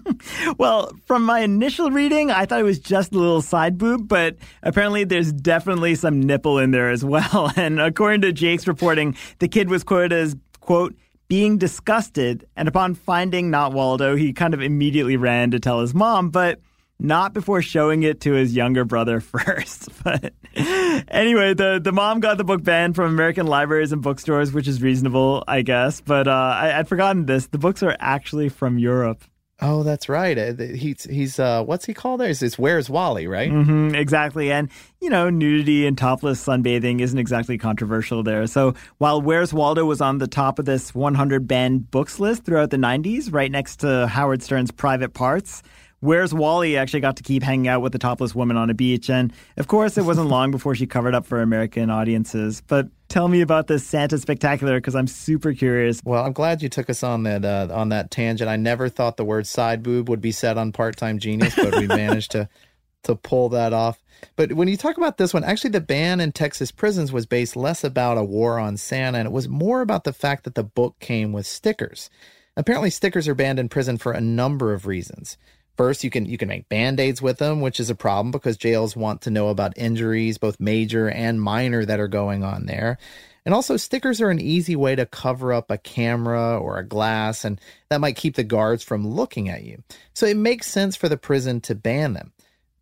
well, 0.59 0.91
from 1.07 1.23
my 1.23 1.39
initial 1.39 1.89
reading, 1.89 2.29
I 2.29 2.45
thought 2.45 2.59
it 2.59 2.63
was 2.63 2.77
just 2.77 3.11
a 3.11 3.17
little 3.17 3.41
side 3.41 3.79
boob, 3.79 4.07
but 4.07 4.35
apparently 4.61 5.03
there's 5.03 5.33
definitely 5.33 5.95
some 5.95 6.21
nipple 6.21 6.59
in 6.59 6.69
there 6.69 6.91
as 6.91 7.03
well. 7.13 7.51
And 7.55 7.79
according 7.79 8.21
to 8.21 8.31
Jake's 8.31 8.67
reporting, 8.67 9.17
the 9.39 9.47
kid 9.47 9.67
was 9.67 9.83
quoted 9.83 10.13
as, 10.13 10.35
quote, 10.59 10.95
being 11.27 11.57
disgusted, 11.57 12.45
and 12.55 12.67
upon 12.67 12.93
finding 12.93 13.49
not 13.49 13.73
Waldo, 13.73 14.15
he 14.15 14.31
kind 14.31 14.53
of 14.53 14.61
immediately 14.61 15.17
ran 15.17 15.49
to 15.51 15.59
tell 15.59 15.81
his 15.81 15.95
mom, 15.95 16.29
but 16.29 16.59
not 16.99 17.33
before 17.33 17.61
showing 17.61 18.03
it 18.03 18.21
to 18.21 18.33
his 18.33 18.55
younger 18.55 18.83
brother 18.85 19.19
first. 19.21 19.89
But 20.03 20.33
anyway, 20.55 21.53
the, 21.53 21.79
the 21.81 21.91
mom 21.91 22.19
got 22.19 22.37
the 22.37 22.43
book 22.43 22.63
banned 22.63 22.95
from 22.95 23.11
American 23.11 23.47
libraries 23.47 23.91
and 23.91 24.01
bookstores, 24.01 24.51
which 24.51 24.67
is 24.67 24.81
reasonable, 24.81 25.43
I 25.47 25.61
guess. 25.61 26.01
But 26.01 26.27
uh, 26.27 26.31
I, 26.31 26.77
would 26.77 26.87
forgotten 26.87 27.25
this. 27.25 27.47
The 27.47 27.57
books 27.57 27.81
are 27.83 27.95
actually 27.99 28.49
from 28.49 28.77
Europe. 28.77 29.23
Oh, 29.61 29.83
that's 29.83 30.07
right. 30.07 30.37
Uh, 30.37 30.53
he's 30.53 31.03
he's 31.03 31.37
uh, 31.37 31.63
what's 31.63 31.83
he 31.85 31.93
called 31.93 32.21
there? 32.21 32.29
It's, 32.29 32.41
it's 32.41 32.57
Where's 32.57 32.89
Wally, 32.89 33.27
right? 33.27 33.51
Mm-hmm, 33.51 33.93
exactly. 33.93 34.53
And 34.53 34.69
you 35.01 35.09
know, 35.09 35.29
nudity 35.29 35.85
and 35.85 35.97
topless 35.97 36.43
sunbathing 36.45 37.01
isn't 37.01 37.19
exactly 37.19 37.57
controversial 37.57 38.23
there. 38.23 38.47
So 38.47 38.75
while 38.99 39.21
Where's 39.21 39.53
Waldo 39.53 39.83
was 39.83 39.99
on 39.99 40.19
the 40.19 40.27
top 40.27 40.59
of 40.59 40.65
this 40.65 40.95
100 40.95 41.45
banned 41.45 41.91
books 41.91 42.21
list 42.21 42.45
throughout 42.45 42.69
the 42.69 42.77
90s, 42.77 43.33
right 43.33 43.51
next 43.51 43.81
to 43.81 44.07
Howard 44.07 44.41
Stern's 44.41 44.71
Private 44.71 45.13
Parts, 45.13 45.61
Where's 46.01 46.33
Wally 46.33 46.77
actually 46.77 47.01
got 47.01 47.17
to 47.17 47.23
keep 47.23 47.43
hanging 47.43 47.67
out 47.67 47.81
with 47.81 47.91
the 47.91 47.99
topless 47.99 48.33
woman 48.33 48.55
on 48.55 48.69
a 48.69 48.73
beach. 48.73 49.09
And 49.09 49.33
of 49.57 49.67
course, 49.67 49.97
it 49.97 50.03
wasn't 50.03 50.29
long 50.29 50.51
before 50.51 50.75
she 50.75 50.87
covered 50.87 51.13
up 51.13 51.25
for 51.25 51.41
American 51.41 51.89
audiences. 51.89 52.61
But 52.65 52.87
tell 53.09 53.27
me 53.27 53.41
about 53.41 53.67
this 53.67 53.85
Santa 53.85 54.17
Spectacular 54.17 54.77
because 54.77 54.95
I'm 54.95 55.07
super 55.07 55.53
curious. 55.53 56.01
Well, 56.03 56.23
I'm 56.23 56.33
glad 56.33 56.61
you 56.61 56.69
took 56.69 56.89
us 56.89 57.03
on 57.03 57.23
that 57.23 57.43
uh, 57.43 57.67
on 57.71 57.89
that 57.89 58.11
tangent. 58.11 58.49
I 58.49 58.55
never 58.55 58.87
thought 58.87 59.17
the 59.17 59.25
word 59.25 59.45
side 59.45 59.83
boob 59.83 60.07
would 60.09 60.21
be 60.21 60.31
said 60.31 60.57
on 60.57 60.71
Part 60.71 60.95
Time 60.95 61.19
Genius, 61.19 61.55
but 61.55 61.75
we 61.75 61.87
managed 61.87 62.31
to 62.31 62.47
to 63.03 63.15
pull 63.15 63.49
that 63.49 63.73
off. 63.73 64.01
But 64.35 64.53
when 64.53 64.67
you 64.67 64.77
talk 64.77 64.97
about 64.97 65.17
this 65.17 65.33
one, 65.33 65.43
actually, 65.43 65.69
the 65.71 65.81
ban 65.81 66.19
in 66.19 66.31
Texas 66.31 66.71
prisons 66.71 67.11
was 67.11 67.25
based 67.25 67.55
less 67.55 67.83
about 67.83 68.17
a 68.17 68.23
war 68.23 68.59
on 68.59 68.77
Santa, 68.77 69.17
and 69.17 69.25
it 69.25 69.31
was 69.31 69.47
more 69.47 69.81
about 69.81 70.03
the 70.03 70.13
fact 70.13 70.43
that 70.43 70.55
the 70.55 70.63
book 70.63 70.99
came 70.99 71.31
with 71.31 71.47
stickers. 71.47 72.09
Apparently, 72.57 72.89
stickers 72.89 73.27
are 73.27 73.35
banned 73.35 73.59
in 73.59 73.69
prison 73.69 73.97
for 73.97 74.11
a 74.11 74.19
number 74.19 74.73
of 74.73 74.85
reasons. 74.85 75.37
First, 75.79 76.03
you 76.03 76.09
can 76.09 76.25
you 76.25 76.37
can 76.37 76.49
make 76.49 76.67
band-aids 76.67 77.21
with 77.21 77.37
them, 77.37 77.61
which 77.61 77.79
is 77.79 77.89
a 77.89 77.95
problem 77.95 78.31
because 78.31 78.57
jails 78.57 78.97
want 78.97 79.21
to 79.21 79.31
know 79.31 79.47
about 79.47 79.77
injuries, 79.77 80.37
both 80.37 80.59
major 80.59 81.09
and 81.09 81.41
minor, 81.41 81.85
that 81.85 82.01
are 82.01 82.09
going 82.09 82.43
on 82.43 82.65
there. 82.65 82.97
And 83.45 83.55
also, 83.55 83.77
stickers 83.77 84.19
are 84.19 84.29
an 84.29 84.41
easy 84.41 84.75
way 84.75 84.97
to 84.97 85.05
cover 85.05 85.53
up 85.53 85.71
a 85.71 85.77
camera 85.77 86.59
or 86.59 86.77
a 86.79 86.85
glass, 86.85 87.45
and 87.45 87.61
that 87.87 88.01
might 88.01 88.17
keep 88.17 88.35
the 88.35 88.43
guards 88.43 88.83
from 88.83 89.07
looking 89.07 89.47
at 89.47 89.63
you. 89.63 89.81
So 90.13 90.25
it 90.25 90.35
makes 90.35 90.67
sense 90.67 90.97
for 90.97 91.07
the 91.07 91.15
prison 91.15 91.61
to 91.61 91.75
ban 91.75 92.11
them. 92.11 92.33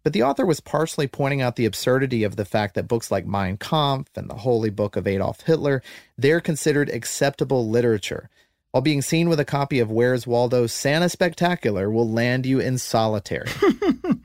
But 0.03 0.13
the 0.13 0.23
author 0.23 0.47
was 0.47 0.59
partially 0.59 1.05
pointing 1.05 1.39
out 1.39 1.55
the 1.55 1.67
absurdity 1.67 2.23
of 2.23 2.35
the 2.35 2.45
fact 2.45 2.73
that 2.73 2.87
books 2.87 3.11
like 3.11 3.27
Mein 3.27 3.57
Kampf 3.57 4.17
and 4.17 4.27
the 4.27 4.33
Holy 4.33 4.71
Book 4.71 4.95
of 4.95 5.05
Adolf 5.05 5.41
Hitler, 5.41 5.83
they're 6.17 6.41
considered 6.41 6.89
acceptable 6.89 7.69
literature 7.69 8.31
while 8.77 8.83
being 8.83 9.01
seen 9.01 9.27
with 9.27 9.39
a 9.39 9.45
copy 9.45 9.79
of 9.79 9.89
Where's 9.89 10.27
Waldo's 10.27 10.71
Santa 10.71 11.09
Spectacular 11.09 11.89
will 11.89 12.07
land 12.07 12.45
you 12.45 12.59
in 12.59 12.77
solitary. 12.77 13.49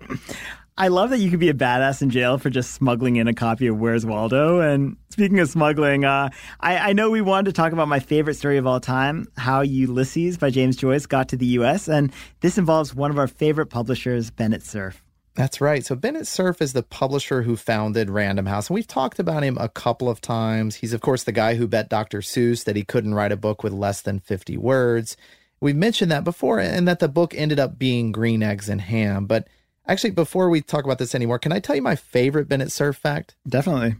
I 0.76 0.88
love 0.88 1.08
that 1.08 1.20
you 1.20 1.30
could 1.30 1.40
be 1.40 1.48
a 1.48 1.54
badass 1.54 2.02
in 2.02 2.10
jail 2.10 2.36
for 2.36 2.50
just 2.50 2.74
smuggling 2.74 3.16
in 3.16 3.28
a 3.28 3.32
copy 3.32 3.66
of 3.66 3.78
Where's 3.78 4.04
Waldo. 4.04 4.60
And 4.60 4.98
speaking 5.08 5.38
of 5.38 5.48
smuggling, 5.48 6.04
uh, 6.04 6.28
I, 6.60 6.90
I, 6.90 6.92
know 6.92 7.08
we 7.08 7.22
wanted 7.22 7.46
to 7.46 7.52
talk 7.54 7.72
about 7.72 7.88
my 7.88 7.98
favorite 7.98 8.34
story 8.34 8.58
of 8.58 8.66
all 8.66 8.78
time, 8.78 9.26
how 9.38 9.62
Ulysses 9.62 10.36
by 10.36 10.50
James 10.50 10.76
Joyce 10.76 11.06
got 11.06 11.30
to 11.30 11.38
the 11.38 11.46
U.S. 11.46 11.88
And 11.88 12.12
this 12.40 12.58
involves 12.58 12.94
one 12.94 13.10
of 13.10 13.18
our 13.18 13.28
favorite 13.28 13.68
publishers, 13.68 14.30
Bennett 14.30 14.62
Cerf. 14.62 15.02
That's 15.34 15.62
right. 15.62 15.84
So 15.84 15.94
Bennett 15.94 16.26
Cerf 16.26 16.60
is 16.60 16.74
the 16.74 16.82
publisher 16.82 17.42
who 17.42 17.56
founded 17.56 18.10
Random 18.10 18.46
House. 18.46 18.68
And 18.68 18.74
we've 18.74 18.86
talked 18.86 19.18
about 19.18 19.42
him 19.42 19.56
a 19.58 19.68
couple 19.68 20.10
of 20.10 20.20
times. 20.20 20.76
He's, 20.76 20.92
of 20.92 21.00
course, 21.00 21.24
the 21.24 21.32
guy 21.32 21.54
who 21.54 21.66
bet 21.66 21.88
Dr. 21.88 22.18
Seuss 22.18 22.64
that 22.64 22.76
he 22.76 22.84
couldn't 22.84 23.14
write 23.14 23.32
a 23.32 23.36
book 23.36 23.62
with 23.62 23.72
less 23.72 24.02
than 24.02 24.20
50 24.20 24.58
words. 24.58 25.16
We've 25.60 25.76
mentioned 25.76 26.10
that 26.10 26.24
before 26.24 26.60
and 26.60 26.86
that 26.86 26.98
the 26.98 27.08
book 27.08 27.34
ended 27.34 27.58
up 27.58 27.78
being 27.78 28.12
Green 28.12 28.42
Eggs 28.42 28.68
and 28.68 28.80
Ham. 28.80 29.24
But 29.26 29.48
actually, 29.86 30.10
before 30.10 30.50
we 30.50 30.60
talk 30.60 30.84
about 30.84 30.98
this 30.98 31.14
anymore, 31.14 31.38
can 31.38 31.52
I 31.52 31.60
tell 31.60 31.76
you 31.76 31.82
my 31.82 31.96
favorite 31.96 32.48
Bennett 32.48 32.72
Cerf 32.72 32.98
fact? 32.98 33.34
Definitely. 33.48 33.96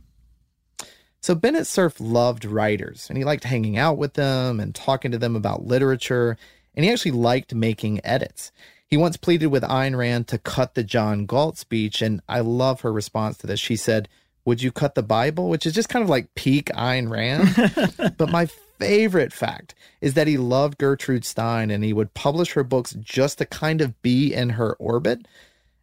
So 1.23 1.35
Bennett 1.35 1.69
Cerf 1.69 1.99
loved 1.99 2.45
writers 2.45 3.07
and 3.09 3.17
he 3.17 3.25
liked 3.25 3.45
hanging 3.45 3.79
out 3.79 3.97
with 3.97 4.15
them 4.15 4.61
and 4.61 4.75
talking 4.75 5.13
to 5.13 5.19
them 5.19 5.37
about 5.37 5.65
literature. 5.65 6.37
And 6.75 6.85
he 6.85 6.91
actually 6.91 7.13
liked 7.13 7.55
making 7.55 8.05
edits. 8.05 8.51
He 8.93 8.99
once 8.99 9.17
pleaded 9.17 9.47
with 9.47 9.63
Ayn 9.63 9.97
Rand 9.97 10.29
to 10.29 10.37
cut 10.37 10.75
the 10.75 10.85
John 10.85 11.25
Galt 11.25 11.57
speech, 11.57 12.03
and 12.03 12.21
I 12.29 12.41
love 12.41 12.83
her 12.83 12.93
response 12.93 13.39
to 13.39 13.47
this. 13.47 13.59
She 13.59 13.75
said, 13.75 14.07
Would 14.45 14.63
you 14.63 14.71
cut 14.71 14.95
the 14.95 15.03
Bible? 15.03 15.49
Which 15.49 15.65
is 15.65 15.73
just 15.73 15.89
kind 15.89 16.03
of 16.03 16.11
like 16.11 16.35
peak 16.35 16.67
Ayn 16.75 17.09
Rand. 17.09 18.15
but 18.19 18.29
my 18.29 18.45
favorite 18.79 19.33
fact 19.33 19.75
is 20.03 20.13
that 20.13 20.27
he 20.27 20.37
loved 20.37 20.77
Gertrude 20.77 21.25
Stein 21.25 21.71
and 21.71 21.83
he 21.83 21.95
would 21.95 22.13
publish 22.13 22.53
her 22.53 22.63
books 22.63 22.95
just 23.01 23.39
to 23.39 23.47
kind 23.47 23.81
of 23.81 24.03
be 24.03 24.35
in 24.35 24.51
her 24.51 24.75
orbit. 24.75 25.27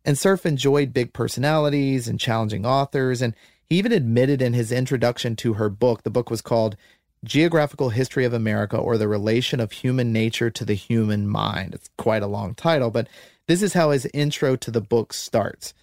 And 0.05 0.15
Cerf 0.15 0.45
enjoyed 0.45 0.93
big 0.93 1.11
personalities 1.11 2.07
and 2.07 2.19
challenging 2.19 2.63
authors, 2.63 3.23
and 3.23 3.33
he 3.65 3.79
even 3.79 3.91
admitted 3.91 4.39
in 4.39 4.53
his 4.53 4.71
introduction 4.71 5.35
to 5.37 5.53
her 5.53 5.69
book, 5.69 6.03
the 6.03 6.11
book 6.11 6.29
was 6.29 6.43
called 6.43 6.77
Geographical 7.23 7.89
History 7.89 8.23
of 8.25 8.33
America 8.33 8.77
or 8.77 8.97
the 8.97 9.07
Relation 9.07 9.59
of 9.59 9.71
Human 9.71 10.13
Nature 10.13 10.49
to 10.49 10.63
the 10.63 10.73
Human 10.73 11.27
Mind. 11.27 11.75
It's 11.75 11.89
quite 11.97 12.23
a 12.23 12.27
long 12.27 12.55
title, 12.55 12.91
but 12.91 13.07
this 13.47 13.61
is 13.61 13.73
how 13.73 13.91
his 13.91 14.07
intro 14.13 14.55
to 14.55 14.71
the 14.71 14.81
book 14.81 15.13
starts. 15.13 15.73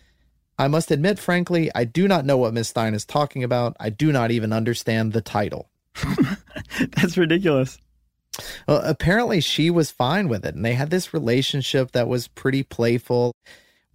I 0.59 0.69
must 0.69 0.91
admit, 0.91 1.19
frankly, 1.19 1.71
I 1.75 1.85
do 1.85 2.09
not 2.09 2.25
know 2.25 2.39
what 2.39 2.55
Miss 2.55 2.69
Stein 2.69 2.95
is 2.95 3.05
talking 3.05 3.45
about. 3.45 3.77
I 3.79 3.91
do 3.91 4.13
not 4.13 4.31
even 4.31 4.53
understand 4.53 5.13
the 5.13 5.21
title. 5.21 5.69
That's 6.97 7.19
ridiculous. 7.19 7.79
Well, 8.67 8.81
apparently 8.83 9.41
she 9.41 9.71
was 9.71 9.91
fine 9.91 10.29
with 10.29 10.45
it, 10.47 10.55
and 10.55 10.65
they 10.65 10.75
had 10.75 10.91
this 10.91 11.13
relationship 11.13 11.93
that 11.93 12.09
was 12.09 12.29
pretty 12.29 12.63
playful. 12.63 13.33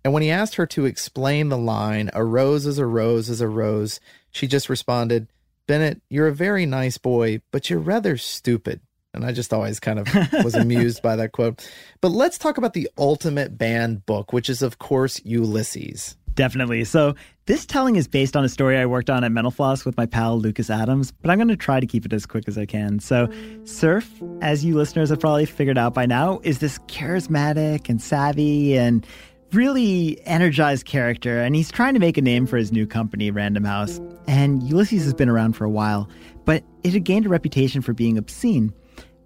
And 0.03 0.13
when 0.13 0.23
he 0.23 0.31
asked 0.31 0.55
her 0.55 0.65
to 0.67 0.85
explain 0.85 1.49
the 1.49 1.57
line, 1.57 2.09
a 2.13 2.23
rose 2.23 2.65
is 2.65 2.77
a 2.77 2.85
rose 2.85 3.29
is 3.29 3.41
a 3.41 3.47
rose, 3.47 3.99
she 4.31 4.47
just 4.47 4.69
responded, 4.69 5.27
Bennett, 5.71 6.01
you're 6.09 6.27
a 6.27 6.33
very 6.33 6.65
nice 6.65 6.97
boy, 6.97 7.39
but 7.51 7.69
you're 7.69 7.79
rather 7.79 8.17
stupid. 8.17 8.81
And 9.13 9.23
I 9.23 9.31
just 9.31 9.53
always 9.53 9.79
kind 9.79 9.99
of 9.99 10.33
was 10.43 10.53
amused 10.53 11.01
by 11.01 11.15
that 11.15 11.31
quote. 11.31 11.65
But 12.01 12.09
let's 12.09 12.37
talk 12.37 12.57
about 12.57 12.73
the 12.73 12.89
ultimate 12.97 13.57
banned 13.57 14.05
book, 14.05 14.33
which 14.33 14.49
is, 14.49 14.61
of 14.61 14.79
course, 14.79 15.21
Ulysses. 15.23 16.17
Definitely. 16.33 16.83
So, 16.83 17.15
this 17.45 17.65
telling 17.65 17.95
is 17.95 18.07
based 18.07 18.35
on 18.35 18.43
a 18.43 18.49
story 18.49 18.77
I 18.77 18.85
worked 18.85 19.09
on 19.09 19.23
at 19.23 19.31
Mental 19.31 19.51
Floss 19.51 19.85
with 19.85 19.95
my 19.95 20.05
pal 20.05 20.37
Lucas 20.37 20.69
Adams, 20.69 21.11
but 21.11 21.29
I'm 21.29 21.37
going 21.37 21.47
to 21.47 21.55
try 21.55 21.79
to 21.79 21.85
keep 21.85 22.05
it 22.05 22.11
as 22.11 22.25
quick 22.25 22.49
as 22.49 22.57
I 22.57 22.65
can. 22.65 22.99
So, 22.99 23.29
Cerf, 23.63 24.09
as 24.41 24.65
you 24.65 24.75
listeners 24.75 25.09
have 25.09 25.21
probably 25.21 25.45
figured 25.45 25.77
out 25.77 25.93
by 25.93 26.05
now, 26.05 26.41
is 26.43 26.59
this 26.59 26.79
charismatic 26.79 27.87
and 27.87 28.01
savvy 28.01 28.77
and 28.77 29.05
really 29.53 30.19
energized 30.25 30.85
character, 30.85 31.41
and 31.41 31.55
he's 31.55 31.71
trying 31.71 31.93
to 31.93 31.99
make 31.99 32.17
a 32.17 32.21
name 32.21 32.47
for 32.47 32.57
his 32.57 32.71
new 32.71 32.87
company, 32.87 33.31
Random 33.31 33.63
House. 33.63 33.99
And 34.27 34.63
Ulysses 34.63 35.03
has 35.03 35.13
been 35.13 35.29
around 35.29 35.53
for 35.53 35.65
a 35.65 35.69
while, 35.69 36.09
but 36.45 36.63
it 36.83 36.93
had 36.93 37.03
gained 37.03 37.25
a 37.25 37.29
reputation 37.29 37.81
for 37.81 37.93
being 37.93 38.17
obscene. 38.17 38.73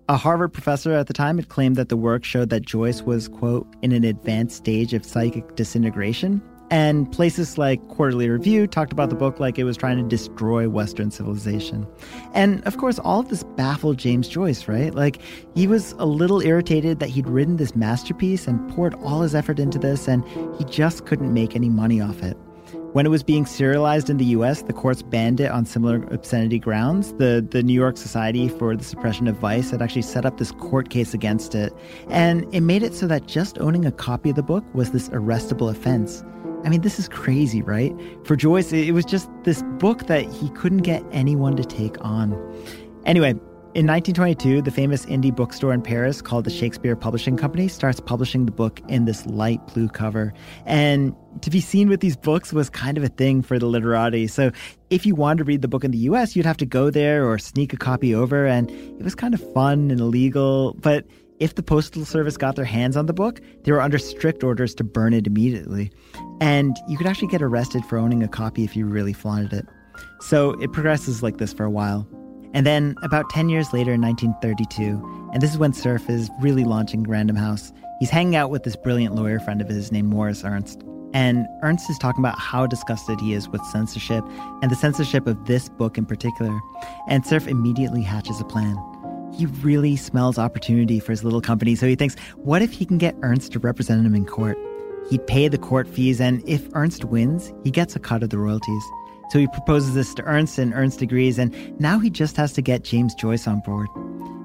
A 0.08 0.18
Harvard 0.18 0.54
professor 0.54 0.94
at 0.94 1.08
the 1.08 1.14
time 1.14 1.38
had 1.38 1.50
claimed 1.50 1.76
that 1.78 1.90
the 1.90 1.98
work 1.98 2.24
showed 2.24 2.50
that 2.52 2.62
Joyce 2.62 3.02
was, 3.02 3.28
quote, 3.28 3.68
in 3.82 3.92
an 3.92 4.04
advanced 4.04 4.58
stage 4.58 4.94
of 4.94 5.04
psychic 5.04 5.56
disintegration, 5.56 6.42
and 6.72 7.12
places 7.12 7.58
like 7.58 7.86
Quarterly 7.90 8.30
Review 8.30 8.68
talked 8.68 8.92
about 8.92 9.10
the 9.10 9.16
book 9.16 9.40
like 9.40 9.60
it 9.60 9.64
was 9.64 9.78
trying 9.78 9.98
to 9.98 10.04
destroy 10.04 10.68
Western 10.68 11.12
civilization. 11.12 11.86
And 12.34 12.64
of 12.66 12.78
course, 12.78 13.00
all 13.00 13.20
of 13.20 13.30
this 13.30 13.44
baffled 13.44 13.98
James 13.98 14.28
Joyce, 14.28 14.68
right? 14.68 14.94
Like, 14.94 15.22
he 15.54 15.68
was 15.68 15.94
a 15.94 16.06
little 16.06 16.42
irritated 16.42 17.00
that 17.00 17.10
he'd 17.10 17.28
written 17.28 17.58
this 17.58 17.76
masterpiece 17.76 18.48
and 18.48 18.70
poured 18.74 18.96
all 18.96 19.22
his 19.22 19.36
effort 19.36 19.60
into 19.60 19.78
this, 19.78 20.08
and 20.08 20.24
he 20.58 20.66
just 20.66 21.06
couldn't 21.06 21.34
make 21.34 21.56
any 21.56 21.70
money 21.70 22.02
off 22.02 22.24
it. 22.24 22.38
When 22.96 23.06
it 23.06 23.10
was 23.10 23.24
being 23.24 23.46
serialized 23.46 24.10
in 24.10 24.16
the 24.16 24.26
US, 24.38 24.62
the 24.62 24.72
courts 24.72 25.02
banned 25.02 25.42
it 25.42 25.52
on 25.52 25.66
similar 25.66 26.06
obscenity 26.12 26.58
grounds. 26.60 27.12
The, 27.16 27.46
the 27.48 27.62
New 27.62 27.74
York 27.74 27.98
Society 27.98 28.48
for 28.48 28.74
the 28.74 28.86
Suppression 28.86 29.28
of 29.28 29.36
Vice 29.36 29.72
had 29.72 29.82
actually 29.82 30.04
set 30.04 30.26
up 30.26 30.38
this 30.38 30.54
court 30.54 30.90
case 30.90 31.14
against 31.14 31.56
it. 31.56 31.74
And 32.10 32.46
it 32.56 32.62
made 32.62 32.84
it 32.84 32.94
so 32.94 33.06
that 33.08 33.28
just 33.28 33.60
owning 33.60 33.86
a 33.86 33.92
copy 33.92 34.30
of 34.30 34.38
the 34.38 34.44
book 34.44 34.64
was 34.74 34.92
this 34.92 35.10
arrestable 35.10 35.70
offense. 35.70 36.24
I 36.66 36.70
mean, 36.70 36.82
this 36.82 36.98
is 36.98 37.08
crazy, 37.08 37.62
right? 37.62 37.94
For 38.24 38.36
Joyce, 38.36 38.74
it 38.74 38.92
was 38.94 39.06
just 39.06 39.30
this 39.44 39.62
book 39.78 40.08
that 40.08 40.26
he 40.26 40.50
couldn't 40.50 40.80
get 40.80 41.04
anyone 41.12 41.56
to 41.58 41.64
take 41.64 42.04
on. 42.04 42.34
Anyway, 43.06 43.36
in 43.76 43.86
1922, 43.86 44.62
the 44.64 44.72
famous 44.72 45.06
indie 45.06 45.36
bookstore 45.36 45.74
in 45.74 45.82
Paris 45.82 46.22
called 46.22 46.46
the 46.46 46.50
Shakespeare 46.50 46.96
Publishing 46.96 47.38
Company 47.38 47.68
starts 47.68 48.00
publishing 48.00 48.46
the 48.46 48.52
book 48.52 48.82
in 48.88 49.06
this 49.06 49.26
light 49.26 49.60
blue 49.68 49.90
cover. 49.90 50.34
And 50.66 51.14
to 51.42 51.52
be 51.52 51.60
seen 51.60 51.88
with 51.88 52.00
these 52.00 52.16
books 52.16 52.52
was 52.52 52.70
kind 52.70 52.98
of 52.98 53.04
a 53.04 53.10
thing 53.10 53.44
for 53.44 53.60
the 53.60 53.68
literati. 53.68 54.26
So 54.26 54.50
if 54.90 55.06
you 55.06 55.14
wanted 55.14 55.40
to 55.40 55.44
read 55.44 55.62
the 55.62 55.68
book 55.68 55.84
in 55.84 55.92
the 55.92 55.98
US, 56.10 56.36
you'd 56.36 56.46
have 56.46 56.58
to 56.58 56.66
go 56.66 56.90
there 56.90 57.30
or 57.30 57.38
sneak 57.38 57.74
a 57.74 57.78
copy 57.78 58.16
over. 58.16 58.48
And 58.48 58.72
it 58.72 59.04
was 59.04 59.14
kind 59.14 59.34
of 59.34 59.54
fun 59.54 59.92
and 59.92 60.00
illegal. 60.00 60.74
But 60.80 61.06
if 61.40 61.56
the 61.56 61.64
Postal 61.64 62.06
Service 62.06 62.38
got 62.38 62.56
their 62.56 62.66
hands 62.66 62.96
on 62.96 63.08
the 63.08 63.14
book, 63.14 63.42
they 63.64 63.72
were 63.72 63.82
under 63.82 63.98
strict 63.98 64.44
orders 64.44 64.74
to 64.76 64.84
burn 64.84 65.14
it 65.14 65.28
immediately. 65.28 65.92
And 66.40 66.78
you 66.88 66.98
could 66.98 67.08
actually 67.08 67.28
get 67.28 67.42
arrested 67.42 67.84
for 67.86 67.98
owning 67.98 68.24
a 68.24 68.28
copy 68.28 68.64
if 68.64 68.76
you 68.76 68.86
really 68.86 69.14
flaunted 69.14 69.54
it. 69.54 69.66
So 70.22 70.52
it 70.62 70.72
progresses 70.72 71.22
like 71.24 71.38
this 71.38 71.54
for 71.54 71.64
a 71.64 71.70
while. 71.70 72.08
And 72.54 72.66
then, 72.66 72.96
about 73.04 73.30
10 73.32 73.50
years 73.50 73.74
later 73.74 73.94
in 73.94 74.02
1932, 74.02 75.30
and 75.34 75.42
this 75.42 75.52
is 75.52 75.58
when 75.58 75.74
Cerf 75.74 76.10
is 76.10 76.30
really 76.40 76.64
launching 76.64 77.04
Random 77.04 77.36
House, 77.36 77.74
he's 78.00 78.10
hanging 78.10 78.38
out 78.38 78.50
with 78.50 78.64
this 78.64 78.78
brilliant 78.78 79.14
lawyer 79.14 79.40
friend 79.42 79.60
of 79.60 79.68
his 79.68 79.92
named 79.92 80.08
Morris 80.08 80.46
Ernst. 80.46 80.82
And 81.14 81.46
Ernst 81.64 81.90
is 81.90 81.98
talking 81.98 82.24
about 82.24 82.40
how 82.40 82.66
disgusted 82.66 83.20
he 83.20 83.34
is 83.34 83.50
with 83.50 83.62
censorship 83.66 84.24
and 84.62 84.72
the 84.72 84.76
censorship 84.76 85.28
of 85.28 85.46
this 85.46 85.68
book 85.68 85.98
in 85.98 86.06
particular. 86.06 86.58
And 87.10 87.26
Cerf 87.26 87.46
immediately 87.46 88.02
hatches 88.02 88.40
a 88.40 88.46
plan. 88.46 88.78
He 89.38 89.48
really 89.48 89.96
smells 89.96 90.38
opportunity 90.38 91.00
for 91.00 91.12
his 91.12 91.24
little 91.24 91.42
company, 91.42 91.76
so 91.76 91.88
he 91.88 91.96
thinks, 91.96 92.16
what 92.38 92.62
if 92.62 92.72
he 92.72 92.86
can 92.86 92.98
get 92.98 93.16
Ernst 93.22 93.52
to 93.52 93.60
represent 93.60 94.06
him 94.06 94.16
in 94.16 94.26
court? 94.26 94.58
He'd 95.10 95.28
pay 95.28 95.48
the 95.48 95.58
court 95.58 95.88
fees, 95.88 96.22
and 96.22 96.42
if 96.48 96.68
Ernst 96.74 97.04
wins, 97.04 97.54
he 97.64 97.72
gets 97.72 97.96
a 97.96 98.00
cut 98.00 98.24
of 98.24 98.30
the 98.30 98.40
royalties. 98.40 98.84
So 99.32 99.40
he 99.40 99.48
proposes 99.48 99.94
this 99.94 100.14
to 100.16 100.24
Ernst, 100.24 100.58
and 100.58 100.74
Ernst 100.74 101.02
agrees, 101.02 101.38
and 101.38 101.54
now 101.80 102.00
he 102.00 102.10
just 102.10 102.38
has 102.38 102.54
to 102.54 102.62
get 102.62 102.84
James 102.84 103.14
Joyce 103.14 103.46
on 103.46 103.62
board. 103.66 103.88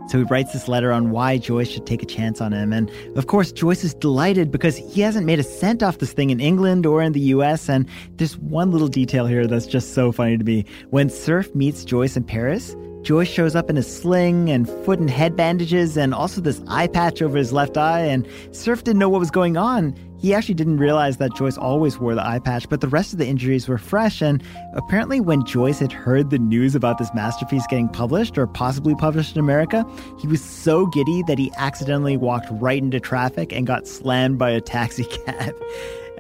So 0.09 0.18
he 0.18 0.24
writes 0.24 0.53
this 0.53 0.66
letter 0.66 0.90
on 0.90 1.11
why 1.11 1.38
Joyce 1.38 1.68
should 1.68 1.87
take 1.87 2.03
a 2.03 2.07
chance 2.07 2.40
on 2.40 2.53
him. 2.53 2.72
And 2.72 2.90
of 3.14 3.29
course, 3.29 3.53
Joyce 3.53 3.85
is 3.85 3.94
delighted 3.94 4.50
because 4.50 4.76
he 4.76 5.03
hasn't 5.03 5.24
made 5.24 5.38
a 5.38 5.44
cent 5.44 5.85
off 5.85 5.98
this 5.98 6.12
thing 6.12 6.31
in 6.31 6.40
England 6.40 6.85
or 6.85 7.00
in 7.00 7.12
the 7.12 7.20
US. 7.20 7.68
And 7.68 7.88
there's 8.16 8.37
one 8.37 8.72
little 8.72 8.88
detail 8.88 9.26
here 9.26 9.46
that's 9.46 9.66
just 9.66 9.94
so 9.94 10.11
funny 10.11 10.37
to 10.37 10.42
me. 10.42 10.64
When 10.88 11.11
Cerf 11.11 11.55
meets 11.55 11.85
Joyce 11.85 12.16
in 12.16 12.24
Paris, 12.24 12.74
Joyce 13.03 13.29
shows 13.29 13.57
up 13.57 13.71
in 13.71 13.77
a 13.77 13.83
sling 13.83 14.51
and 14.51 14.69
foot 14.85 14.99
and 14.99 15.09
head 15.09 15.35
bandages 15.35 15.97
and 15.97 16.13
also 16.13 16.41
this 16.41 16.61
eye 16.69 16.87
patch 16.87 17.23
over 17.23 17.39
his 17.39 17.53
left 17.53 17.77
eye. 17.77 18.01
And 18.03 18.27
Cerf 18.53 18.85
didn't 18.85 18.99
know 18.99 19.09
what 19.09 19.21
was 19.21 19.31
going 19.31 19.57
on. 19.57 19.95
He 20.19 20.35
actually 20.35 20.55
didn't 20.55 20.77
realize 20.77 21.17
that 21.17 21.35
Joyce 21.35 21.57
always 21.57 21.99
wore 21.99 22.15
the 22.15 22.27
eye 22.27 22.41
patch, 22.41 22.69
but 22.69 22.83
the 22.83 22.89
rest 22.89 23.15
of 23.15 23.19
the 23.19 23.27
injuries 23.27 23.69
were 23.69 23.79
fresh. 23.79 24.21
And 24.21 24.43
apparently, 24.75 25.19
when 25.19 25.47
Joyce 25.47 25.79
had 25.79 25.93
heard 25.93 26.29
the 26.29 26.39
news 26.39 26.75
about 26.75 26.99
this 26.99 27.09
masterpiece 27.15 27.67
getting 27.69 27.89
published 27.89 28.37
or 28.37 28.47
possibly 28.47 28.95
published 28.95 29.35
in 29.35 29.41
America, 29.41 29.87
he 30.21 30.29
was 30.29 30.45
so 30.45 30.85
giddy 30.87 31.23
that 31.27 31.39
he 31.39 31.51
accidentally 31.57 32.19
walked 32.19 32.49
right 32.51 32.83
into 32.83 33.01
traffic 33.01 33.51
and 33.51 33.67
got 33.67 33.89
slammed 33.89 34.39
by 34.39 34.51
a 34.51 34.61
taxi 34.61 35.05
cab. 35.27 35.55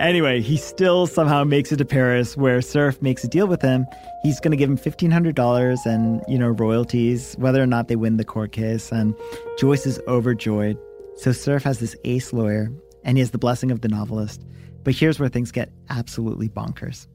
Anyway, 0.00 0.40
he 0.40 0.56
still 0.56 1.06
somehow 1.06 1.44
makes 1.44 1.70
it 1.72 1.76
to 1.76 1.84
Paris 1.84 2.34
where 2.34 2.62
Cerf 2.62 3.02
makes 3.02 3.22
a 3.22 3.28
deal 3.28 3.46
with 3.46 3.60
him. 3.60 3.84
He's 4.22 4.40
going 4.40 4.50
to 4.50 4.56
give 4.56 4.70
him 4.70 4.78
$1,500 4.78 5.84
and, 5.84 6.24
you 6.26 6.38
know, 6.38 6.48
royalties, 6.48 7.34
whether 7.34 7.62
or 7.62 7.66
not 7.66 7.88
they 7.88 7.96
win 7.96 8.16
the 8.16 8.24
court 8.24 8.52
case. 8.52 8.90
And 8.90 9.14
Joyce 9.58 9.84
is 9.84 10.00
overjoyed. 10.08 10.78
So 11.16 11.32
Cerf 11.32 11.62
has 11.64 11.80
this 11.80 11.94
ace 12.04 12.32
lawyer 12.32 12.72
and 13.04 13.18
he 13.18 13.20
has 13.20 13.32
the 13.32 13.38
blessing 13.38 13.70
of 13.70 13.82
the 13.82 13.88
novelist. 13.88 14.42
But 14.84 14.94
here's 14.94 15.20
where 15.20 15.28
things 15.28 15.52
get 15.52 15.70
absolutely 15.90 16.48
bonkers. 16.48 17.06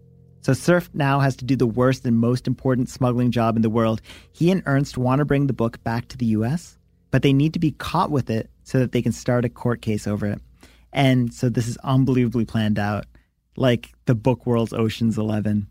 So 0.42 0.54
Cerf 0.54 0.88
now 0.94 1.20
has 1.20 1.36
to 1.38 1.46
do 1.46 1.56
the 1.56 1.66
worst 1.66 2.06
and 2.06 2.20
most 2.20 2.46
important 2.46 2.90
smuggling 2.90 3.32
job 3.32 3.56
in 3.56 3.64
the 3.64 3.70
world. 3.70 4.00
He 4.32 4.52
and 4.52 4.62
Ernst 4.68 4.96
want 4.96 5.20
to 5.20 5.26
bring 5.26 5.48
the 5.48 5.54
book 5.54 5.84
back 5.84 6.08
to 6.10 6.18
the 6.18 6.28
US, 6.28 6.78
but 7.10 7.24
they 7.24 7.34
need 7.34 7.54
to 7.54 7.60
be 7.60 7.72
caught 7.72 8.12
with 8.12 8.30
it 8.30 8.52
so 8.64 8.78
that 8.78 8.92
they 8.92 9.02
can 9.02 9.12
start 9.12 9.44
a 9.44 9.50
court 9.50 9.82
case 9.82 10.06
over 10.06 10.28
it. 10.28 10.40
And 10.96 11.34
so 11.34 11.50
this 11.50 11.68
is 11.68 11.78
unbelievably 11.84 12.46
planned 12.46 12.80
out, 12.80 13.06
like 13.58 13.92
the 14.06 14.16
book 14.16 14.46
world's 14.46 14.72
Ocean's 14.72 15.18
11. 15.18 15.68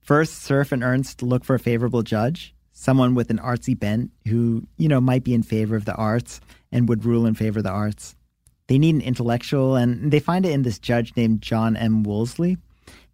First, 0.00 0.42
Cerf 0.42 0.70
and 0.70 0.84
Ernst 0.84 1.20
look 1.20 1.44
for 1.44 1.56
a 1.56 1.58
favorable 1.58 2.02
judge, 2.02 2.54
someone 2.72 3.16
with 3.16 3.28
an 3.30 3.38
artsy 3.38 3.78
bent 3.78 4.12
who, 4.28 4.62
you 4.76 4.86
know, 4.86 5.00
might 5.00 5.24
be 5.24 5.34
in 5.34 5.42
favor 5.42 5.74
of 5.74 5.84
the 5.84 5.96
arts 5.96 6.40
and 6.70 6.88
would 6.88 7.04
rule 7.04 7.26
in 7.26 7.34
favor 7.34 7.58
of 7.58 7.64
the 7.64 7.70
arts. 7.70 8.14
They 8.68 8.78
need 8.78 8.94
an 8.94 9.00
intellectual, 9.00 9.74
and 9.74 10.12
they 10.12 10.20
find 10.20 10.46
it 10.46 10.52
in 10.52 10.62
this 10.62 10.78
judge 10.78 11.12
named 11.16 11.42
John 11.42 11.76
M. 11.76 12.04
Woolsey. 12.04 12.56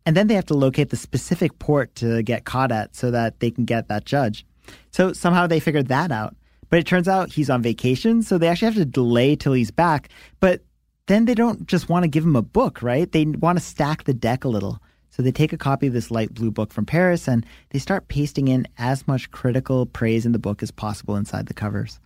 And 0.05 0.15
then 0.15 0.27
they 0.27 0.35
have 0.35 0.47
to 0.47 0.55
locate 0.55 0.91
the 0.91 0.97
specific 0.97 1.59
port 1.59 1.95
to 1.97 2.23
get 2.23 2.45
caught 2.45 2.73
at 2.73 2.95
so 2.95 3.11
that 3.11 3.41
they 3.41 3.51
can 3.51 3.65
get 3.65 3.89
that 3.89 4.05
judge. 4.05 4.45
So 4.91 5.15
somehow 5.15 5.47
they 5.47 5.61
figured 5.61 5.89
that 5.89 6.13
out. 6.13 6.37
But 6.69 6.79
it 6.79 6.87
turns 6.87 7.09
out 7.09 7.33
he's 7.33 7.49
on 7.49 7.63
vacation, 7.63 8.23
so 8.23 8.37
they 8.37 8.49
actually 8.49 8.67
have 8.67 8.75
to 8.75 8.85
delay 8.85 9.35
till 9.35 9.55
he's 9.55 9.71
back. 9.71 10.11
But 10.41 10.63
then 11.09 11.25
they 11.25 11.35
don't 11.35 11.66
just 11.66 11.88
want 11.88 12.05
to 12.05 12.09
give 12.09 12.25
him 12.25 12.37
a 12.37 12.42
book, 12.42 12.83
right? 12.83 13.11
They 13.11 13.25
want 13.25 13.59
to 13.59 13.64
stack 13.64 14.05
the 14.05 14.14
deck 14.14 14.44
a 14.44 14.49
little. 14.49 14.81
So 15.11 15.23
they 15.23 15.33
take 15.33 15.53
a 15.53 15.59
copy 15.59 15.88
of 15.88 15.92
this 15.92 16.11
light 16.11 16.33
blue 16.33 16.51
book 16.51 16.73
from 16.73 16.87
Paris 16.87 17.27
and 17.27 17.44
they 17.71 17.81
start 17.81 18.09
pasting 18.09 18.47
in 18.47 18.68
as 18.79 19.09
much 19.09 19.31
critical 19.31 19.85
praise 19.87 20.25
in 20.25 20.33
the 20.33 20.38
book 20.38 20.62
as 20.62 20.71
possible 20.71 21.16
inside 21.16 21.47
the 21.47 21.55
covers. 21.55 21.99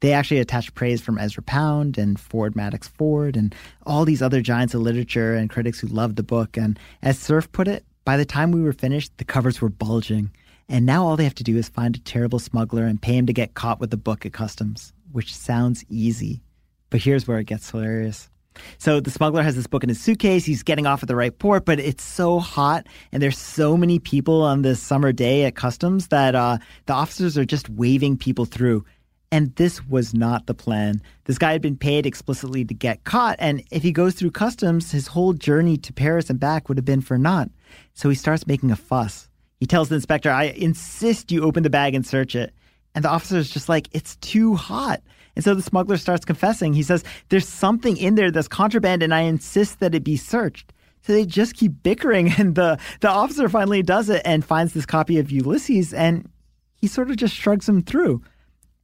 They 0.00 0.12
actually 0.12 0.40
attach 0.40 0.74
praise 0.74 1.00
from 1.00 1.18
Ezra 1.18 1.42
Pound 1.42 1.98
and 1.98 2.18
Ford 2.20 2.54
Madox 2.54 2.88
Ford 2.88 3.36
and 3.36 3.54
all 3.84 4.04
these 4.04 4.22
other 4.22 4.40
giants 4.40 4.74
of 4.74 4.82
literature 4.82 5.34
and 5.34 5.50
critics 5.50 5.80
who 5.80 5.88
loved 5.88 6.16
the 6.16 6.22
book. 6.22 6.56
And 6.56 6.78
as 7.02 7.18
Cerf 7.18 7.50
put 7.52 7.68
it, 7.68 7.84
by 8.04 8.16
the 8.16 8.24
time 8.24 8.52
we 8.52 8.62
were 8.62 8.72
finished, 8.72 9.12
the 9.18 9.24
covers 9.24 9.60
were 9.60 9.68
bulging. 9.68 10.30
And 10.68 10.86
now 10.86 11.06
all 11.06 11.16
they 11.16 11.24
have 11.24 11.34
to 11.36 11.44
do 11.44 11.56
is 11.56 11.68
find 11.68 11.96
a 11.96 12.00
terrible 12.00 12.38
smuggler 12.38 12.84
and 12.84 13.02
pay 13.02 13.16
him 13.16 13.26
to 13.26 13.32
get 13.32 13.54
caught 13.54 13.80
with 13.80 13.90
the 13.90 13.96
book 13.96 14.24
at 14.24 14.32
customs, 14.32 14.92
which 15.12 15.34
sounds 15.34 15.84
easy. 15.88 16.42
But 16.90 17.02
here's 17.02 17.26
where 17.26 17.38
it 17.38 17.46
gets 17.46 17.70
hilarious. 17.70 18.30
So 18.78 19.00
the 19.00 19.10
smuggler 19.10 19.42
has 19.42 19.56
this 19.56 19.66
book 19.66 19.82
in 19.82 19.88
his 19.88 20.00
suitcase. 20.00 20.44
He's 20.44 20.62
getting 20.62 20.86
off 20.86 21.02
at 21.02 21.08
the 21.08 21.16
right 21.16 21.36
port, 21.38 21.64
but 21.64 21.78
it's 21.80 22.04
so 22.04 22.38
hot 22.38 22.86
and 23.12 23.22
there's 23.22 23.38
so 23.38 23.76
many 23.76 23.98
people 23.98 24.42
on 24.42 24.62
this 24.62 24.80
summer 24.80 25.12
day 25.12 25.44
at 25.44 25.54
customs 25.54 26.08
that 26.08 26.34
uh, 26.34 26.58
the 26.86 26.92
officers 26.92 27.36
are 27.36 27.44
just 27.44 27.68
waving 27.68 28.16
people 28.16 28.44
through. 28.44 28.84
And 29.32 29.54
this 29.56 29.84
was 29.86 30.14
not 30.14 30.46
the 30.46 30.54
plan. 30.54 31.02
This 31.24 31.36
guy 31.36 31.52
had 31.52 31.60
been 31.60 31.76
paid 31.76 32.06
explicitly 32.06 32.64
to 32.64 32.74
get 32.74 33.02
caught, 33.02 33.36
and 33.40 33.62
if 33.72 33.82
he 33.82 33.90
goes 33.90 34.14
through 34.14 34.30
customs, 34.30 34.92
his 34.92 35.08
whole 35.08 35.32
journey 35.32 35.76
to 35.78 35.92
Paris 35.92 36.30
and 36.30 36.38
back 36.38 36.68
would 36.68 36.78
have 36.78 36.84
been 36.84 37.00
for 37.00 37.18
naught. 37.18 37.50
So 37.94 38.08
he 38.08 38.14
starts 38.14 38.46
making 38.46 38.70
a 38.70 38.76
fuss. 38.76 39.28
He 39.58 39.66
tells 39.66 39.88
the 39.88 39.96
inspector, 39.96 40.30
I 40.30 40.44
insist 40.44 41.32
you 41.32 41.42
open 41.42 41.64
the 41.64 41.70
bag 41.70 41.94
and 41.94 42.06
search 42.06 42.36
it. 42.36 42.54
And 42.94 43.04
the 43.04 43.10
officer 43.10 43.36
is 43.36 43.50
just 43.50 43.68
like, 43.68 43.88
it's 43.92 44.16
too 44.16 44.54
hot. 44.54 45.02
And 45.36 45.44
so 45.44 45.54
the 45.54 45.62
smuggler 45.62 45.98
starts 45.98 46.24
confessing. 46.24 46.72
He 46.72 46.82
says, 46.82 47.04
There's 47.28 47.48
something 47.48 47.96
in 47.96 48.16
there 48.16 48.30
that's 48.30 48.48
contraband, 48.48 49.02
and 49.02 49.14
I 49.14 49.20
insist 49.20 49.80
that 49.80 49.94
it 49.94 50.02
be 50.02 50.16
searched. 50.16 50.72
So 51.02 51.12
they 51.12 51.24
just 51.24 51.54
keep 51.54 51.82
bickering, 51.82 52.32
and 52.38 52.54
the, 52.54 52.78
the 53.00 53.10
officer 53.10 53.48
finally 53.48 53.82
does 53.82 54.08
it 54.08 54.22
and 54.24 54.44
finds 54.44 54.72
this 54.72 54.86
copy 54.86 55.18
of 55.18 55.30
Ulysses, 55.30 55.92
and 55.94 56.28
he 56.74 56.88
sort 56.88 57.10
of 57.10 57.16
just 57.16 57.34
shrugs 57.34 57.68
him 57.68 57.82
through. 57.82 58.22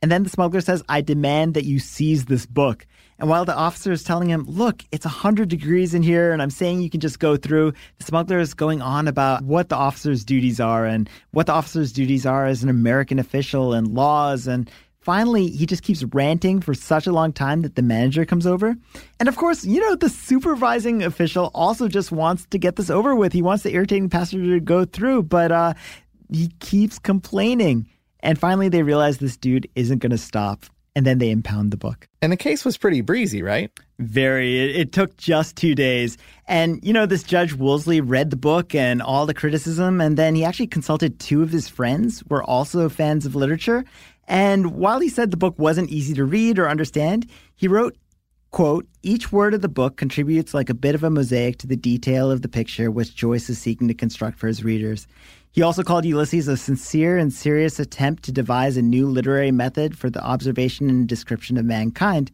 And 0.03 0.11
then 0.11 0.25
the 0.25 0.31
smuggler 0.31 0.61
says, 0.61 0.83
I 0.89 1.01
demand 1.01 1.55
that 1.55 1.65
you 1.65 1.79
seize 1.79 2.25
this 2.25 2.45
book. 2.45 2.87
And 3.21 3.29
while 3.29 3.45
the 3.45 3.55
officer 3.55 3.93
is 3.93 4.03
telling 4.03 4.29
him, 4.29 4.45
look, 4.49 4.83
it's 4.91 5.07
100 5.07 5.49
degrees 5.49 5.95
in 5.95 6.03
here, 6.03 6.33
and 6.33 6.43
I'm 6.43 6.51
saying 6.51 6.81
you 6.81 6.91
can 6.91 6.99
just 6.99 7.21
go 7.21 7.37
through, 7.37 7.73
the 7.99 8.05
smuggler 8.05 8.41
is 8.41 8.53
going 8.53 8.83
on 8.83 9.07
about 9.07 9.45
what 9.45 9.69
the 9.69 9.77
officer's 9.77 10.25
duties 10.25 10.59
are 10.59 10.85
and 10.85 11.09
what 11.31 11.47
the 11.47 11.53
officer's 11.53 11.93
duties 11.93 12.27
are 12.27 12.47
as 12.47 12.65
an 12.65 12.69
American 12.69 13.21
official 13.21 13.73
and 13.75 13.95
laws. 13.95 14.49
And 14.49 14.69
finally, 15.03 15.49
he 15.49 15.67
just 15.67 15.83
keeps 15.83 16.03
ranting 16.05 16.61
for 16.61 16.75
such 16.75 17.07
a 17.07 17.13
long 17.13 17.33
time 17.33 17.63
that 17.63 17.75
the 17.75 17.83
manager 17.83 18.25
comes 18.25 18.47
over. 18.47 18.77
And 19.21 19.29
of 19.29 19.37
course, 19.37 19.65
you 19.65 19.81
know, 19.81 19.95
the 19.95 20.09
supervising 20.09 21.03
official 21.03 21.51
also 21.55 21.89
just 21.89 22.13
wants 22.13 22.47
to 22.47 22.59
get 22.59 22.77
this 22.77 22.91
over 22.91 23.15
with. 23.15 23.33
He 23.33 23.43
wants 23.43 23.65
the 23.65 23.75
irritating 23.75 24.09
passenger 24.09 24.55
to 24.55 24.61
go 24.61 24.85
through, 24.85 25.25
but 25.25 25.53
uh, 25.53 25.75
he 26.33 26.49
keeps 26.61 26.99
complaining. 26.99 27.89
And 28.21 28.39
finally, 28.39 28.69
they 28.69 28.83
realize 28.83 29.19
this 29.19 29.37
dude 29.37 29.69
isn't 29.75 29.99
going 29.99 30.11
to 30.11 30.19
stop. 30.19 30.65
And 30.95 31.07
then 31.07 31.19
they 31.19 31.31
impound 31.31 31.71
the 31.71 31.79
book. 31.79 32.07
And 32.21 32.31
the 32.31 32.37
case 32.37 32.67
was 32.67 32.77
pretty 32.77 33.01
breezy, 33.01 33.43
right? 33.43 33.71
Very. 33.99 34.61
It, 34.61 34.77
it, 34.77 34.93
took 34.93 35.17
just 35.17 35.57
two 35.57 35.75
days. 35.75 36.19
And, 36.47 36.81
you 36.85 36.93
know, 36.93 37.07
this 37.07 37.23
Judge 37.23 37.55
Woolsey 37.55 38.03
read 38.03 38.29
the 38.29 38.37
book 38.37 38.75
and 38.75 39.01
all 39.01 39.25
the 39.25 39.33
criticism. 39.33 40.03
And 40.03 40.19
then 40.19 40.35
he 40.35 40.45
actually 40.45 40.67
consulted 40.67 41.19
two 41.19 41.43
of 41.43 41.51
his 41.51 41.67
friends 41.67 42.21
who 42.21 42.27
were 42.29 42.45
also 42.45 42.91
fans 42.91 43.25
of 43.25 43.35
literature. 43.35 43.85
And 44.29 44.75
while 44.75 45.01
he 45.01 45.09
said 45.09 45.31
the 45.31 45.37
book 45.37 45.59
wasn't 45.59 45.91
easy 45.91 46.15
to 46.15 46.25
read 46.25 46.59
or 46.59 46.69
understand, 46.69 47.27
he 47.55 47.69
wrote, 47.69 47.97
Quote, 48.53 48.87
each 49.03 49.33
word 49.33 49.55
of 49.55 49.63
the 49.63 49.69
book 49.69 49.97
contributes 49.97 50.53
like 50.53 50.69
a 50.69 50.75
bit 50.75 50.95
of 50.95 51.03
a 51.03 51.09
mosaic 51.09 51.57
to 51.57 51.67
the 51.67 51.75
detail 51.75 52.31
of 52.31 52.43
the 52.43 52.51
picture 52.51 52.91
which 52.91 53.15
Joyce 53.15 53.49
is 53.49 53.59
seeking 53.59 53.89
to 53.89 53.95
construct 53.95 54.39
for 54.39 54.47
his 54.47 54.63
readers. 54.63 55.07
He 55.53 55.63
also 55.63 55.83
called 55.83 56.05
Ulysses 56.05 56.49
a 56.49 56.59
sincere 56.59 57.17
and 57.17 57.33
serious 57.33 57.79
attempt 57.79 58.25
to 58.25 58.33
devise 58.33 58.77
a 58.77 58.83
new 58.83 59.07
literary 59.07 59.53
method 59.53 59.97
for 59.97 60.11
the 60.11 60.23
observation 60.23 60.91
and 60.91 61.09
description 61.09 61.57
of 61.57 61.65
mankind. 61.65 62.31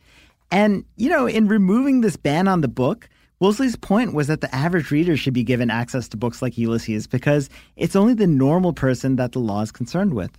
And, 0.51 0.85
you 0.97 1.09
know, 1.09 1.27
in 1.27 1.47
removing 1.47 2.01
this 2.01 2.17
ban 2.17 2.49
on 2.49 2.63
the 2.63 2.69
book, 2.69 3.09
Woolsey's 3.39 3.77
point 3.77 4.13
was 4.13 4.27
that 4.27 4.41
the 4.41 4.53
average 4.53 4.91
reader 4.91 5.17
should 5.17 5.35
be 5.35 5.45
given 5.45 5.71
access 5.71 6.09
to 6.09 6.17
books 6.17 6.43
like 6.43 6.59
Ulysses 6.59 7.07
because 7.07 7.49
it's 7.77 7.95
only 7.95 8.15
the 8.15 8.27
normal 8.27 8.73
person 8.73 9.15
that 9.17 9.31
the 9.31 9.39
law 9.39 9.61
is 9.63 9.71
concerned 9.71 10.15
with 10.15 10.37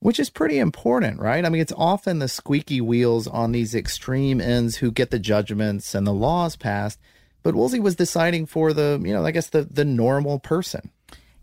which 0.00 0.18
is 0.18 0.30
pretty 0.30 0.58
important, 0.58 1.20
right? 1.20 1.44
I 1.44 1.48
mean, 1.48 1.60
it's 1.60 1.72
often 1.76 2.18
the 2.18 2.28
squeaky 2.28 2.80
wheels 2.80 3.26
on 3.26 3.52
these 3.52 3.74
extreme 3.74 4.40
ends 4.40 4.76
who 4.76 4.90
get 4.90 5.10
the 5.10 5.18
judgments 5.18 5.94
and 5.94 6.06
the 6.06 6.12
laws 6.12 6.56
passed. 6.56 6.98
But 7.42 7.54
Woolsey 7.54 7.80
was 7.80 7.96
deciding 7.96 8.46
for 8.46 8.72
the, 8.72 9.00
you 9.02 9.14
know, 9.14 9.24
I 9.24 9.30
guess 9.30 9.48
the 9.50 9.62
the 9.62 9.84
normal 9.84 10.38
person. 10.38 10.90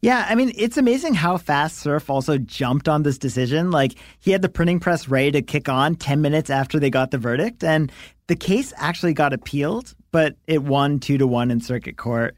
Yeah, 0.02 0.28
I 0.30 0.36
mean, 0.36 0.52
it's 0.56 0.78
amazing 0.78 1.16
how 1.16 1.38
fast 1.38 1.78
Cerf 1.78 2.10
also 2.10 2.38
jumped 2.38 2.88
on 2.88 3.02
this 3.02 3.18
decision. 3.18 3.72
Like, 3.72 3.96
he 4.20 4.30
had 4.32 4.44
the 4.44 4.50
printing 4.50 4.80
press 4.80 5.08
ready 5.08 5.32
to 5.32 5.42
kick 5.42 5.68
on 5.70 5.96
10 5.96 6.22
minutes 6.22 6.52
after 6.52 6.80
they 6.80 6.92
got 6.92 7.10
the 7.10 7.18
verdict. 7.18 7.64
And 7.64 7.92
the 8.28 8.36
case 8.36 8.74
actually 8.78 9.14
got 9.14 9.34
appealed, 9.34 9.96
but 10.12 10.36
it 10.46 10.62
won 10.62 11.00
two 11.00 11.18
to 11.18 11.26
one 11.26 11.50
in 11.50 11.62
circuit 11.62 11.98
court. 11.98 12.37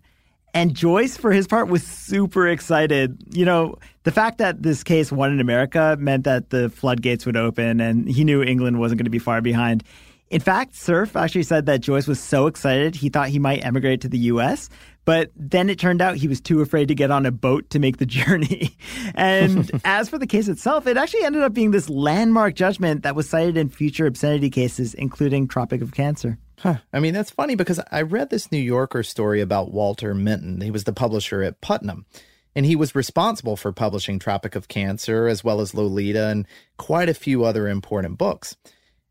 And 0.53 0.73
Joyce, 0.73 1.15
for 1.15 1.31
his 1.31 1.47
part, 1.47 1.67
was 1.67 1.85
super 1.85 2.47
excited. 2.47 3.21
You 3.31 3.45
know, 3.45 3.75
the 4.03 4.11
fact 4.11 4.39
that 4.39 4.63
this 4.63 4.83
case 4.83 5.11
won 5.11 5.31
in 5.31 5.39
America 5.39 5.95
meant 5.99 6.23
that 6.23 6.49
the 6.49 6.69
floodgates 6.69 7.25
would 7.25 7.37
open 7.37 7.79
and 7.79 8.09
he 8.09 8.23
knew 8.23 8.41
England 8.41 8.79
wasn't 8.79 8.99
going 8.99 9.05
to 9.05 9.11
be 9.11 9.19
far 9.19 9.41
behind. 9.41 9.83
In 10.29 10.41
fact, 10.41 10.75
Cerf 10.75 11.15
actually 11.15 11.43
said 11.43 11.65
that 11.65 11.81
Joyce 11.81 12.07
was 12.07 12.19
so 12.19 12.47
excited 12.47 12.95
he 12.95 13.09
thought 13.09 13.29
he 13.29 13.39
might 13.39 13.65
emigrate 13.65 14.01
to 14.01 14.07
the 14.07 14.17
US, 14.19 14.69
but 15.05 15.31
then 15.35 15.69
it 15.69 15.79
turned 15.79 16.01
out 16.01 16.17
he 16.17 16.27
was 16.27 16.39
too 16.39 16.61
afraid 16.61 16.87
to 16.89 16.95
get 16.95 17.09
on 17.09 17.25
a 17.25 17.31
boat 17.31 17.67
to 17.71 17.79
make 17.79 17.97
the 17.97 18.05
journey. 18.07 18.77
and 19.15 19.71
as 19.85 20.07
for 20.07 20.19
the 20.19 20.27
case 20.27 20.47
itself, 20.47 20.85
it 20.85 20.97
actually 20.97 21.23
ended 21.23 21.41
up 21.41 21.53
being 21.53 21.71
this 21.71 21.89
landmark 21.89 22.53
judgment 22.53 23.01
that 23.03 23.15
was 23.15 23.27
cited 23.27 23.57
in 23.57 23.69
future 23.69 24.05
obscenity 24.05 24.51
cases, 24.51 24.93
including 24.93 25.47
Tropic 25.47 25.81
of 25.81 25.93
Cancer. 25.93 26.37
Huh. 26.59 26.75
I 26.91 26.99
mean, 26.99 27.13
that's 27.13 27.31
funny 27.31 27.55
because 27.55 27.79
I 27.91 28.01
read 28.01 28.29
this 28.29 28.51
New 28.51 28.59
Yorker 28.59 29.03
story 29.03 29.39
about 29.39 29.71
Walter 29.71 30.13
Minton. 30.13 30.59
He 30.61 30.71
was 30.71 30.83
the 30.83 30.93
publisher 30.93 31.41
at 31.41 31.61
Putnam, 31.61 32.05
and 32.53 32.65
he 32.65 32.75
was 32.75 32.95
responsible 32.95 33.55
for 33.55 33.71
publishing 33.71 34.19
Tropic 34.19 34.55
of 34.55 34.67
Cancer 34.67 35.27
as 35.27 35.43
well 35.43 35.61
as 35.61 35.73
Lolita 35.73 36.27
and 36.27 36.45
quite 36.77 37.07
a 37.07 37.13
few 37.13 37.45
other 37.45 37.67
important 37.67 38.17
books. 38.17 38.57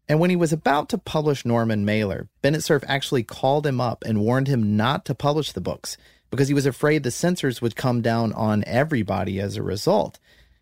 And 0.08 0.20
when 0.20 0.30
he 0.30 0.36
was 0.36 0.52
about 0.52 0.88
to 0.90 0.98
publish 0.98 1.44
Norman 1.44 1.84
Mailer, 1.84 2.28
Bennett 2.42 2.64
Cerf 2.64 2.82
actually 2.86 3.22
called 3.22 3.66
him 3.66 3.80
up 3.80 4.04
and 4.06 4.20
warned 4.20 4.48
him 4.48 4.76
not 4.76 5.04
to 5.06 5.14
publish 5.14 5.52
the 5.52 5.60
books 5.60 5.96
because 6.30 6.48
he 6.48 6.54
was 6.54 6.66
afraid 6.66 7.02
the 7.02 7.10
censors 7.10 7.62
would 7.62 7.76
come 7.76 8.02
down 8.02 8.32
on 8.32 8.64
everybody 8.66 9.40
as 9.40 9.56
a 9.56 9.62
result. 9.62 10.18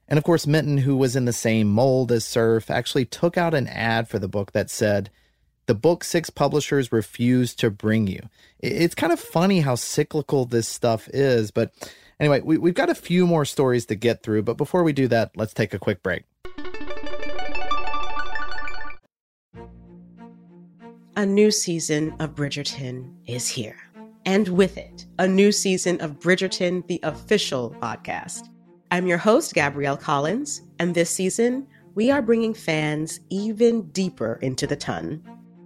And 0.09 0.19
of 0.19 0.25
course, 0.25 0.47
Minton, 0.47 0.79
who 0.79 0.97
was 0.97 1.17
in 1.17 1.25
the 1.25 1.33
same 1.33 1.69
mold 1.69 2.13
as 2.13 2.25
Cerf, 2.25 2.71
actually 2.71 3.05
took 3.05 3.37
out 3.37 3.55
an 3.55 3.67
ad 3.67 4.09
for 4.09 4.19
the 4.21 4.29
book 4.29 4.53
that 4.53 4.71
said, 4.71 5.11
the 5.67 5.75
book 5.75 6.05
six 6.05 6.31
publishers 6.31 6.93
refuse 6.93 7.55
to 7.57 7.71
bring 7.71 8.07
you. 8.07 8.21
It's 8.61 8.95
kind 8.95 9.13
of 9.13 9.21
funny 9.21 9.61
how 9.61 9.75
cyclical 9.75 10.45
this 10.45 10.69
stuff 10.69 11.09
is. 11.13 11.51
But 11.51 11.73
anyway, 12.19 12.41
we, 12.41 12.57
we've 12.57 12.75
got 12.75 12.89
a 12.89 12.95
few 12.95 13.27
more 13.27 13.45
stories 13.45 13.87
to 13.87 13.95
get 13.95 14.23
through. 14.23 14.43
But 14.43 14.57
before 14.57 14.83
we 14.83 14.93
do 14.93 15.09
that, 15.09 15.33
let's 15.37 15.53
take 15.53 15.75
a 15.75 15.79
quick 15.79 16.03
break. 16.03 16.23
A 21.17 21.27
new 21.27 21.51
season 21.51 22.15
of 22.21 22.35
Bridgerton 22.35 23.13
is 23.27 23.49
here. 23.49 23.79
And 24.25 24.49
with 24.49 24.77
it, 24.77 25.07
a 25.19 25.27
new 25.27 25.51
season 25.51 26.01
of 26.01 26.19
Bridgerton, 26.19 26.87
the 26.89 27.01
official 27.03 27.75
podcast. 27.81 28.49
I'm 28.91 29.07
your 29.07 29.19
host, 29.19 29.55
Gabrielle 29.55 29.97
Collins, 29.97 30.63
and 30.79 30.95
this 30.95 31.11
season, 31.11 31.67
we 31.95 32.11
are 32.11 32.21
bringing 32.21 32.53
fans 32.53 33.21
even 33.31 33.89
deeper 33.91 34.39
into 34.43 34.67
the 34.67 34.77
ton. 34.77 35.23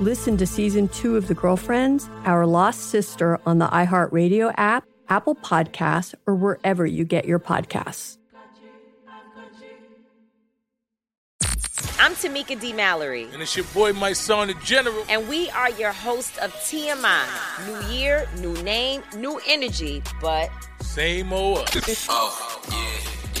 Listen 0.00 0.38
to 0.38 0.46
season 0.46 0.88
two 0.88 1.18
of 1.18 1.28
The 1.28 1.34
Girlfriends, 1.34 2.08
Our 2.24 2.46
Lost 2.46 2.88
Sister 2.88 3.38
on 3.44 3.58
the 3.58 3.66
iHeartRadio 3.66 4.54
app, 4.56 4.86
Apple 5.10 5.34
Podcasts, 5.34 6.14
or 6.26 6.34
wherever 6.34 6.86
you 6.86 7.04
get 7.04 7.26
your 7.26 7.38
podcasts. 7.38 8.16
I'm 11.98 12.14
Tamika 12.14 12.58
D. 12.58 12.72
Mallory. 12.72 13.28
And 13.30 13.42
it's 13.42 13.54
your 13.54 13.66
boy, 13.74 13.92
Mysonne, 13.92 14.46
the 14.46 14.54
General. 14.64 15.04
And 15.10 15.28
we 15.28 15.50
are 15.50 15.70
your 15.72 15.92
host 15.92 16.38
of 16.38 16.50
TMI. 16.54 17.26
New 17.66 17.94
year, 17.94 18.26
new 18.38 18.54
name, 18.62 19.02
new 19.16 19.38
energy, 19.46 20.02
but. 20.18 20.48
Same 20.80 21.30
old. 21.30 21.68
oh, 22.08 22.62
yeah. 22.70 23.19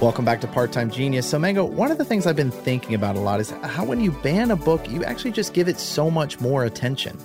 Welcome 0.00 0.24
back 0.24 0.40
to 0.40 0.46
Part 0.46 0.72
Time 0.72 0.90
Genius. 0.90 1.28
So, 1.28 1.38
Mango, 1.38 1.62
one 1.62 1.90
of 1.90 1.98
the 1.98 2.06
things 2.06 2.26
I've 2.26 2.34
been 2.34 2.50
thinking 2.50 2.94
about 2.94 3.16
a 3.16 3.20
lot 3.20 3.38
is 3.38 3.50
how 3.50 3.84
when 3.84 4.00
you 4.00 4.12
ban 4.12 4.50
a 4.50 4.56
book, 4.56 4.88
you 4.88 5.04
actually 5.04 5.32
just 5.32 5.52
give 5.52 5.68
it 5.68 5.78
so 5.78 6.10
much 6.10 6.40
more 6.40 6.64
attention. 6.64 7.18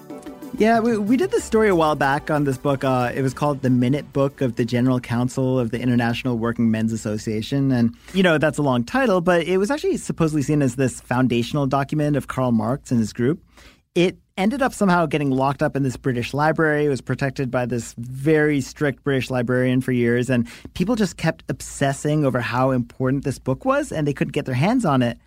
Yeah, 0.57 0.81
we, 0.81 0.97
we 0.97 1.15
did 1.15 1.31
this 1.31 1.45
story 1.45 1.69
a 1.69 1.75
while 1.75 1.95
back 1.95 2.29
on 2.29 2.43
this 2.43 2.57
book. 2.57 2.83
Uh, 2.83 3.13
it 3.15 3.21
was 3.21 3.33
called 3.33 3.61
The 3.61 3.69
Minute 3.69 4.11
Book 4.11 4.41
of 4.41 4.57
the 4.57 4.65
General 4.65 4.99
Council 4.99 5.57
of 5.57 5.71
the 5.71 5.79
International 5.79 6.37
Working 6.37 6.69
Men's 6.69 6.91
Association. 6.91 7.71
And, 7.71 7.95
you 8.13 8.23
know, 8.23 8.37
that's 8.37 8.57
a 8.57 8.61
long 8.61 8.83
title, 8.83 9.21
but 9.21 9.47
it 9.47 9.57
was 9.57 9.71
actually 9.71 9.95
supposedly 9.95 10.41
seen 10.41 10.61
as 10.61 10.75
this 10.75 10.99
foundational 10.99 11.67
document 11.67 12.17
of 12.17 12.27
Karl 12.27 12.51
Marx 12.51 12.91
and 12.91 12.99
his 12.99 13.13
group. 13.13 13.41
It 13.95 14.17
ended 14.37 14.61
up 14.61 14.73
somehow 14.73 15.05
getting 15.05 15.31
locked 15.31 15.63
up 15.63 15.75
in 15.75 15.83
this 15.83 15.95
British 15.95 16.33
library. 16.33 16.85
It 16.85 16.89
was 16.89 17.01
protected 17.01 17.49
by 17.49 17.65
this 17.65 17.93
very 17.97 18.59
strict 18.61 19.03
British 19.03 19.29
librarian 19.29 19.81
for 19.81 19.91
years. 19.91 20.29
And 20.29 20.47
people 20.73 20.95
just 20.95 21.17
kept 21.17 21.43
obsessing 21.47 22.25
over 22.25 22.41
how 22.41 22.71
important 22.71 23.23
this 23.23 23.39
book 23.39 23.63
was, 23.63 23.91
and 23.91 24.05
they 24.05 24.13
couldn't 24.13 24.33
get 24.33 24.45
their 24.45 24.55
hands 24.55 24.85
on 24.85 25.01
it. 25.01 25.17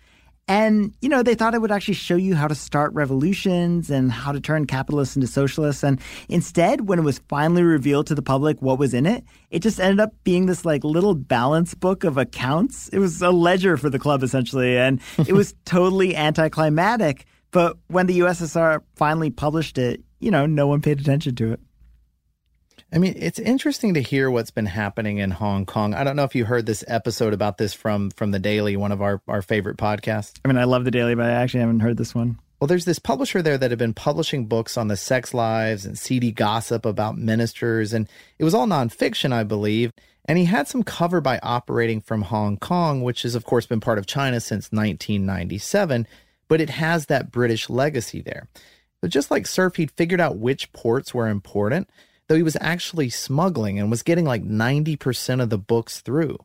And, 0.47 0.95
you 0.99 1.09
know, 1.09 1.21
they 1.21 1.35
thought 1.35 1.53
it 1.53 1.61
would 1.61 1.71
actually 1.71 1.93
show 1.93 2.15
you 2.15 2.33
how 2.33 2.47
to 2.47 2.55
start 2.55 2.91
revolutions 2.93 3.91
and 3.91 4.11
how 4.11 4.31
to 4.31 4.39
turn 4.39 4.65
capitalists 4.65 5.15
into 5.15 5.27
socialists. 5.27 5.83
And 5.83 6.01
instead, 6.27 6.87
when 6.87 6.97
it 6.97 7.03
was 7.03 7.19
finally 7.29 7.61
revealed 7.61 8.07
to 8.07 8.15
the 8.15 8.23
public 8.23 8.59
what 8.59 8.79
was 8.79 8.95
in 8.95 9.05
it, 9.05 9.23
it 9.51 9.59
just 9.59 9.79
ended 9.79 9.99
up 9.99 10.11
being 10.23 10.47
this 10.47 10.65
like 10.65 10.83
little 10.83 11.13
balance 11.13 11.75
book 11.75 12.03
of 12.03 12.17
accounts. 12.17 12.89
It 12.89 12.97
was 12.97 13.21
a 13.21 13.29
ledger 13.29 13.77
for 13.77 13.91
the 13.91 13.99
club, 13.99 14.23
essentially. 14.23 14.75
And 14.75 15.01
it 15.19 15.33
was 15.33 15.53
totally 15.65 16.15
anticlimactic. 16.15 17.27
But 17.51 17.77
when 17.87 18.07
the 18.07 18.19
USSR 18.19 18.81
finally 18.95 19.29
published 19.29 19.77
it, 19.77 20.01
you 20.19 20.31
know, 20.31 20.45
no 20.45 20.67
one 20.67 20.81
paid 20.81 20.99
attention 20.99 21.35
to 21.35 21.53
it. 21.53 21.59
I 22.91 22.97
mean, 22.97 23.13
it's 23.17 23.37
interesting 23.39 23.93
to 23.93 24.01
hear 24.01 24.31
what's 24.31 24.51
been 24.51 24.65
happening 24.65 25.19
in 25.19 25.29
Hong 25.31 25.65
Kong. 25.65 25.93
I 25.93 26.03
don't 26.03 26.15
know 26.15 26.23
if 26.23 26.33
you 26.33 26.45
heard 26.45 26.65
this 26.65 26.83
episode 26.87 27.33
about 27.33 27.57
this 27.57 27.73
from 27.73 28.09
from 28.11 28.31
the 28.31 28.39
Daily, 28.39 28.75
one 28.77 28.91
of 28.91 29.01
our 29.01 29.21
our 29.27 29.41
favorite 29.41 29.77
podcasts. 29.77 30.39
I 30.43 30.47
mean, 30.47 30.57
I 30.57 30.63
love 30.63 30.85
the 30.85 30.91
Daily, 30.91 31.13
but 31.13 31.25
I 31.25 31.31
actually 31.31 31.59
haven't 31.59 31.81
heard 31.81 31.97
this 31.97 32.15
one. 32.15 32.39
Well, 32.59 32.67
there's 32.67 32.85
this 32.85 32.99
publisher 32.99 33.41
there 33.41 33.57
that 33.57 33.71
had 33.71 33.79
been 33.79 33.93
publishing 33.93 34.47
books 34.47 34.75
on 34.75 34.89
the 34.89 34.97
sex 34.97 35.33
lives 35.33 35.85
and 35.85 35.97
seedy 35.97 36.31
gossip 36.31 36.85
about 36.85 37.17
ministers, 37.17 37.93
and 37.93 38.09
it 38.37 38.43
was 38.43 38.53
all 38.53 38.67
nonfiction, 38.67 39.31
I 39.31 39.43
believe. 39.43 39.93
And 40.25 40.37
he 40.37 40.45
had 40.45 40.67
some 40.67 40.83
cover 40.83 41.21
by 41.21 41.39
operating 41.41 42.01
from 42.01 42.23
Hong 42.23 42.57
Kong, 42.57 43.01
which 43.01 43.21
has, 43.23 43.33
of 43.33 43.45
course, 43.45 43.65
been 43.65 43.79
part 43.79 43.97
of 43.97 44.05
China 44.05 44.39
since 44.39 44.71
1997, 44.71 46.05
but 46.49 46.59
it 46.59 46.69
has 46.69 47.05
that 47.05 47.31
British 47.31 47.69
legacy 47.69 48.21
there. 48.21 48.49
But 49.01 49.11
just 49.11 49.31
like 49.31 49.47
Cerf, 49.47 49.77
he'd 49.77 49.91
figured 49.91 50.19
out 50.19 50.37
which 50.37 50.73
ports 50.73 51.13
were 51.13 51.29
important 51.29 51.89
though 52.29 52.35
he 52.35 52.43
was 52.43 52.55
actually 52.61 53.09
smuggling 53.09 53.77
and 53.77 53.89
was 53.89 54.03
getting 54.03 54.23
like 54.23 54.43
90% 54.43 55.41
of 55.41 55.49
the 55.49 55.57
books 55.57 55.99
through. 55.99 56.37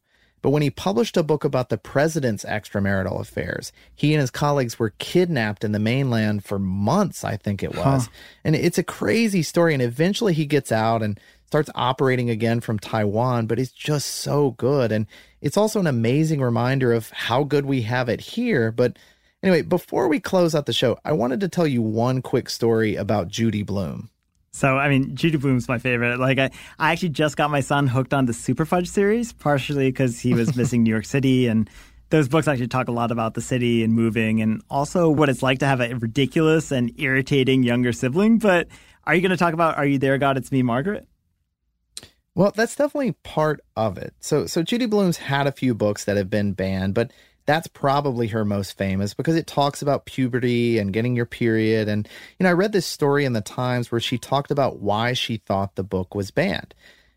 But 0.42 0.50
when 0.50 0.62
he 0.62 0.70
published 0.70 1.16
a 1.16 1.22
book 1.22 1.44
about 1.44 1.68
the 1.68 1.78
president's 1.78 2.44
extramarital 2.44 3.20
affairs, 3.20 3.70
he 3.94 4.12
and 4.12 4.20
his 4.20 4.30
colleagues 4.30 4.78
were 4.78 4.94
kidnapped 4.98 5.62
in 5.62 5.72
the 5.72 5.78
mainland 5.78 6.44
for 6.44 6.58
months, 6.58 7.22
I 7.22 7.36
think 7.36 7.62
it 7.62 7.74
was. 7.76 8.06
Huh. 8.06 8.12
And 8.44 8.56
it's 8.56 8.76
a 8.76 8.82
crazy 8.82 9.42
story. 9.42 9.72
And 9.72 9.82
eventually 9.82 10.32
he 10.34 10.44
gets 10.44 10.72
out 10.72 11.02
and 11.02 11.20
starts 11.46 11.70
operating 11.74 12.28
again 12.28 12.60
from 12.60 12.78
Taiwan, 12.78 13.46
but 13.46 13.58
he's 13.58 13.72
just 13.72 14.08
so 14.08 14.52
good. 14.52 14.90
And 14.90 15.06
it's 15.40 15.56
also 15.56 15.80
an 15.80 15.86
amazing 15.86 16.40
reminder 16.40 16.92
of 16.92 17.10
how 17.10 17.44
good 17.44 17.64
we 17.64 17.82
have 17.82 18.08
it 18.08 18.20
here. 18.20 18.70
But 18.70 18.98
anyway, 19.44 19.62
before 19.62 20.08
we 20.08 20.18
close 20.18 20.54
out 20.54 20.66
the 20.66 20.72
show, 20.72 20.98
I 21.04 21.12
wanted 21.12 21.40
to 21.40 21.48
tell 21.48 21.66
you 21.66 21.82
one 21.82 22.22
quick 22.22 22.48
story 22.48 22.96
about 22.96 23.28
Judy 23.28 23.62
Blume. 23.62 24.10
So, 24.52 24.78
I 24.78 24.88
mean, 24.88 25.14
Judy 25.14 25.36
Blume's 25.36 25.68
my 25.68 25.78
favorite. 25.78 26.18
Like, 26.18 26.38
I, 26.38 26.50
I 26.78 26.92
actually 26.92 27.10
just 27.10 27.36
got 27.36 27.50
my 27.50 27.60
son 27.60 27.86
hooked 27.86 28.14
on 28.14 28.26
the 28.26 28.32
Superfudge 28.32 28.88
series, 28.88 29.32
partially 29.32 29.90
because 29.90 30.20
he 30.20 30.32
was 30.32 30.56
missing 30.56 30.82
New 30.82 30.90
York 30.90 31.04
City. 31.04 31.48
And 31.48 31.68
those 32.10 32.28
books 32.28 32.48
actually 32.48 32.68
talk 32.68 32.88
a 32.88 32.92
lot 32.92 33.10
about 33.10 33.34
the 33.34 33.40
city 33.40 33.82
and 33.82 33.92
moving 33.92 34.40
and 34.40 34.62
also 34.70 35.08
what 35.10 35.28
it's 35.28 35.42
like 35.42 35.58
to 35.58 35.66
have 35.66 35.80
a 35.80 35.94
ridiculous 35.94 36.70
and 36.70 36.92
irritating 37.00 37.64
younger 37.64 37.92
sibling. 37.92 38.38
But 38.38 38.68
are 39.04 39.14
you 39.14 39.20
going 39.20 39.30
to 39.30 39.36
talk 39.36 39.54
about 39.54 39.76
Are 39.76 39.84
You 39.84 39.98
There, 39.98 40.16
God? 40.18 40.36
It's 40.36 40.52
Me, 40.52 40.62
Margaret? 40.62 41.06
Well, 42.36 42.52
that's 42.54 42.74
definitely 42.76 43.12
part 43.24 43.60
of 43.76 43.98
it. 43.98 44.14
So, 44.20 44.46
so 44.46 44.62
Judy 44.62 44.86
Blume's 44.86 45.16
had 45.16 45.46
a 45.46 45.52
few 45.52 45.74
books 45.74 46.04
that 46.04 46.16
have 46.16 46.30
been 46.30 46.52
banned, 46.52 46.94
but 46.94 47.12
that's 47.46 47.66
probably 47.66 48.28
her 48.28 48.44
most 48.44 48.76
famous 48.78 49.14
because 49.14 49.36
it 49.36 49.46
talks 49.46 49.82
about 49.82 50.06
puberty 50.06 50.78
and 50.78 50.92
getting 50.92 51.14
your 51.14 51.26
period. 51.26 51.88
And, 51.88 52.08
you 52.38 52.44
know, 52.44 52.50
I 52.50 52.54
read 52.54 52.72
this 52.72 52.86
story 52.86 53.24
in 53.24 53.34
the 53.34 53.40
Times 53.40 53.92
where 53.92 54.00
she 54.00 54.18
talked 54.18 54.50
about 54.50 54.80
why 54.80 55.12
she 55.12 55.36
thought 55.38 55.74
the 55.74 55.82
book 55.82 56.14
was 56.14 56.30
banned. 56.30 56.74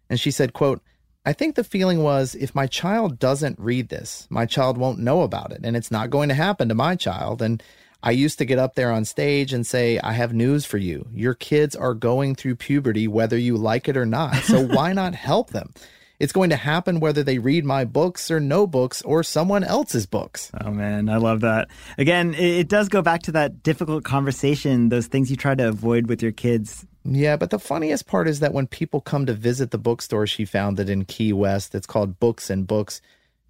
And 0.10 0.20
she 0.20 0.32
said, 0.32 0.54
quote, 0.54 0.82
I 1.26 1.34
think 1.34 1.56
the 1.56 1.64
feeling 1.64 2.04
was 2.04 2.36
if 2.36 2.56
my 2.56 2.68
child 2.68 3.20
doesn't 3.20 3.60
read 3.60 3.90
this, 3.90 4.28
my 4.30 4.46
child 4.46 4.78
won't 4.78 5.00
know 5.00 5.22
about 5.22 5.52
it. 5.52 5.62
And 5.64 5.76
it's 5.76 5.92
not 5.92 6.10
going 6.10 6.30
to 6.30 6.36
happen 6.36 6.70
to 6.70 6.76
my 6.76 6.96
child. 6.96 7.42
And 7.42 7.62
I 8.04 8.12
used 8.12 8.38
to 8.38 8.46
get 8.46 8.60
up 8.60 8.76
there 8.76 8.92
on 8.92 9.06
stage 9.06 9.52
and 9.54 9.66
say, 9.66 10.00
I 10.00 10.14
have 10.14 10.34
news 10.34 10.66
for 10.66 10.78
you. 10.78 11.08
Your 11.14 11.34
kids 11.34 11.76
are 11.76 11.94
going 11.94 12.36
through 12.36 12.56
puberty, 12.56 13.08
whether 13.08 13.38
you 13.38 13.58
like 13.58 13.90
it 13.90 13.98
or 13.98 14.06
not. 14.06 14.36
So 14.44 14.66
why 14.68 14.94
not 14.94 15.16
help 15.16 15.50
them? 15.50 15.74
It's 16.20 16.34
going 16.34 16.50
to 16.50 16.56
happen 16.56 17.00
whether 17.00 17.22
they 17.22 17.38
read 17.38 17.64
my 17.64 17.86
books 17.86 18.32
or 18.32 18.40
no 18.40 18.66
books 18.66 19.04
or 19.04 19.22
someone 19.22 19.64
else's 19.64 20.08
books. 20.08 20.52
Oh, 20.62 20.72
man, 20.72 21.10
I 21.10 21.18
love 21.18 21.42
that. 21.42 21.68
Again, 22.00 22.34
it 22.34 22.68
does 22.68 22.90
go 22.90 23.04
back 23.04 23.22
to 23.24 23.32
that 23.34 23.62
difficult 23.62 24.04
conversation, 24.04 24.90
those 24.90 25.06
things 25.06 25.30
you 25.30 25.38
try 25.38 25.54
to 25.54 25.68
avoid 25.68 26.08
with 26.08 26.24
your 26.24 26.32
kids. 26.32 26.88
Yeah, 27.06 27.38
but 27.38 27.52
the 27.52 27.60
funniest 27.60 28.08
part 28.08 28.28
is 28.28 28.40
that 28.40 28.52
when 28.52 28.66
people 28.66 29.00
come 29.00 29.28
to 29.28 29.34
visit 29.34 29.70
the 29.70 29.78
bookstore 29.78 30.26
she 30.26 30.44
founded 30.44 30.90
in 30.90 31.06
Key 31.06 31.34
West, 31.34 31.76
it's 31.76 31.88
called 31.88 32.20
Books 32.20 32.50
and 32.50 32.66
Books, 32.66 33.00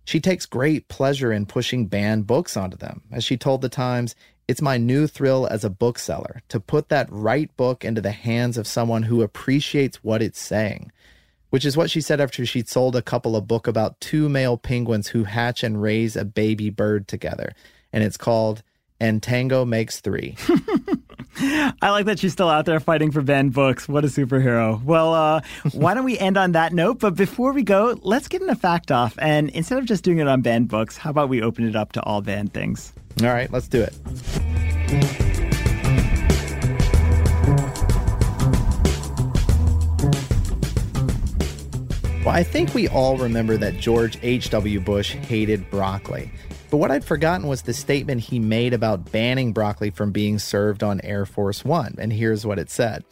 she 0.04 0.20
takes 0.20 0.46
great 0.46 0.90
pleasure 0.90 1.32
in 1.32 1.46
pushing 1.46 1.88
banned 1.88 2.28
books 2.28 2.58
onto 2.58 2.76
them. 2.76 3.02
As 3.14 3.24
she 3.24 3.38
told 3.38 3.62
The 3.62 3.70
Times, 3.70 4.14
it's 4.48 4.62
my 4.62 4.78
new 4.78 5.08
thrill 5.08 5.48
as 5.48 5.64
a 5.64 5.70
bookseller 5.70 6.42
to 6.50 6.60
put 6.60 6.90
that 6.90 7.08
right 7.10 7.56
book 7.56 7.86
into 7.86 8.02
the 8.02 8.12
hands 8.12 8.58
of 8.58 8.68
someone 8.68 9.04
who 9.04 9.22
appreciates 9.22 10.04
what 10.04 10.22
it's 10.22 10.40
saying 10.40 10.92
which 11.50 11.66
is 11.66 11.78
what 11.78 11.90
she 11.90 12.02
said 12.02 12.20
after 12.22 12.46
she'd 12.46 12.70
sold 12.70 12.96
a 12.96 13.02
couple 13.02 13.36
of 13.36 13.48
book 13.48 13.68
about 13.68 14.00
two 14.00 14.30
male 14.30 14.58
penguins 14.58 15.08
who 15.08 15.24
hatch 15.24 15.64
and 15.64 15.82
raise 15.82 16.16
a 16.16 16.26
baby 16.26 16.70
bird 16.70 17.08
together. 17.08 17.54
And 17.94 18.04
it's 18.04 18.18
called 18.18 18.64
And 19.00 19.24
Tango 19.24 19.66
Makes 19.66 20.02
Three. 20.02 20.36
I 21.40 21.90
like 21.92 22.06
that 22.08 22.20
she's 22.20 22.34
still 22.34 22.50
out 22.50 22.66
there 22.66 22.80
fighting 22.80 23.12
for 23.12 23.22
banned 23.22 23.54
books. 23.54 23.88
What 23.88 24.04
a 24.04 24.08
superhero. 24.08 24.84
Well, 24.84 25.14
uh, 25.14 25.42
why 25.72 25.94
don't 25.94 26.06
we 26.06 26.18
end 26.18 26.38
on 26.38 26.54
that 26.54 26.74
note? 26.74 27.00
But 27.00 27.16
before 27.16 27.54
we 27.54 27.64
go, 27.64 27.98
let's 28.02 28.28
get 28.28 28.42
in 28.42 28.50
a 28.50 28.56
fact 28.56 28.92
off. 28.92 29.16
And 29.20 29.50
instead 29.52 29.78
of 29.78 29.86
just 29.86 30.04
doing 30.04 30.18
it 30.18 30.28
on 30.28 30.42
banned 30.42 30.68
books, 30.68 30.98
how 30.98 31.12
about 31.12 31.30
we 31.30 31.42
open 31.42 31.68
it 31.68 31.76
up 31.76 31.92
to 31.94 32.04
all 32.04 32.22
banned 32.22 32.54
things? 32.54 32.94
All 33.22 33.28
right, 33.28 33.52
let's 33.52 33.68
do 33.68 33.82
it. 33.82 35.27
Well, 42.28 42.36
I 42.36 42.44
think 42.44 42.74
we 42.74 42.90
all 42.90 43.16
remember 43.18 43.56
that 43.56 43.78
George 43.78 44.20
H.W. 44.22 44.82
Bush 44.82 45.14
hated 45.14 45.72
broccoli. 45.72 46.30
But 46.70 46.76
what 46.76 46.92
I'd 46.92 47.06
forgotten 47.06 47.48
was 47.48 47.62
the 47.62 47.74
statement 47.74 48.20
he 48.20 48.38
made 48.38 48.74
about 48.74 49.14
banning 49.14 49.54
broccoli 49.54 49.92
from 49.92 50.12
being 50.12 50.38
served 50.38 50.84
on 50.84 51.00
Air 51.06 51.26
Force 51.26 51.64
One. 51.64 51.96
And 51.98 52.12
here's 52.12 52.46
what 52.46 52.60
it 52.60 52.70
said 52.70 53.06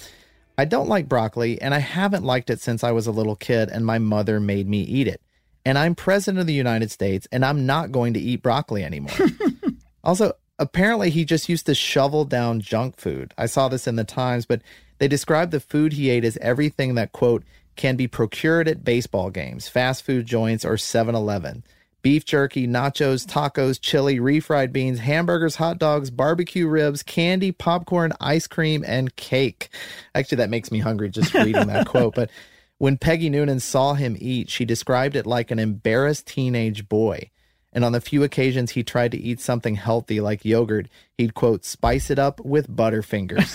I 0.58 0.66
don't 0.66 0.90
like 0.90 1.08
broccoli, 1.08 1.62
and 1.62 1.74
I 1.74 1.80
haven't 1.80 2.26
liked 2.26 2.50
it 2.50 2.60
since 2.60 2.84
I 2.84 2.92
was 2.92 3.08
a 3.08 3.12
little 3.14 3.38
kid, 3.38 3.70
and 3.70 3.86
my 3.86 4.00
mother 4.00 4.42
made 4.42 4.68
me 4.68 4.82
eat 4.82 5.08
it. 5.08 5.22
And 5.64 5.78
I'm 5.78 5.96
president 5.96 6.42
of 6.42 6.48
the 6.48 6.54
United 6.54 6.92
States, 6.92 7.26
and 7.32 7.46
I'm 7.46 7.66
not 7.66 7.94
going 7.94 8.16
to 8.16 8.20
eat 8.20 8.44
broccoli 8.44 8.84
anymore. 8.84 9.16
also, 10.04 10.34
apparently, 10.60 11.10
he 11.10 11.24
just 11.24 11.48
used 11.48 11.68
to 11.68 11.74
shovel 11.74 12.26
down 12.26 12.60
junk 12.60 12.98
food. 12.98 13.34
I 13.38 13.46
saw 13.46 13.70
this 13.70 13.88
in 13.88 13.96
the 13.96 14.04
Times, 14.04 14.46
but 14.46 14.62
they 14.98 15.08
described 15.08 15.54
the 15.54 15.62
food 15.62 15.94
he 15.94 16.10
ate 16.10 16.26
as 16.26 16.38
everything 16.42 16.96
that, 16.96 17.14
quote, 17.14 17.46
can 17.76 17.96
be 17.96 18.08
procured 18.08 18.68
at 18.68 18.84
baseball 18.84 19.30
games, 19.30 19.68
fast 19.68 20.04
food 20.04 20.26
joints, 20.26 20.66
or 20.66 20.78
7 20.78 21.16
Eleven. 21.16 21.64
Beef 22.02 22.24
jerky, 22.24 22.68
nachos, 22.68 23.26
tacos, 23.26 23.82
chili, 23.82 24.20
refried 24.20 24.72
beans, 24.72 25.00
hamburgers, 25.00 25.56
hot 25.56 25.80
dogs, 25.80 26.12
barbecue 26.12 26.68
ribs, 26.68 27.02
candy, 27.02 27.52
popcorn, 27.52 28.14
ice 28.22 28.46
cream, 28.46 28.84
and 28.86 29.16
cake. 29.16 29.70
Actually, 30.14 30.38
that 30.38 30.52
makes 30.52 30.72
me 30.72 30.78
hungry 30.78 31.10
just 31.10 31.34
reading 31.34 31.66
that 31.66 31.88
quote. 31.88 32.14
But 32.14 32.30
when 32.78 32.98
Peggy 32.98 33.30
Noonan 33.30 33.60
saw 33.60 33.96
him 33.96 34.16
eat, 34.20 34.52
she 34.52 34.66
described 34.66 35.16
it 35.16 35.26
like 35.26 35.50
an 35.50 35.58
embarrassed 35.58 36.28
teenage 36.28 36.88
boy. 36.88 37.32
And 37.76 37.84
on 37.84 37.92
the 37.92 38.02
few 38.02 38.24
occasions 38.24 38.72
he 38.72 38.84
tried 38.84 39.12
to 39.12 39.18
eat 39.18 39.42
something 39.42 39.76
healthy 39.76 40.22
like 40.22 40.46
yogurt, 40.46 40.88
he'd 41.18 41.34
quote, 41.34 41.66
spice 41.66 42.10
it 42.10 42.18
up 42.18 42.40
with 42.44 42.70
Butterfingers. 42.74 43.54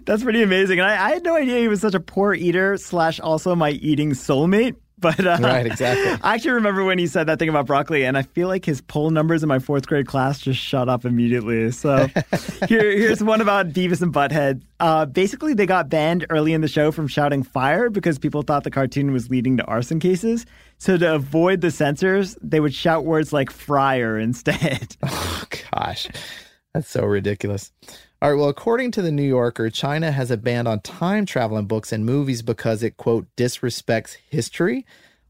That's 0.06 0.24
pretty 0.24 0.42
amazing. 0.42 0.80
And 0.80 0.88
I, 0.88 1.06
I, 1.06 1.10
had 1.10 1.22
no 1.22 1.36
idea 1.36 1.60
he 1.60 1.68
was 1.68 1.82
such 1.82 1.94
a 1.94 2.00
poor 2.00 2.32
eater 2.32 2.78
slash 2.78 3.20
also 3.20 3.54
my 3.54 3.70
eating 3.70 4.12
soulmate. 4.12 4.76
But 4.96 5.20
uh, 5.20 5.36
right, 5.40 5.66
exactly. 5.66 6.12
I 6.22 6.34
actually 6.34 6.52
remember 6.52 6.82
when 6.82 6.98
he 6.98 7.06
said 7.06 7.26
that 7.26 7.38
thing 7.38 7.50
about 7.50 7.66
broccoli, 7.66 8.06
and 8.06 8.16
I 8.16 8.22
feel 8.22 8.48
like 8.48 8.64
his 8.64 8.80
poll 8.80 9.10
numbers 9.10 9.42
in 9.42 9.50
my 9.50 9.58
fourth 9.58 9.86
grade 9.86 10.06
class 10.06 10.38
just 10.40 10.58
shot 10.58 10.88
up 10.88 11.04
immediately. 11.04 11.72
So 11.72 12.06
here, 12.68 12.90
here's 12.90 13.22
one 13.22 13.42
about 13.42 13.70
Beavis 13.70 14.00
and 14.00 14.14
Butthead. 14.14 14.62
Uh, 14.80 15.04
basically, 15.04 15.52
they 15.52 15.66
got 15.66 15.90
banned 15.90 16.24
early 16.30 16.54
in 16.54 16.62
the 16.62 16.68
show 16.68 16.90
from 16.90 17.08
shouting 17.08 17.42
fire 17.42 17.90
because 17.90 18.18
people 18.18 18.42
thought 18.42 18.64
the 18.64 18.70
cartoon 18.70 19.12
was 19.12 19.28
leading 19.28 19.58
to 19.58 19.64
arson 19.64 20.00
cases. 20.00 20.46
So 20.78 20.96
to 20.98 21.14
avoid 21.14 21.60
the 21.60 21.70
censors, 21.70 22.36
they 22.42 22.60
would 22.60 22.74
shout 22.74 23.04
words 23.04 23.32
like 23.32 23.50
fryer 23.50 24.18
instead. 24.18 24.96
oh, 25.02 25.44
gosh. 25.72 26.08
That's 26.74 26.90
so 26.90 27.04
ridiculous. 27.04 27.72
All 28.20 28.30
right, 28.30 28.38
well, 28.38 28.48
according 28.48 28.90
to 28.92 29.02
the 29.02 29.12
New 29.12 29.22
Yorker, 29.22 29.70
China 29.70 30.10
has 30.10 30.30
a 30.30 30.36
ban 30.36 30.66
on 30.66 30.80
time 30.80 31.26
travel 31.26 31.58
in 31.58 31.66
books 31.66 31.92
and 31.92 32.06
movies 32.06 32.42
because 32.42 32.82
it, 32.82 32.96
quote, 32.96 33.26
disrespects 33.36 34.16
history. 34.28 34.86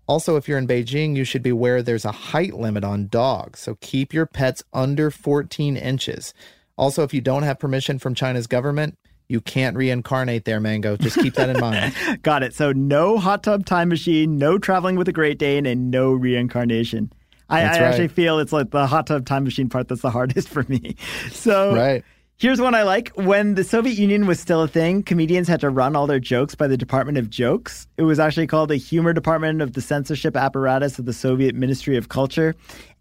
Also, 0.06 0.36
if 0.36 0.48
you're 0.48 0.58
in 0.58 0.68
Beijing, 0.68 1.16
you 1.16 1.24
should 1.24 1.42
be 1.42 1.50
aware 1.50 1.82
there's 1.82 2.04
a 2.04 2.12
height 2.12 2.54
limit 2.54 2.84
on 2.84 3.08
dogs, 3.08 3.60
so 3.60 3.76
keep 3.80 4.12
your 4.12 4.26
pets 4.26 4.62
under 4.72 5.10
14 5.10 5.76
inches. 5.76 6.34
Also, 6.76 7.02
if 7.02 7.14
you 7.14 7.20
don't 7.20 7.42
have 7.42 7.58
permission 7.58 7.98
from 7.98 8.14
China's 8.14 8.46
government, 8.46 8.98
you 9.34 9.40
can't 9.40 9.76
reincarnate 9.76 10.44
there, 10.44 10.60
Mango. 10.60 10.96
Just 10.96 11.18
keep 11.18 11.34
that 11.34 11.48
in 11.48 11.58
mind. 11.58 11.92
Got 12.22 12.44
it. 12.44 12.54
So, 12.54 12.70
no 12.70 13.18
hot 13.18 13.42
tub 13.42 13.66
time 13.66 13.88
machine, 13.88 14.38
no 14.38 14.58
traveling 14.58 14.94
with 14.94 15.08
a 15.08 15.12
Great 15.12 15.40
Dane, 15.40 15.66
and 15.66 15.90
no 15.90 16.12
reincarnation. 16.12 17.12
I, 17.48 17.62
I 17.62 17.64
right. 17.64 17.80
actually 17.82 18.08
feel 18.08 18.38
it's 18.38 18.52
like 18.52 18.70
the 18.70 18.86
hot 18.86 19.08
tub 19.08 19.26
time 19.26 19.42
machine 19.42 19.68
part 19.68 19.88
that's 19.88 20.02
the 20.02 20.10
hardest 20.10 20.48
for 20.54 20.64
me. 20.68 20.94
So, 21.32 21.74
right. 21.74 22.04
Here's 22.36 22.60
one 22.60 22.74
I 22.74 22.82
like. 22.82 23.10
When 23.14 23.54
the 23.54 23.64
Soviet 23.64 23.96
Union 23.96 24.26
was 24.26 24.38
still 24.38 24.62
a 24.62 24.68
thing, 24.68 25.02
comedians 25.02 25.48
had 25.48 25.60
to 25.60 25.70
run 25.70 25.94
all 25.96 26.06
their 26.06 26.20
jokes 26.20 26.54
by 26.54 26.66
the 26.66 26.76
Department 26.76 27.18
of 27.18 27.30
Jokes. 27.30 27.86
It 27.96 28.02
was 28.02 28.18
actually 28.18 28.46
called 28.46 28.70
the 28.70 28.76
Humor 28.76 29.12
Department 29.12 29.62
of 29.62 29.72
the 29.72 29.80
Censorship 29.80 30.36
Apparatus 30.36 30.98
of 30.98 31.06
the 31.06 31.12
Soviet 31.12 31.54
Ministry 31.54 31.96
of 31.96 32.08
Culture. 32.08 32.54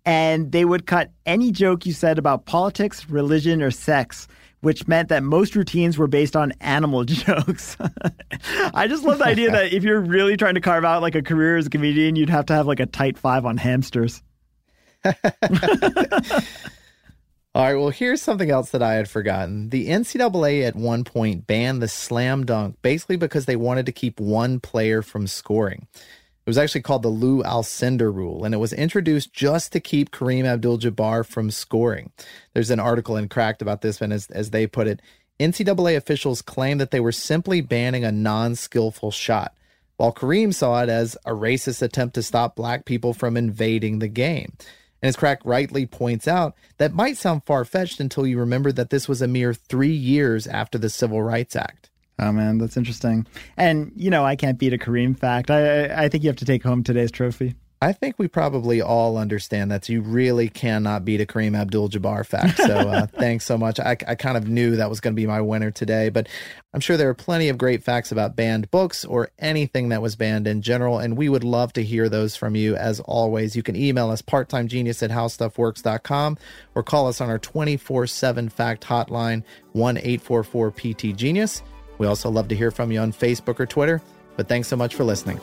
And 0.05 0.51
they 0.51 0.65
would 0.65 0.85
cut 0.85 1.11
any 1.25 1.51
joke 1.51 1.85
you 1.85 1.93
said 1.93 2.19
about 2.19 2.45
politics, 2.45 3.09
religion, 3.09 3.61
or 3.61 3.71
sex, 3.71 4.27
which 4.63 4.87
meant 4.87 5.09
that 5.09 5.23
most 5.23 5.55
routines 5.55 5.97
were 5.97 6.07
based 6.07 6.37
on 6.37 6.53
animal 6.61 7.03
jokes. 7.05 7.75
I 8.73 8.87
just 8.87 9.03
love 9.03 9.17
the 9.17 9.25
idea 9.25 9.51
that 9.51 9.73
if 9.73 9.83
you're 9.83 9.99
really 9.99 10.37
trying 10.37 10.55
to 10.55 10.61
carve 10.61 10.85
out 10.85 11.01
like 11.01 11.15
a 11.15 11.21
career 11.21 11.57
as 11.57 11.67
a 11.67 11.69
comedian, 11.69 12.15
you'd 12.15 12.29
have 12.29 12.45
to 12.45 12.53
have 12.53 12.65
like 12.65 12.79
a 12.79 12.85
tight 12.85 13.17
five 13.17 13.45
on 13.45 13.57
hamsters. 13.57 14.23
All 15.05 15.11
right, 17.61 17.75
well, 17.75 17.89
here's 17.89 18.21
something 18.21 18.49
else 18.49 18.71
that 18.71 18.81
I 18.81 18.93
had 18.93 19.09
forgotten. 19.09 19.69
The 19.69 19.89
NCAA 19.89 20.65
at 20.65 20.75
one 20.75 21.03
point 21.03 21.45
banned 21.45 21.81
the 21.81 21.89
slam 21.89 22.45
dunk 22.45 22.77
basically 22.81 23.17
because 23.17 23.45
they 23.45 23.57
wanted 23.57 23.85
to 23.85 23.91
keep 23.91 24.19
one 24.19 24.61
player 24.61 25.01
from 25.01 25.27
scoring. 25.27 25.87
It 26.45 26.49
was 26.49 26.57
actually 26.57 26.81
called 26.81 27.03
the 27.03 27.07
Lou 27.07 27.41
Alcindor 27.41 28.13
rule, 28.13 28.43
and 28.43 28.53
it 28.53 28.57
was 28.57 28.73
introduced 28.73 29.31
just 29.31 29.71
to 29.71 29.79
keep 29.79 30.11
Kareem 30.11 30.43
Abdul 30.43 30.77
Jabbar 30.77 31.25
from 31.25 31.49
scoring. 31.49 32.11
There's 32.53 32.69
an 32.69 32.81
article 32.81 33.15
in 33.15 33.29
Cracked 33.29 33.61
about 33.61 33.81
this, 33.81 34.01
and 34.01 34.11
as, 34.11 34.27
as 34.27 34.49
they 34.49 34.67
put 34.67 34.87
it, 34.87 35.01
NCAA 35.39 35.95
officials 35.95 36.41
claimed 36.41 36.81
that 36.81 36.91
they 36.91 36.99
were 36.99 37.13
simply 37.13 37.61
banning 37.61 38.03
a 38.03 38.11
non 38.11 38.55
skillful 38.55 39.09
shot, 39.09 39.55
while 39.95 40.11
Kareem 40.11 40.53
saw 40.53 40.83
it 40.83 40.89
as 40.89 41.15
a 41.25 41.31
racist 41.31 41.81
attempt 41.81 42.15
to 42.15 42.21
stop 42.21 42.57
black 42.57 42.83
people 42.83 43.13
from 43.13 43.37
invading 43.37 43.99
the 43.99 44.09
game. 44.09 44.51
And 45.01 45.07
as 45.07 45.15
Crack 45.15 45.39
rightly 45.45 45.85
points 45.85 46.27
out, 46.27 46.55
that 46.77 46.93
might 46.93 47.15
sound 47.15 47.45
far 47.45 47.63
fetched 47.63 48.01
until 48.01 48.27
you 48.27 48.37
remember 48.37 48.73
that 48.73 48.89
this 48.89 49.07
was 49.07 49.21
a 49.21 49.29
mere 49.29 49.53
three 49.53 49.93
years 49.93 50.45
after 50.45 50.77
the 50.77 50.89
Civil 50.89 51.21
Rights 51.21 51.55
Act. 51.55 51.89
Oh 52.23 52.31
man, 52.31 52.57
that's 52.57 52.77
interesting. 52.77 53.27
And 53.57 53.91
you 53.95 54.09
know, 54.09 54.23
I 54.23 54.35
can't 54.35 54.57
beat 54.57 54.73
a 54.73 54.77
Kareem 54.77 55.17
fact. 55.17 55.51
I 55.51 56.05
I 56.05 56.09
think 56.09 56.23
you 56.23 56.29
have 56.29 56.37
to 56.37 56.45
take 56.45 56.63
home 56.63 56.83
today's 56.83 57.11
trophy. 57.11 57.55
I 57.83 57.91
think 57.91 58.17
we 58.17 58.29
probably 58.29 58.81
all 58.81 59.17
understand 59.17 59.69
that 59.71 59.89
you 59.89 59.99
really 59.99 60.47
cannot 60.47 61.03
beat 61.03 61.19
a 61.19 61.25
Kareem 61.25 61.53
Abdul 61.53 61.89
Jabbar 61.89 62.25
fact. 62.25 62.55
So 62.55 62.77
uh, 62.77 63.07
thanks 63.19 63.43
so 63.43 63.57
much. 63.57 63.77
I, 63.77 63.97
I 64.07 64.15
kind 64.15 64.37
of 64.37 64.47
knew 64.47 64.77
that 64.77 64.89
was 64.89 65.01
going 65.01 65.13
to 65.13 65.21
be 65.21 65.27
my 65.27 65.41
winner 65.41 65.69
today, 65.69 66.07
but 66.07 66.29
I'm 66.73 66.79
sure 66.79 66.95
there 66.95 67.09
are 67.09 67.13
plenty 67.13 67.49
of 67.49 67.57
great 67.57 67.83
facts 67.83 68.09
about 68.09 68.37
banned 68.37 68.71
books 68.71 69.03
or 69.03 69.31
anything 69.37 69.89
that 69.89 70.01
was 70.01 70.15
banned 70.15 70.47
in 70.47 70.61
general, 70.61 70.97
and 70.97 71.17
we 71.17 71.27
would 71.27 71.43
love 71.43 71.73
to 71.73 71.83
hear 71.83 72.07
those 72.07 72.37
from 72.37 72.55
you 72.55 72.77
as 72.77 73.01
always. 73.01 73.53
You 73.53 73.63
can 73.63 73.75
email 73.75 74.09
us 74.11 74.21
parttimegenius 74.21 75.03
at 75.03 75.11
howstuffworks.com 75.11 76.37
or 76.75 76.83
call 76.83 77.07
us 77.07 77.19
on 77.19 77.29
our 77.29 77.39
24 77.39 78.07
7 78.07 78.47
fact 78.47 78.85
hotline, 78.85 79.43
1 79.73 79.97
844 79.97 80.71
PT 80.71 81.17
Genius. 81.17 81.61
We 81.97 82.07
also 82.07 82.29
love 82.29 82.47
to 82.49 82.55
hear 82.55 82.71
from 82.71 82.91
you 82.91 82.99
on 82.99 83.13
Facebook 83.13 83.59
or 83.59 83.65
Twitter, 83.65 84.01
but 84.35 84.47
thanks 84.47 84.67
so 84.67 84.75
much 84.75 84.95
for 84.95 85.03
listening. 85.03 85.39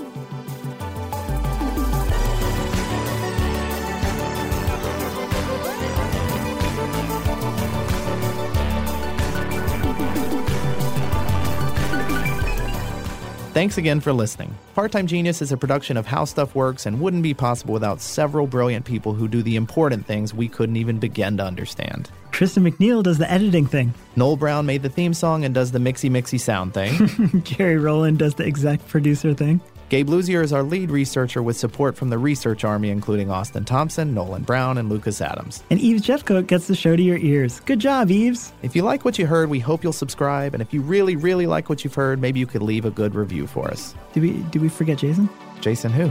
Thanks 13.53 13.79
again 13.79 13.99
for 13.99 14.13
listening. 14.13 14.57
Part 14.75 14.93
Time 14.93 15.09
Genius 15.09 15.43
is 15.43 15.51
a 15.51 15.57
production 15.57 15.97
of 15.97 16.07
How 16.07 16.25
Stuff 16.25 16.55
Works 16.55 16.87
and 16.87 17.01
wouldn't 17.01 17.25
be 17.25 17.35
possible 17.35 17.75
without 17.75 18.01
several 18.01 18.47
brilliant 18.47 18.85
people 18.85 19.13
who 19.13 19.27
do 19.27 19.43
the 19.43 19.57
important 19.57 20.07
things 20.07 20.33
we 20.33 20.49
couldn't 20.49 20.77
even 20.77 21.01
begin 21.01 21.37
to 21.39 21.45
understand. 21.45 22.11
Tristan 22.41 22.65
McNeil 22.65 23.03
does 23.03 23.19
the 23.19 23.31
editing 23.31 23.67
thing. 23.67 23.93
Noel 24.17 24.35
Brown 24.35 24.65
made 24.65 24.83
the 24.83 24.89
theme 24.89 25.13
song 25.13 25.45
and 25.45 25.55
does 25.55 25.73
the 25.73 25.79
mixy 25.79 26.11
mixy 26.11 26.41
sound 26.41 26.73
thing. 26.73 27.43
Jerry 27.45 27.77
Rowland 27.77 28.19
does 28.19 28.37
the 28.37 28.47
exec 28.47 28.89
producer 28.89 29.35
thing. 29.35 29.61
Gabe 29.91 30.09
Luzier 30.09 30.43
is 30.43 30.51
our 30.51 30.63
lead 30.63 30.91
researcher 30.91 31.43
with 31.43 31.59
support 31.59 31.99
from 31.99 32.09
the 32.09 32.17
research 32.17 32.65
army, 32.65 32.89
including 32.89 33.31
Austin 33.31 33.67
Thompson, 33.67 34.15
Nolan 34.15 34.45
Brown, 34.45 34.79
and 34.79 34.89
Lucas 34.89 35.21
Adams. 35.21 35.63
And 35.69 35.79
Eves 35.81 36.01
Jeffcoat 36.01 36.47
gets 36.47 36.67
the 36.67 36.75
show 36.75 36.97
to 36.97 37.03
your 37.03 37.19
ears. 37.19 37.61
Good 37.61 37.79
job, 37.79 38.11
Eves. 38.11 38.55
If 38.63 38.75
you 38.75 38.85
like 38.85 39.05
what 39.05 39.19
you 39.19 39.27
heard, 39.27 39.51
we 39.51 39.59
hope 39.59 39.85
you'll 39.85 39.93
subscribe. 39.93 40.55
And 40.55 40.63
if 40.63 40.73
you 40.73 40.81
really, 40.81 41.17
really 41.17 41.47
like 41.47 41.69
what 41.69 41.85
you've 41.85 41.95
heard, 41.95 42.23
maybe 42.23 42.41
you 42.41 42.47
could 42.47 42.63
leave 42.63 42.87
a 42.87 42.91
good 42.91 43.15
review 43.15 43.47
for 43.47 43.71
us. 43.71 43.95
Did 44.15 44.23
we 44.23 44.31
did 44.45 44.63
we 44.63 44.71
forget 44.71 44.97
Jason? 44.97 45.29
Jason 45.61 45.93
who? 45.93 46.11